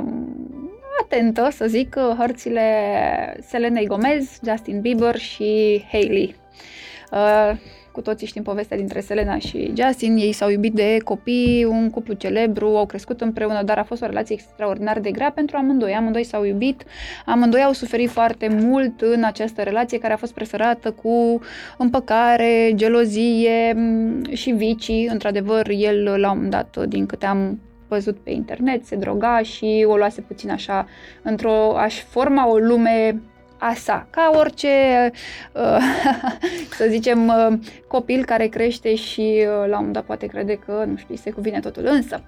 [0.00, 0.68] um,
[1.02, 2.64] atentă, să zic, uh, hărțile
[3.46, 6.34] Selenei Gomez, Justin Bieber și Hailey.
[7.12, 7.56] Uh,
[7.94, 10.16] cu toții știm povestea dintre Selena și Justin.
[10.16, 14.06] Ei s-au iubit de copii, un cuplu celebru, au crescut împreună, dar a fost o
[14.06, 15.92] relație extraordinar de grea pentru amândoi.
[15.92, 16.84] Amândoi s-au iubit,
[17.26, 21.40] amândoi au suferit foarte mult în această relație care a fost preferată cu
[21.78, 25.06] împăcare, gelozie mm, și vicii.
[25.06, 29.84] Într-adevăr, el la un moment dat, din câte am văzut pe internet, se droga și
[29.88, 30.86] o luase puțin așa,
[31.22, 33.22] într-o, aș forma o lume
[33.66, 34.68] a sa, ca orice,
[35.52, 35.78] uh,
[36.78, 37.58] să zicem, uh,
[37.88, 41.30] copil care crește și uh, la un moment dat poate crede că, nu știu, se
[41.30, 41.86] cuvine totul.
[41.86, 42.22] Însă,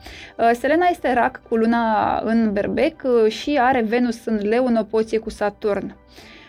[0.53, 5.31] Selena este rac cu luna în berbec și are Venus în leu în opoziție cu
[5.31, 5.97] Saturn.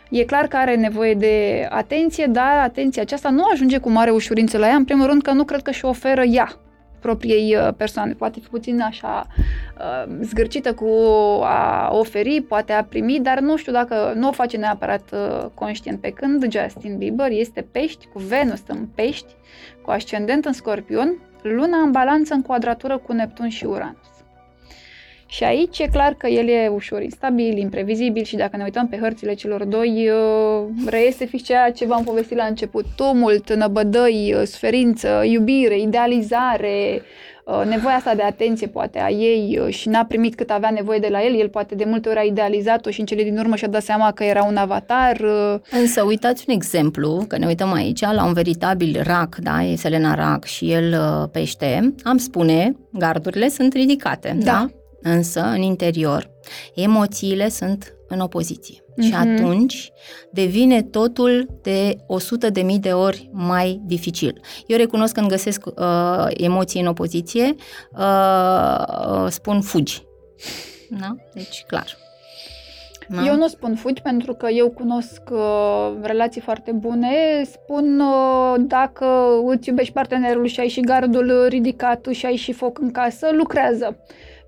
[0.10, 4.58] E clar că are nevoie de atenție, dar atenția aceasta nu ajunge cu mare ușurință
[4.58, 6.50] la ea, în primul rând că nu cred că și oferă ea
[7.00, 8.14] propriei uh, persoane.
[8.14, 9.28] Poate fi puțin așa
[9.78, 10.90] uh, zgârcită cu
[11.44, 16.02] a oferi, poate a primi, dar nu știu dacă nu o face neapărat uh, conștient.
[16.02, 19.36] Pe când Justin Bieber este pești, cu Venus în pești,
[19.82, 24.07] cu ascendent în scorpion, luna în balanță în quadratură cu Neptun și Uranus.
[25.30, 28.98] Și aici e clar că el e ușor instabil, imprevizibil și dacă ne uităm pe
[29.02, 32.86] hărțile celor doi, uh, reiese fix ceea ce v-am povestit la început.
[32.96, 37.02] Tumult, năbădăi, uh, suferință, iubire, idealizare,
[37.46, 41.08] uh, nevoia asta de atenție poate a ei și n-a primit cât avea nevoie de
[41.12, 43.68] la el, el poate de multe ori a idealizat-o și în cele din urmă și-a
[43.68, 45.22] dat seama că era un avatar.
[45.72, 50.16] Însă uitați un exemplu, că ne uităm aici la un veritabil rac, da, e Selena
[50.16, 50.96] Rac și el
[51.32, 54.52] pește, am spune, gardurile sunt ridicate, da?
[54.52, 54.77] da?
[55.14, 56.30] Însă, în interior,
[56.76, 58.82] emoțiile sunt în opoziție.
[58.82, 59.04] Mm-hmm.
[59.04, 59.92] Și atunci
[60.32, 64.42] devine totul de 100 de mii de ori mai dificil.
[64.68, 67.56] Eu recunosc când găsesc uh, emoții în opoziție,
[67.98, 70.04] uh, spun fugi.
[70.90, 71.16] Da?
[71.34, 71.98] Deci, clar.
[73.10, 73.24] Da?
[73.26, 77.44] Eu nu spun fugi pentru că eu cunosc uh, relații foarte bune.
[77.44, 79.06] Spun uh, dacă
[79.46, 83.98] îți iubești partenerul și ai și gardul ridicat și ai și foc în casă, lucrează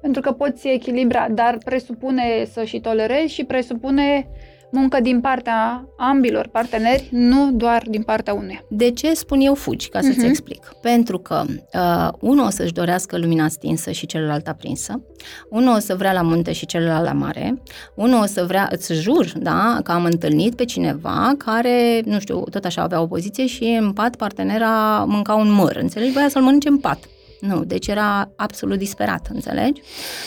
[0.01, 4.27] pentru că poți echilibra, dar presupune să și tolerezi și presupune
[4.71, 8.65] muncă din partea ambilor parteneri, nu doar din partea uneia.
[8.69, 10.29] De ce spun eu fugi, ca să-ți uh-huh.
[10.29, 10.73] explic?
[10.81, 15.01] Pentru că uh, unul o să-și dorească lumina stinsă și celălalt aprinsă,
[15.49, 17.61] unul o să vrea la munte și celălalt la mare,
[17.95, 22.43] unul o să vrea, îți jur, da, că am întâlnit pe cineva care, nu știu,
[22.43, 26.11] tot așa avea o poziție și în pat partenera mânca un măr, înțelegi?
[26.11, 26.99] Voia să-l mănânce în pat.
[27.39, 29.81] Nu, deci era absolut disperat, înțelegi?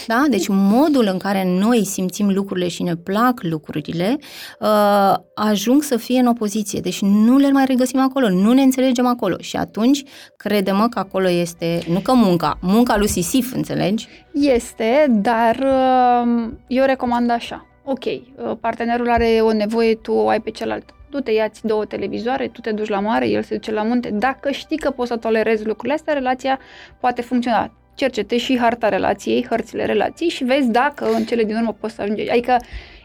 [0.07, 0.25] Da?
[0.31, 4.19] Deci modul în care noi simțim lucrurile și ne plac lucrurile
[4.61, 6.81] uh, ajung să fie în opoziție.
[6.81, 9.37] Deci nu le mai regăsim acolo, nu ne înțelegem acolo.
[9.41, 10.03] Și atunci
[10.37, 14.09] credem că acolo este, nu că munca, munca lui Sisif, înțelegi?
[14.33, 17.67] Este, dar uh, eu recomand așa.
[17.85, 18.23] Ok, uh,
[18.61, 22.73] partenerul are o nevoie, tu o ai pe celălalt du-te, ia-ți două televizoare, tu te
[22.73, 24.11] duci la mare, el se duce la munte.
[24.11, 26.59] Dacă știi că poți să tolerezi lucrurile astea, relația
[27.01, 27.73] poate funcționa.
[27.95, 32.03] Cercete și harta relației, hărțile relației și vezi dacă în cele din urmă poți să
[32.03, 32.31] ajungi.
[32.31, 32.57] Adică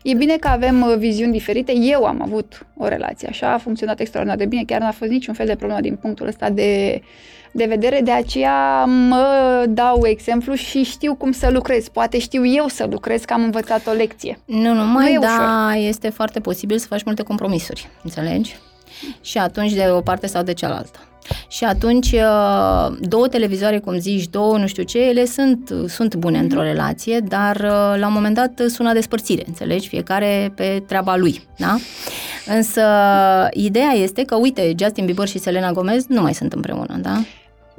[0.04, 1.74] e bine că avem uh, viziuni diferite.
[1.76, 5.34] Eu am avut o relație așa, a funcționat extraordinar de bine, chiar n-a fost niciun
[5.34, 7.02] fel de problemă din punctul ăsta de
[7.52, 11.88] de vedere, de aceea mă dau exemplu și știu cum să lucrez.
[11.88, 14.40] Poate știu eu să lucrez, că am învățat o lecție.
[14.46, 15.88] Nu, nu, mai nu da, ușor.
[15.88, 18.56] este foarte posibil să faci multe compromisuri, înțelegi?
[19.22, 21.00] Și atunci de o parte sau de cealaltă.
[21.48, 26.38] Și atunci, uh, două televizoare, cum zici, două, nu știu ce, ele sunt, sunt bune
[26.38, 26.42] mm-hmm.
[26.42, 29.88] într-o relație, dar uh, la un moment dat sună despărțire, înțelegi?
[29.88, 31.78] Fiecare pe treaba lui, da?
[32.56, 32.82] Însă,
[33.52, 37.22] ideea este că, uite, Justin Bieber și Selena Gomez nu mai sunt împreună, da?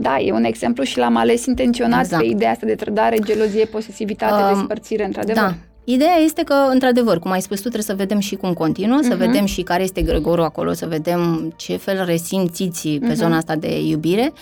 [0.01, 2.23] Da, e un exemplu și l-am ales intenționat exact.
[2.23, 5.43] pe ideea asta de trădare, gelozie, posesivitate, um, despărțire, într-adevăr.
[5.43, 5.55] Da,
[5.91, 9.09] Ideea este că, într-adevăr, cum ai spus tu, trebuie să vedem și cum continuă, uh-huh.
[9.09, 9.19] să mhm.
[9.19, 13.15] vedem și care este Gregorul acolo, să vedem ce fel resimțiți pe uh-huh.
[13.15, 14.33] zona asta de iubire,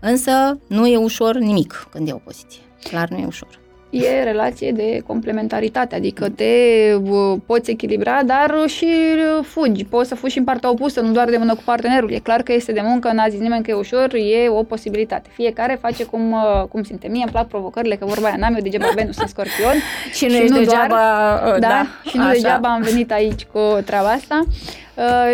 [0.00, 2.60] însă nu e ușor nimic când e o poziție.
[2.82, 3.63] Clar nu e ușor
[3.94, 6.44] e relație de complementaritate, adică te
[6.94, 8.86] uh, poți echilibra, dar și
[9.38, 9.84] uh, fugi.
[9.84, 12.12] Poți să fugi și în partea opusă, nu doar de mână cu partenerul.
[12.12, 15.28] E clar că este de muncă, n-a zis nimeni că e ușor, e o posibilitate.
[15.32, 17.08] Fiecare face cum, uh, cum simte.
[17.08, 19.74] Mie îmi plac provocările, că vorba aia n-am eu degeaba Venus în scorpion.
[20.16, 20.86] și nu și ești nu degeaba...
[21.44, 22.32] Doar, da, da, și nu așa.
[22.32, 24.44] degeaba am venit aici cu treaba asta.
[24.48, 24.83] Uh,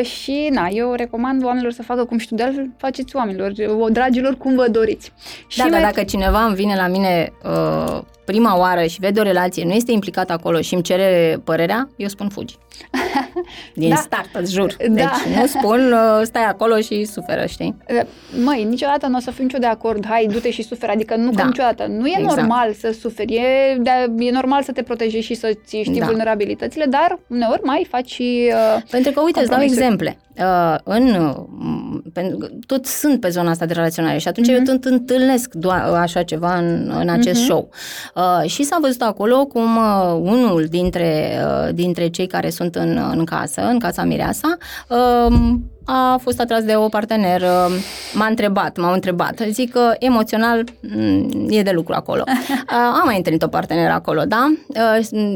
[0.03, 3.53] și, na, eu recomand oamenilor să facă cum știu de altfel, faceți oamenilor,
[3.91, 5.12] dragilor, cum vă doriți.
[5.57, 9.23] Da, și dar dacă cineva îmi vine la mine uh, prima oară și vede o
[9.23, 12.57] relație, nu este implicat acolo și îmi cere părerea, eu spun fugi.
[13.74, 13.94] Din da.
[13.94, 14.77] start, îți jur.
[14.78, 14.86] Da.
[14.94, 17.77] Deci nu spun uh, stai acolo și suferă, știi?
[17.89, 18.01] Uh,
[18.44, 21.31] măi, niciodată nu o să fiu nicio de acord, hai, du-te și suferă, adică nu
[21.31, 21.44] da.
[21.44, 21.86] niciodată.
[21.86, 22.36] Nu e exact.
[22.36, 26.06] normal să suferi, e, de, e normal să te protejezi și să-ți știi da.
[26.06, 30.18] vulnerabilitățile, dar uneori mai faci și uh, Pentru că, uite, îți dau exemple.
[30.39, 34.66] Uh, în, uh, tot sunt pe zona asta de relaționare și atunci mm-hmm.
[34.66, 37.44] eu tot întâlnesc doar așa ceva în, în acest mm-hmm.
[37.44, 37.68] show.
[38.14, 43.01] Uh, și s-a văzut acolo cum uh, unul dintre, uh, dintre cei care sunt în,
[43.10, 44.57] în casă, în casa Mireasa,
[44.89, 45.55] uh,
[45.93, 47.69] a fost atras de o parteneră,
[48.15, 49.41] m-a întrebat, m-au întrebat.
[49.51, 52.25] Zic că emoțional mm, e de lucru acolo.
[53.01, 54.55] Am mai întâlnit o parteneră acolo, da?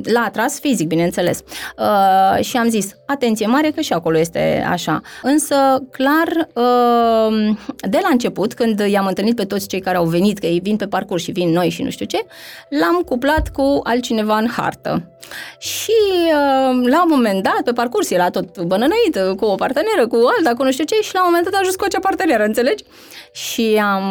[0.02, 1.42] L-a atras fizic, bineînțeles.
[2.40, 5.00] Și am zis, atenție mare că și acolo este așa.
[5.22, 5.54] Însă,
[5.90, 6.48] clar,
[7.76, 10.76] de la început, când i-am întâlnit pe toți cei care au venit, că ei vin
[10.76, 12.26] pe parcurs și vin noi și nu știu ce,
[12.68, 15.08] l-am cuplat cu altcineva în hartă.
[15.58, 15.92] Și
[16.84, 20.64] la un moment dat, pe parcurs, era tot bănănăit cu o parteneră, cu alta, cu
[20.64, 22.84] nu știu ce, și la un moment dat a ajuns cu acea parteneră, înțelegi?
[23.32, 24.02] Și am,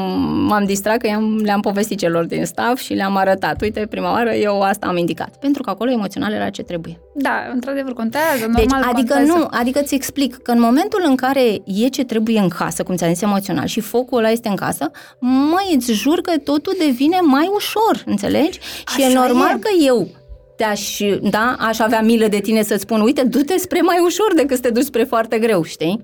[0.47, 3.61] m-am distrat că i-am, le-am povestit celor din staff și le-am arătat.
[3.61, 5.37] Uite, prima oară eu asta am indicat.
[5.39, 6.99] Pentru că acolo emoțional era ce trebuie.
[7.15, 9.39] Da, într-adevăr contează, deci, normal Adică contează.
[9.39, 12.95] nu, adică ți explic că în momentul în care e ce trebuie în casă, cum
[12.95, 17.17] ți-am zis emoțional, și focul ăla este în casă, mai îți jur că totul devine
[17.21, 18.59] mai ușor, înțelegi?
[18.59, 19.59] Și Așa e normal e.
[19.59, 20.07] că eu
[20.55, 24.55] te-aș, da, aș avea milă de tine să-ți spun, uite, du-te spre mai ușor decât
[24.55, 26.03] să te duci spre foarte greu, știi?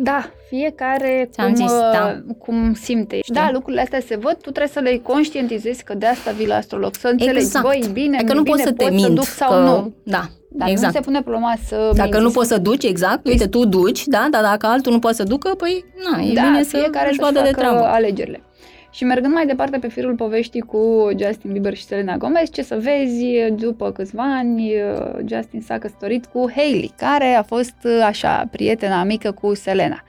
[0.00, 2.16] Da, fiecare cum, zis, da.
[2.28, 3.18] Uh, cum simte.
[3.22, 3.34] Știi?
[3.34, 6.54] Da, lucrurile astea se văd, tu trebuie să le conștientizezi că de asta vii la
[6.54, 7.64] astrolog, să înțelegi, exact.
[7.64, 9.58] băi, bine, adică nu bine, poți să te mint, să duc sau că...
[9.58, 9.94] nu.
[10.02, 10.92] Da, dar exact.
[10.94, 12.22] nu se pune problema să Dacă minți.
[12.22, 15.22] nu poți să duci, exact, uite, tu duci, da, dar dacă altul nu poate să
[15.22, 17.84] ducă, păi, na, e da, bine să fiecare își vadă de treabă.
[17.84, 18.42] alegerile.
[18.90, 22.78] Și mergând mai departe pe firul poveștii cu Justin Bieber și Selena Gomez, ce să
[22.80, 24.72] vezi, după câțiva ani,
[25.26, 27.74] Justin s-a căsătorit cu Hailey, care a fost
[28.04, 30.02] așa prietena mică cu Selena.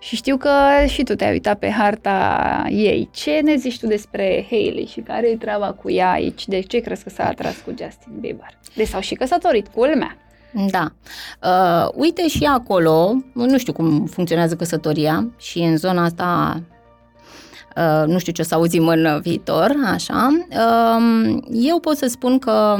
[0.00, 0.50] Și știu că
[0.86, 3.08] și tu te-ai uitat pe harta ei.
[3.12, 6.48] Ce ne zici tu despre Hailey și care e treaba cu ea aici?
[6.48, 8.58] De ce crezi că s-a atras cu Justin Bieber?
[8.74, 10.16] De s-au și căsătorit, culmea.
[10.70, 10.92] Da.
[11.42, 16.79] Uh, uite și acolo, nu știu cum funcționează căsătoria și în zona asta Uh,
[18.06, 20.28] nu știu ce o să auzim în viitor, așa.
[20.50, 22.76] Uh, eu pot să spun că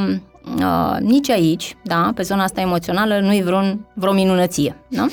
[0.59, 5.07] uh, nici aici, da, pe zona asta emoțională, nu e vreun, vreo minunăție, da?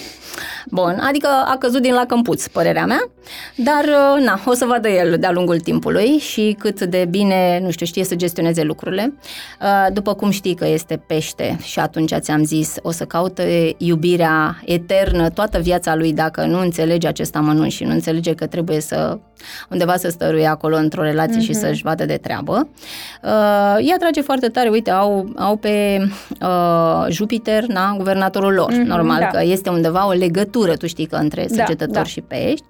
[0.71, 3.09] Bun, adică a căzut din lac în puț, părerea mea,
[3.55, 7.71] dar uh, na, o să vadă el de-a lungul timpului și cât de bine, nu
[7.71, 9.13] știu, știe să gestioneze lucrurile.
[9.61, 14.61] Uh, după cum știi că este pește și atunci ți-am zis, o să caute iubirea
[14.65, 19.17] eternă toată viața lui dacă nu înțelege acest amănunt și nu înțelege că trebuie să
[19.69, 21.43] undeva să stăruie acolo într-o relație mm-hmm.
[21.43, 21.59] și mhm.
[21.59, 22.67] să-și vadă de treabă.
[23.23, 23.29] Uh,
[23.87, 26.07] ea trage foarte tare, uite, au, au pe
[26.41, 29.27] uh, Jupiter, na, guvernatorul lor, mm-hmm, normal da.
[29.27, 32.03] că este undeva o legătură legătură, tu știi că între Da, săgetător da.
[32.03, 32.63] și pești.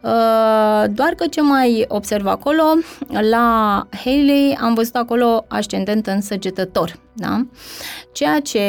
[0.00, 2.62] Uh, doar că ce mai observ acolo,
[3.30, 7.46] la Haley am văzut acolo ascendent în săgetător, da?
[8.12, 8.60] Ceea ce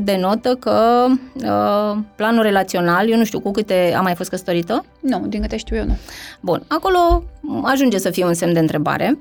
[0.00, 4.84] denotă că uh, planul relațional, eu nu știu cu câte, am mai fost căsătorită?
[5.00, 5.96] Nu, din câte știu eu, nu.
[6.40, 7.22] Bun, acolo
[7.62, 9.18] ajunge să fie un semn de întrebare.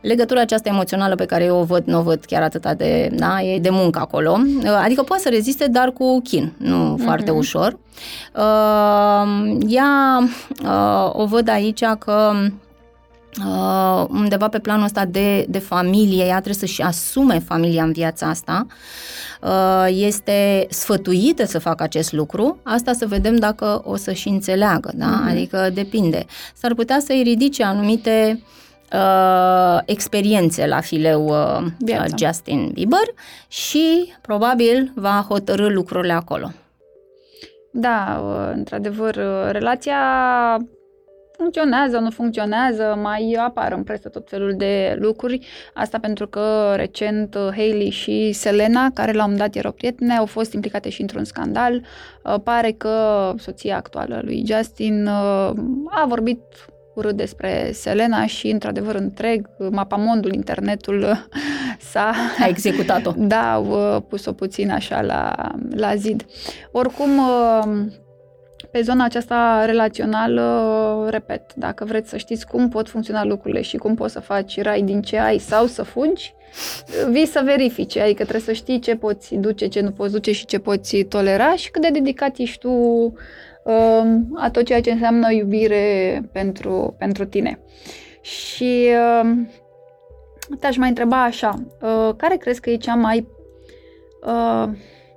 [0.00, 3.42] Legătura aceasta emoțională pe care eu o văd, nu o văd chiar atât de, da,
[3.42, 4.38] e de muncă acolo.
[4.84, 7.04] Adică poate să reziste, dar cu chin, nu mm-hmm.
[7.04, 7.78] foarte ușor.
[8.36, 10.18] Uh, ea,
[10.64, 12.32] uh, o văd aici că
[13.46, 18.26] uh, undeva pe planul ăsta de, de familie, ea trebuie să-și asume familia în viața
[18.26, 18.66] asta,
[19.42, 25.06] uh, este sfătuită să facă acest lucru, asta să vedem dacă o să-și înțeleagă, da?
[25.06, 25.28] Mhm.
[25.28, 26.24] Adică depinde.
[26.54, 28.58] S-ar putea să-i ridice anumite uh,
[29.84, 32.16] experiențe la fileu uh, Viața.
[32.16, 33.08] Justin Bieber
[33.48, 36.50] și probabil va hotărâ lucrurile acolo.
[37.72, 39.96] Da, uh, într-adevăr, uh, relația
[41.40, 45.46] funcționează, nu funcționează, mai apar în presă tot felul de lucruri.
[45.74, 50.26] Asta pentru că recent uh, Hailey și Selena, care la un dat erau prietene, au
[50.26, 51.82] fost implicate și într-un scandal.
[52.24, 52.94] Uh, Pare că
[53.38, 55.52] soția actuală lui Justin uh,
[55.84, 56.40] a vorbit
[56.94, 61.18] urât despre Selena și, într-adevăr, întreg, mapamondul, internetul uh,
[61.90, 63.12] s-a A executat-o.
[63.34, 65.34] da, au uh, pus-o puțin așa la,
[65.70, 66.26] la zid.
[66.70, 67.86] Oricum, uh,
[68.70, 70.42] pe zona aceasta relațională,
[71.04, 74.60] uh, repet, dacă vreți să știți cum pot funcționa lucrurile și cum poți să faci
[74.60, 76.34] rai din ce ai sau să fugi,
[77.04, 80.32] uh, vii să verifici, adică trebuie să știi ce poți duce, ce nu poți duce
[80.32, 83.12] și ce poți tolera și cât de dedicat ești tu uh,
[84.34, 87.60] a tot ceea ce înseamnă iubire pentru, pentru tine.
[88.20, 88.88] Și
[89.22, 89.30] uh,
[90.60, 93.28] te-aș mai întreba așa, uh, care crezi că e cea mai
[94.26, 94.68] uh,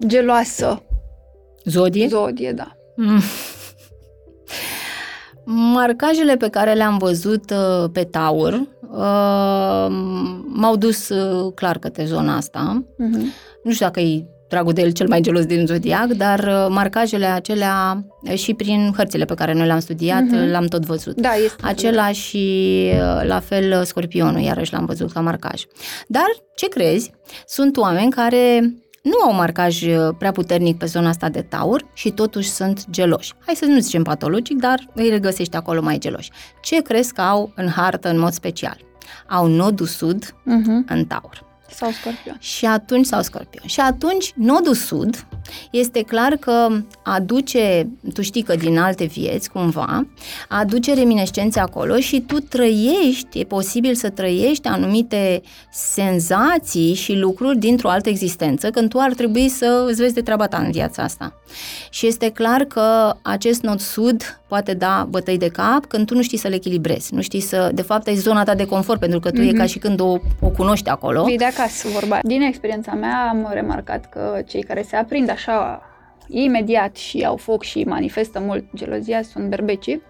[0.07, 0.83] geloasă
[1.63, 2.07] Zodie?
[2.07, 2.75] zodie, da?
[2.95, 3.19] Mm.
[5.45, 9.87] Marcajele pe care le-am văzut uh, pe Taur uh,
[10.45, 12.83] m-au dus uh, clar către zona asta.
[12.83, 13.25] Uh-huh.
[13.63, 17.25] Nu știu dacă e dragul de el cel mai gelos din zodiac, dar uh, marcajele
[17.25, 20.33] acelea uh, și prin hărțile pe care noi le-am studiat, Mhm.
[20.43, 21.15] uh, l-am tot văzut.
[21.21, 21.65] Da, este.
[21.65, 22.37] Acela și
[22.93, 25.63] uh, la fel uh, scorpionul, iarăși l-am văzut ca marcaj.
[26.07, 26.25] Dar,
[26.55, 27.11] ce crezi?
[27.47, 28.59] Sunt oameni care
[29.01, 33.33] nu au marcaj uh, prea puternic pe zona asta de taur și totuși sunt geloși.
[33.45, 36.31] Hai să nu zicem patologic, dar îi regăsești acolo mai geloși.
[36.61, 38.77] Ce crezi că au în hartă în mod special?
[39.29, 40.85] Au nodul sud Uh-huh.
[40.87, 41.51] în taur.
[41.69, 42.37] Sau scorpion.
[42.39, 43.67] Și atunci, sau scorpion.
[43.67, 45.25] Și atunci, nodul sud
[45.71, 46.67] este clar că
[47.03, 50.07] aduce, tu știi că din alte vieți, cumva,
[50.49, 55.41] aduce reminescențe acolo și tu trăiești, e posibil să trăiești anumite
[55.71, 60.47] senzații și lucruri dintr-o altă existență, când tu ar trebui să îți vezi de treaba
[60.47, 61.33] ta în viața asta.
[61.89, 66.21] Și este clar că acest nod sud poate da bătăi de cap când tu nu
[66.21, 69.19] știi să le echilibrezi, nu știi să, de fapt, e zona ta de confort, pentru
[69.19, 69.53] că tu mm-hmm.
[69.53, 71.23] e ca și când o, o cunoști acolo.
[71.23, 72.19] Vii de acasă, vorba.
[72.21, 75.81] Din experiența mea am remarcat că cei care se aprind așa
[76.27, 80.01] imediat și au foc și manifestă mult gelozia sunt berbecii.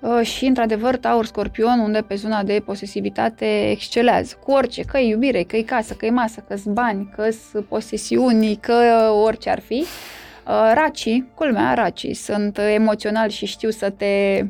[0.00, 4.36] Uh, Și, într-adevăr, Taur Scorpion, unde pe zona de posesivitate excelează.
[4.44, 7.28] Cu orice, că e iubire, că e casă, că e masă, că bani, că
[7.68, 9.84] posesiuni, că orice ar fi.
[10.46, 14.44] Uh, Racii, culmea, racii sunt uh, emoționali și știu să te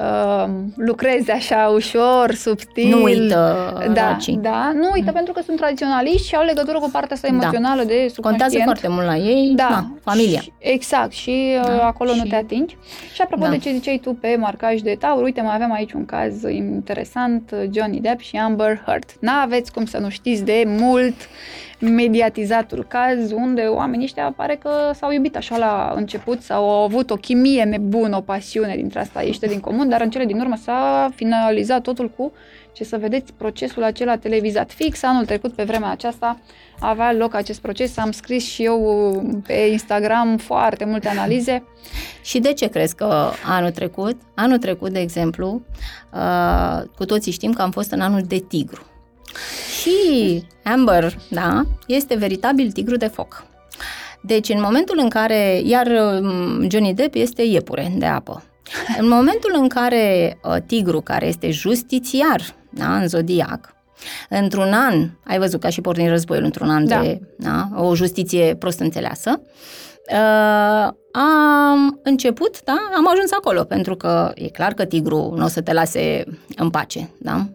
[0.00, 2.88] uh, lucrezi așa ușor, subtil.
[2.88, 4.36] Nu uită da, racii.
[4.42, 5.12] da, nu uită Mm.
[5.14, 7.34] pentru că sunt tradiționaliști și au legătură cu partea asta Da.
[7.34, 8.22] emoțională de subconștient.
[8.22, 10.40] Contează foarte mult la ei, Da, na, familia.
[10.40, 12.76] Și, exact, și Da, da, acolo și- nu te atingi.
[13.14, 13.50] Și apropo Da.
[13.50, 17.54] de ce ziceai tu pe marcaj de taur, uite, mai avem aici un caz interesant,
[17.72, 19.04] Johnny Depp și Amber Heard.
[19.20, 21.14] N-aveți cum să nu știți de mult
[21.80, 27.10] mediatizatul caz unde oamenii ăștia pare că s-au iubit așa la început sau au avut
[27.10, 30.56] o chimie nebună, o pasiune dintre asta ieșite din comun, dar în cele din urmă
[30.56, 32.32] s-a finalizat totul cu
[32.72, 34.70] ce să vedeți procesul acela televizat.
[34.70, 36.38] Fix anul trecut, pe vremea aceasta,
[36.78, 37.96] avea loc acest proces.
[37.96, 39.12] Am scris și eu
[39.46, 41.62] pe Instagram foarte multe analize.
[42.22, 45.62] Și de ce crezi că anul trecut, anul trecut, de exemplu,
[46.12, 48.89] uh, cu toții știm că am fost în anul de tigru.
[49.80, 53.44] Și Amber, da, este veritabil tigru de foc.
[54.22, 58.42] Deci, în momentul în care, iar um, Johnny Depp este iepure de apă.
[58.98, 63.74] În momentul în care uh, tigru, care este justițiar, da, în zodiac,
[64.28, 67.00] într-un an, ai văzut ca și porni războiul într-un an Da.
[67.00, 69.40] de da, o justiție prost înțeleasă,
[70.12, 75.48] uh, am început, da, am ajuns acolo, pentru că e clar că tigru nu o
[75.48, 76.24] să te lase
[76.56, 77.46] în pace, da?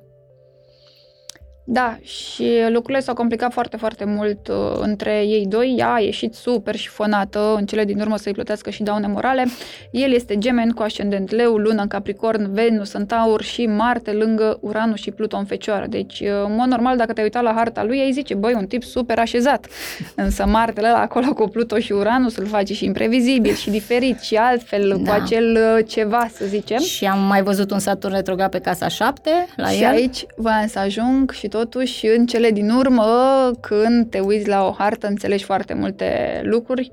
[1.68, 5.76] Da, și lucrurile s-au complicat foarte, foarte mult uh, între ei doi.
[5.78, 9.46] Ea a ieșit super șifonată, în cele din urmă să-i plătească și daune morale.
[9.92, 14.58] El este gemen cu ascendent leu, lună în capricorn, Venus în taur și Marte lângă
[14.62, 15.86] Uranus și Pluton în fecioară.
[15.90, 18.66] Deci, uh, în mod normal, dacă te uita la harta lui, ai zice, băi, un
[18.66, 19.68] tip super așezat.
[20.16, 24.36] Însă Martele ăla acolo cu Pluton și Uranus îl face și imprevizibil și diferit și
[24.36, 25.12] altfel, da.
[25.12, 26.80] cu acel uh, ceva, să zicem.
[26.80, 29.90] Și am mai văzut un Saturn retrograd pe casa 7 la și el.
[29.90, 34.72] aici voiam să ajung și totuși în cele din urmă, când te uiți la o
[34.72, 36.92] hartă, înțelegi foarte multe lucruri.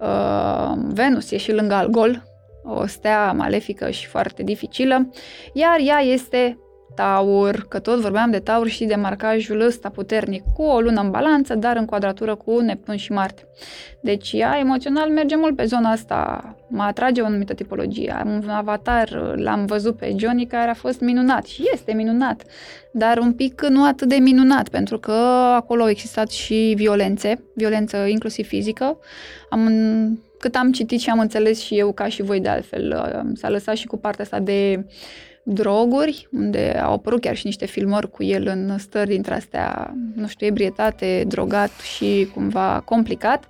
[0.00, 2.24] Uh, Venus e și lângă Algol,
[2.64, 5.10] o stea malefică și foarte dificilă,
[5.52, 6.58] iar ea este
[7.00, 11.10] Taur, că tot vorbeam de Taur și de marcajul ăsta puternic, cu o lună în
[11.10, 13.42] balanță, dar în quadratură cu Neptun și Marte.
[14.00, 18.16] Deci ea emoțional merge mult pe zona asta, mă atrage o anumită tipologie.
[18.20, 22.42] Am un avatar, l-am văzut pe Johnny, care a fost minunat și este minunat,
[22.92, 25.12] dar un pic nu atât de minunat, pentru că
[25.54, 28.98] acolo au existat și violențe, violență inclusiv fizică.
[29.50, 29.68] Am
[30.38, 33.76] cât am citit și am înțeles și eu, ca și voi de altfel, s-a lăsat
[33.76, 34.84] și cu partea asta de
[35.42, 40.26] droguri, unde au apărut chiar și niște filmări cu el în stări dintre astea, nu
[40.26, 43.44] știu, ebrietate, drogat și cumva complicat.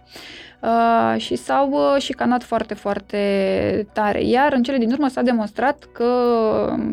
[0.63, 4.25] Uh, și s-au uh, șicanat foarte, foarte tare.
[4.25, 6.07] Iar în cele din urmă s-a demonstrat că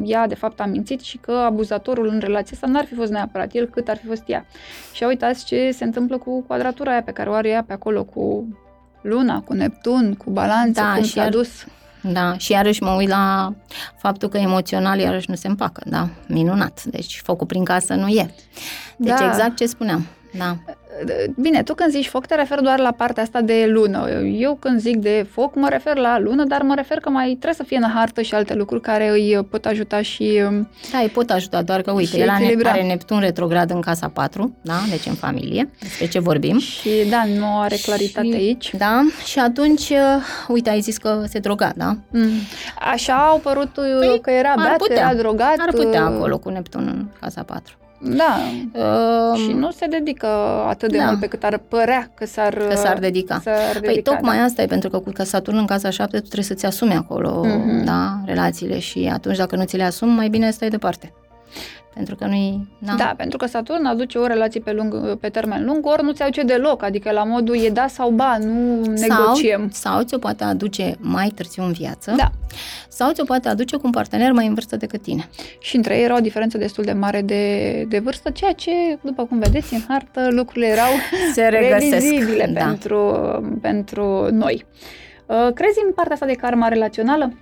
[0.04, 3.54] ea de fapt a mințit și că abuzatorul în relația asta n-ar fi fost neapărat
[3.54, 4.46] el, cât ar fi fost ea.
[4.94, 8.04] Și uitați ce se întâmplă cu quadratura aia pe care o are ea pe acolo
[8.04, 8.48] cu
[9.02, 11.66] Luna, cu Neptun, cu balanță, Da, cum și s-a iar- dus.
[12.02, 13.54] Da, și iarăși mă uit la
[13.98, 16.84] faptul că emoțional iarăși nu se împacă, da, minunat.
[16.84, 18.34] Deci focul prin casă nu e.
[18.98, 19.28] Deci Da.
[19.28, 20.58] exact ce spuneam, da.
[21.36, 24.10] Bine, tu când zici foc te referi doar la partea asta de lună.
[24.20, 27.54] Eu când zic de foc mă refer la lună, dar mă refer că mai trebuie
[27.54, 30.42] să fie în hartă și alte lucruri care îi pot ajuta și...
[30.48, 32.72] um, Da, îi pot ajuta, doar că uite, Și el are echilibra.
[32.72, 36.60] are Neptun retrograd în casa 4, da, deci în familie, despre ce vorbim.
[36.60, 38.74] Și da, nu are claritate și, aici.
[38.78, 39.98] Da, și atunci, uh,
[40.48, 41.98] uite, ai zis că se droga, da?
[42.12, 42.30] Mm.
[42.92, 45.02] Așa au părut păi, că era ar beat, că putea.
[45.02, 45.56] era drogat.
[45.60, 47.78] Ar putea uh, acolo cu Neptun în casa 4.
[48.02, 48.38] Da,
[48.74, 50.28] Uh, și nu se dedică
[50.68, 51.06] atât de da.
[51.06, 53.40] mult pe cât ar părea că s-ar, Că s-ar dedica.
[53.44, 54.44] S-ar Păi dedica, tocmai da.
[54.44, 57.44] asta e, pentru că cu că Saturn în casa 7 tu trebuie să-ți asumi acolo,
[57.46, 57.84] Mhm.
[57.86, 61.14] da, relațiile și atunci dacă nu ți le asumi, mai bine stai departe.
[61.98, 62.68] Pentru că nu-i...
[62.80, 62.94] Da.
[62.98, 66.22] Da, pentru că Saturn aduce o relație pe, lung, pe termen lung, ori nu ți
[66.22, 69.70] aduce deloc, adică la modul e da sau ba, nu negociem.
[69.72, 72.32] Sau, sau ți-o poate aduce mai târziu în viață, Da.
[72.90, 75.30] sau ți-o poate aduce cu un partener mai în vârstă decât tine.
[75.60, 78.72] Și între ei era o diferență destul de mare de, de vârstă, ceea ce,
[79.02, 80.90] după cum vedeți în hartă, lucrurile erau
[81.34, 81.90] Se regăsesc.
[81.90, 82.64] previzibile Da.
[82.66, 83.12] pentru,
[83.62, 84.66] pentru noi.
[85.26, 87.34] Uh, Crezi în partea asta de karma relațională?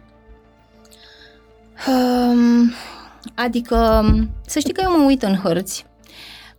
[1.87, 2.71] Um,
[3.33, 4.05] adică,
[4.45, 5.85] să știi că eu mă uit în hărți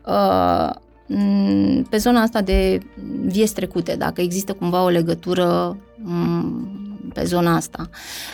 [0.07, 0.71] uh,
[1.07, 2.81] m, pe zona asta de
[3.25, 7.89] vieți trecute, dacă există cumva o legătură m, pe zona asta.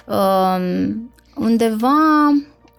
[0.07, 0.89] Uh,
[1.35, 2.29] undeva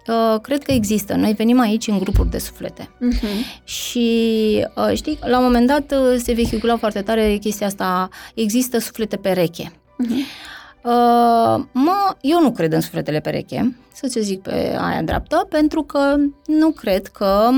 [0.07, 1.15] uh, cred că există.
[1.15, 2.83] Noi venim aici în grupuri de suflete.
[2.83, 3.63] Uh-huh.
[3.63, 8.79] Și uh, știi, la un moment dat uh, se vehicula foarte tare chestia asta, există
[8.79, 9.71] suflete pereche.
[9.71, 10.51] Uh-huh.
[10.83, 15.83] Uh, mă, eu nu cred în sufletele pereche, să ți zic pe aia dreaptă, pentru
[15.83, 16.15] că
[16.45, 17.49] nu cred că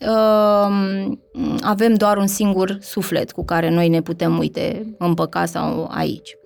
[0.00, 1.12] uh,
[1.60, 6.36] avem doar un singur suflet cu care noi ne putem, uite, împăca sau aici.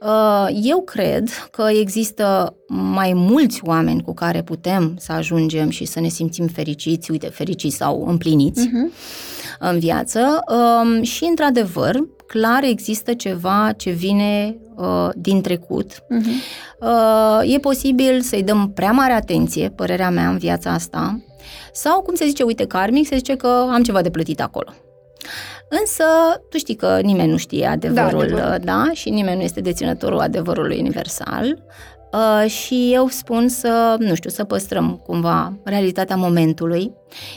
[0.00, 6.00] Uh, eu cred că există mai mulți oameni cu care putem să ajungem și să
[6.00, 9.41] ne simțim fericiți, uite, fericiți sau împliniți Uh-huh.
[9.70, 15.92] În viață um, și, într-adevăr, clar există ceva ce vine uh, din trecut.
[15.94, 16.80] Uh-huh.
[16.80, 21.20] Uh, e posibil să-i dăm prea mare atenție, părerea mea, în viața asta,
[21.72, 24.72] sau, cum se zice, uite, karmic, se zice că am ceva de plătit acolo.
[25.80, 26.04] Însă,
[26.50, 28.38] tu știi că nimeni nu știe adevărul, adevărul.
[28.38, 31.62] da, da și nimeni nu este deținătorul adevărului universal.
[32.12, 36.92] Uh, și eu spun să, nu știu, să păstrăm cumva realitatea momentului.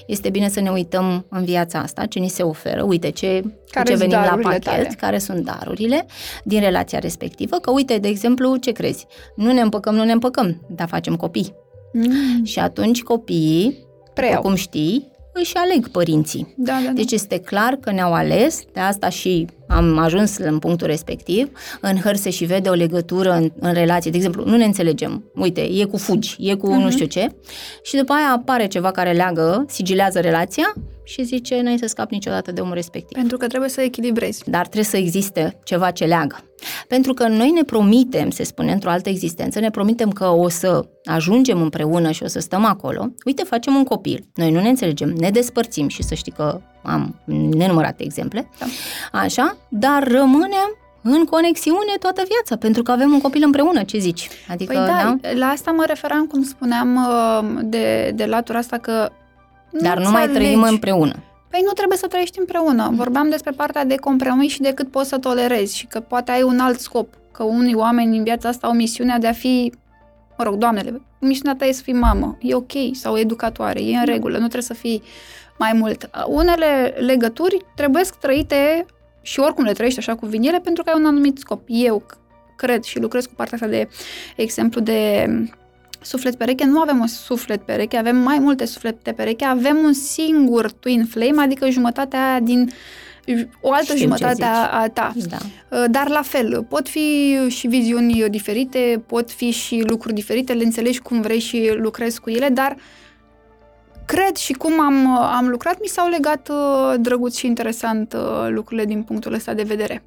[0.07, 3.51] Este bine să ne uităm în viața asta, ce ni se oferă, uite ce, cu
[3.69, 4.95] Care ce sunt venim la darurile pachet, tale?
[4.99, 6.05] care sunt darurile
[6.43, 9.05] din relația respectivă, că uite, de exemplu, ce crezi?
[9.35, 11.53] Nu ne împăcăm, nu ne împăcăm, dar facem copii.
[11.93, 12.43] Mm.
[12.43, 13.77] Și atunci copiii,
[14.13, 14.41] Preiau.
[14.41, 16.53] cum știi, își aleg părinții.
[16.57, 16.91] Da, da, da.
[16.91, 21.49] Deci este clar că ne-au ales, de asta și am ajuns în punctul respectiv.
[21.81, 24.11] În hăr se și vede o legătură în, în relație.
[24.11, 25.23] De exemplu, nu ne înțelegem.
[25.35, 26.83] Uite, e cu fugi, e cu uh-huh.
[26.83, 27.27] nu știu ce.
[27.83, 30.73] Și după aia apare ceva care leagă, sigilează relația
[31.05, 33.17] și zice, n-ai să scapi niciodată de omul respectiv.
[33.17, 34.49] Pentru că trebuie să echilibrezi.
[34.49, 36.43] Dar trebuie să existe ceva ce leagă.
[36.87, 40.85] Pentru că noi ne promitem, se spune într-o altă existență, ne promitem că o să
[41.03, 43.11] ajungem împreună și o să stăm acolo.
[43.25, 44.25] Uite, facem un copil.
[44.35, 48.49] Noi nu ne înțelegem, ne despărțim și să știi că am nenumărate exemple.
[48.59, 48.65] Da.
[49.19, 54.29] Așa, dar rămânem în conexiune toată viața, pentru că avem un copil împreună, ce zici?
[54.49, 58.77] Adică, păi da, da, la asta mă referam, cum spuneam, uh, de, de latura asta
[58.77, 59.11] că
[59.81, 61.15] Dar nu mai trăim împreună.
[61.49, 62.91] Păi nu trebuie să trăiești împreună.
[62.93, 66.43] Vorbeam despre partea de compromis și de cât poți să tolerezi și că poate ai
[66.43, 67.13] un alt scop.
[67.31, 69.73] Că unii oameni în viața asta au misiunea de a fi,
[70.37, 74.05] mă rog, doamnele, misiunea ta e să fii mamă, e ok, sau educatoare, e în
[74.05, 75.03] regulă, nu trebuie să fii
[75.57, 76.09] mai mult.
[76.27, 78.85] Unele legături trebuie trăite
[79.21, 81.61] și oricum le trăiești așa cu vinile pentru că ai un anumit scop.
[81.65, 82.03] Eu
[82.55, 83.87] cred și lucrez cu partea asta de
[84.35, 85.27] exemplu de
[86.01, 90.71] suflet pereche, nu avem un suflet pereche, avem mai multe suflete pereche, avem un singur
[90.71, 92.71] twin flame, adică jumătatea din
[93.61, 95.13] o altă Știm jumătate a, a ta.
[95.29, 95.37] Da.
[95.69, 100.63] Uh, dar la fel, pot fi și viziuni diferite, pot fi și lucruri diferite, le
[100.63, 102.75] înțelegi cum vrei și lucrezi cu ele, dar
[104.05, 108.85] cred și cum am, am lucrat, mi s-au legat uh, drăguț și interesant uh, lucrurile
[108.85, 110.03] din punctul ăsta de vedere.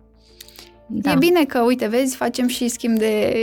[0.90, 1.10] Da.
[1.10, 3.34] E bine că, uite, vezi, facem și schimb de,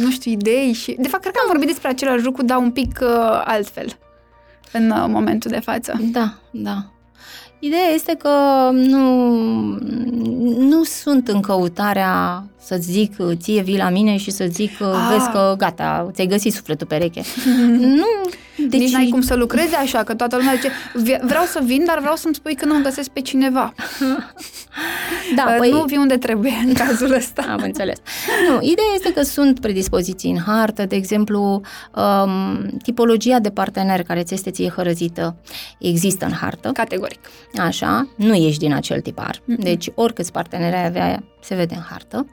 [0.00, 0.96] nu știu, idei și...
[0.98, 3.86] De fapt, cred că am vorbit despre același lucru, dar un pic uh, altfel
[4.72, 6.00] în uh, momentul de față.
[6.12, 6.90] Da, da.
[7.58, 8.30] Ideea este că
[8.72, 9.10] nu,
[10.58, 15.08] nu sunt în căutarea să zic ție vii la mine și să zic ah.
[15.10, 17.22] vezi că gata, ți-ai găsit sufletul pereche.
[18.00, 18.06] nu,
[18.68, 18.80] deci...
[18.80, 20.70] Nici n-ai cum să lucrezi așa, că toată lumea zice
[21.22, 23.74] vreau să vin, dar vreau să-mi spui că nu găsesc pe cineva.
[25.36, 25.70] da, păi...
[25.70, 27.44] Nu vii unde trebuie în cazul ăsta.
[27.48, 27.96] Am înțeles.
[28.48, 31.60] Nu, ideea este că sunt predispoziții în hartă, de exemplu,
[31.94, 35.36] um, tipologia de partener care ți este ție hărăzită
[35.78, 36.70] există în hartă.
[36.72, 37.20] Categoric.
[37.58, 39.36] Așa, nu ești din acel tipar.
[39.36, 39.62] Mm-hmm.
[39.62, 42.26] Deci, oricâți parteneri ai avea, se vede în hartă.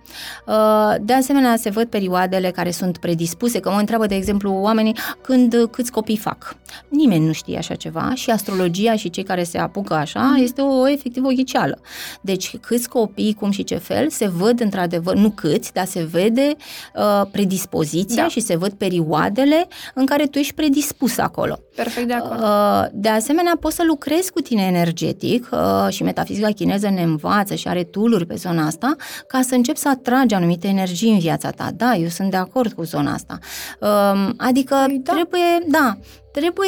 [0.48, 4.96] Uh, de asemenea, se văd perioadele care sunt predispuse, că mă întreabă, de exemplu, oamenii
[5.22, 6.56] când câți copii fac.
[6.88, 10.90] Nimeni nu știe așa ceva și astrologia și cei care se apucă așa este o
[10.90, 11.80] efectiv o ghiceală.
[12.22, 16.56] Deci câți copii, cum și ce fel, se văd într-adevăr, nu câți, dar se vede
[16.96, 18.30] uh, predispoziția da.
[18.30, 21.60] și se văd perioadele în care tu ești predispus acolo.
[21.76, 22.42] Perfect de acord.
[22.42, 27.56] Uh, de asemenea, poți să lucrezi cu tine energetic uh, și metafizica chineză ne învață
[27.56, 28.96] și are tooluri pe zona asta
[29.28, 31.70] ca să începi să atragi anumite energii în viața ta.
[31.76, 33.38] Da, eu sunt de acord cu zona asta.
[33.80, 35.14] Uh, adică păi da.
[35.14, 35.98] trebuie, da,
[36.32, 36.68] trebuie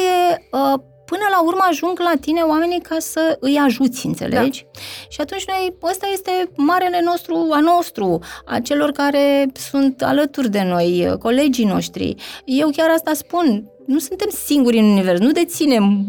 [0.50, 4.66] uh, până la urmă ajung la tine oamenii ca să îi ajuți, înțelegi?
[4.72, 4.80] Da.
[5.08, 10.62] Și atunci noi, ăsta este marele nostru, a nostru, a celor care sunt alături de
[10.62, 12.14] noi, colegii noștri.
[12.44, 16.06] Eu chiar asta spun, nu suntem singuri în univers, nu deținem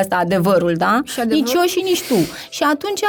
[0.00, 1.00] ăsta adevărul, da?
[1.04, 1.42] Și adevăr?
[1.42, 2.14] Nici eu și nici tu.
[2.50, 3.00] Și atunci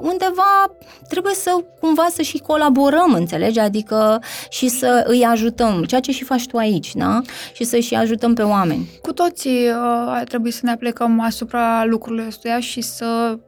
[0.00, 0.74] undeva
[1.08, 1.50] trebuie să
[1.80, 3.58] cumva să și colaborăm, înțelegi?
[3.58, 7.20] Adică și să îi ajutăm, ceea ce și faci tu aici, da?
[7.52, 8.88] Și să și ajutăm pe oameni.
[9.02, 9.74] Cu toții uh,
[10.06, 13.38] ar trebui să ne aplicăm asupra lucrurilor ăstuia și să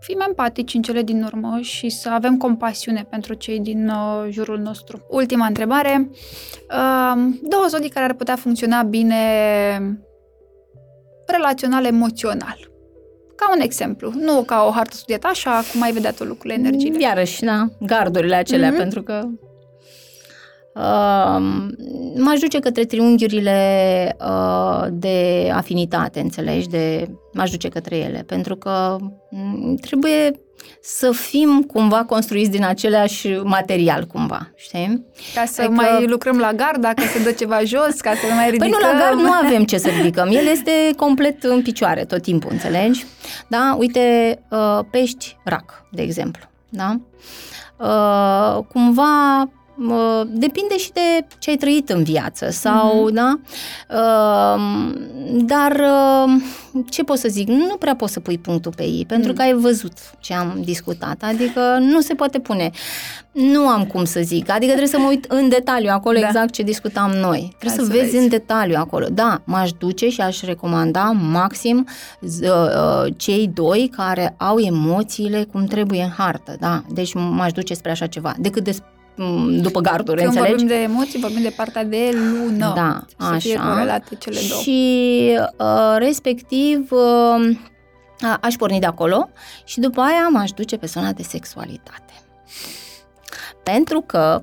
[0.00, 4.58] fim empatici în cele din urmă și să avem compasiune pentru cei din uh, jurul
[4.58, 5.06] nostru.
[5.08, 6.10] Ultima întrebare.
[6.10, 9.16] Uh, două zodii care ar putea funcționa bine
[11.26, 12.70] relațional, emoțional.
[13.36, 17.00] Ca un exemplu, nu ca o hartă studiată așa, cum ai vedea tu lucrurile, energiile.
[17.00, 18.76] Iarăși, da, gardurile acelea, mm-hmm.
[18.76, 19.45] pentru că Uh,
[22.16, 26.68] m-aș duce către triunghiurile uh, de afinitate, înțelegi?
[26.68, 30.40] De, m-aș duce către ele, pentru că m- trebuie
[30.82, 35.06] să fim cumva construiți din același material, cumva, știi?
[35.34, 35.74] Ca să adică...
[35.82, 38.70] mai lucrăm la gard, dacă se dă ceva jos, ca să mai ridicăm.
[38.70, 40.28] Păi nu, la gard nu avem ce să ridicăm.
[40.30, 43.04] El este complet în picioare tot timpul, înțelegi?
[43.48, 43.76] Da?
[43.78, 47.00] Uite, uh, pești rac, de exemplu, da?
[47.78, 49.48] Uh, cumva
[50.26, 53.14] depinde și de ce ai trăit în viață sau, mm-hmm.
[53.14, 53.38] da?
[53.90, 54.94] Uh,
[55.32, 56.42] dar uh,
[56.90, 57.48] ce pot să zic?
[57.48, 59.36] Nu prea poți să pui punctul pe ei, pentru mm.
[59.36, 62.70] că ai văzut ce am discutat, adică nu se poate pune.
[63.32, 66.26] Nu am cum să zic, adică trebuie să mă uit în detaliu acolo da.
[66.26, 67.54] exact ce discutam noi.
[67.58, 69.06] Trebuie să, să vezi, vezi în detaliu acolo.
[69.12, 71.86] Da, m-aș duce și aș recomanda maxim
[72.20, 76.82] uh, uh, cei doi care au emoțiile cum trebuie în hartă, da?
[76.88, 78.95] Deci m-aș duce spre așa ceva, decât despre Mm,
[79.60, 80.50] după garduri, Când înțelegi?
[80.50, 82.72] vorbim de emoții, vorbim de partea de lună.
[82.74, 83.38] Da, să așa.
[83.38, 84.60] fie corelate cele două.
[84.60, 87.56] Și uh, respectiv uh,
[88.40, 89.28] aș porni de acolo
[89.64, 92.12] și după aia m-aș duce pe zona de sexualitate.
[93.62, 94.42] Pentru că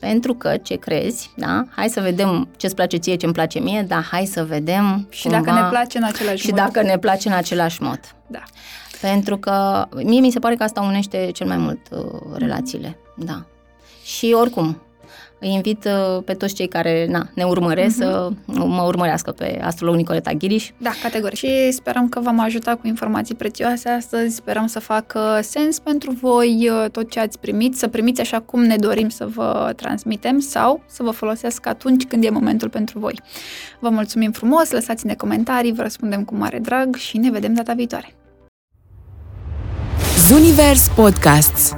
[0.00, 1.64] Pentru că ce crezi, da?
[1.76, 5.40] Hai să vedem ce-ți place ție, ce-mi place mie, dar hai să vedem Și cumva,
[5.40, 6.58] dacă ne place în același și mod.
[6.58, 8.00] dacă ne place în același mod.
[8.26, 8.42] Da.
[9.00, 13.44] Pentru că mie mi se pare că asta unește cel mai mult uh, relațiile, da.
[14.08, 14.82] Și oricum,
[15.40, 17.98] îi invit uh, pe toți cei care na, ne urmăresc uh-huh.
[17.98, 20.70] să mă urmărească pe astrolog Nicoleta Ghiriș.
[20.78, 21.36] Da, categoric.
[21.36, 24.34] Și sperăm că v-am ajutat cu informații prețioase astăzi.
[24.34, 28.62] Sperăm să facă sens pentru voi uh, tot ce ați primit, să primiți așa cum
[28.62, 33.20] ne dorim să vă transmitem sau să vă folosească atunci când e momentul pentru voi.
[33.80, 38.14] Vă mulțumim frumos, lăsați-ne comentarii, vă răspundem cu mare drag și ne vedem data viitoare.
[40.28, 41.76] Zunivers Podcasts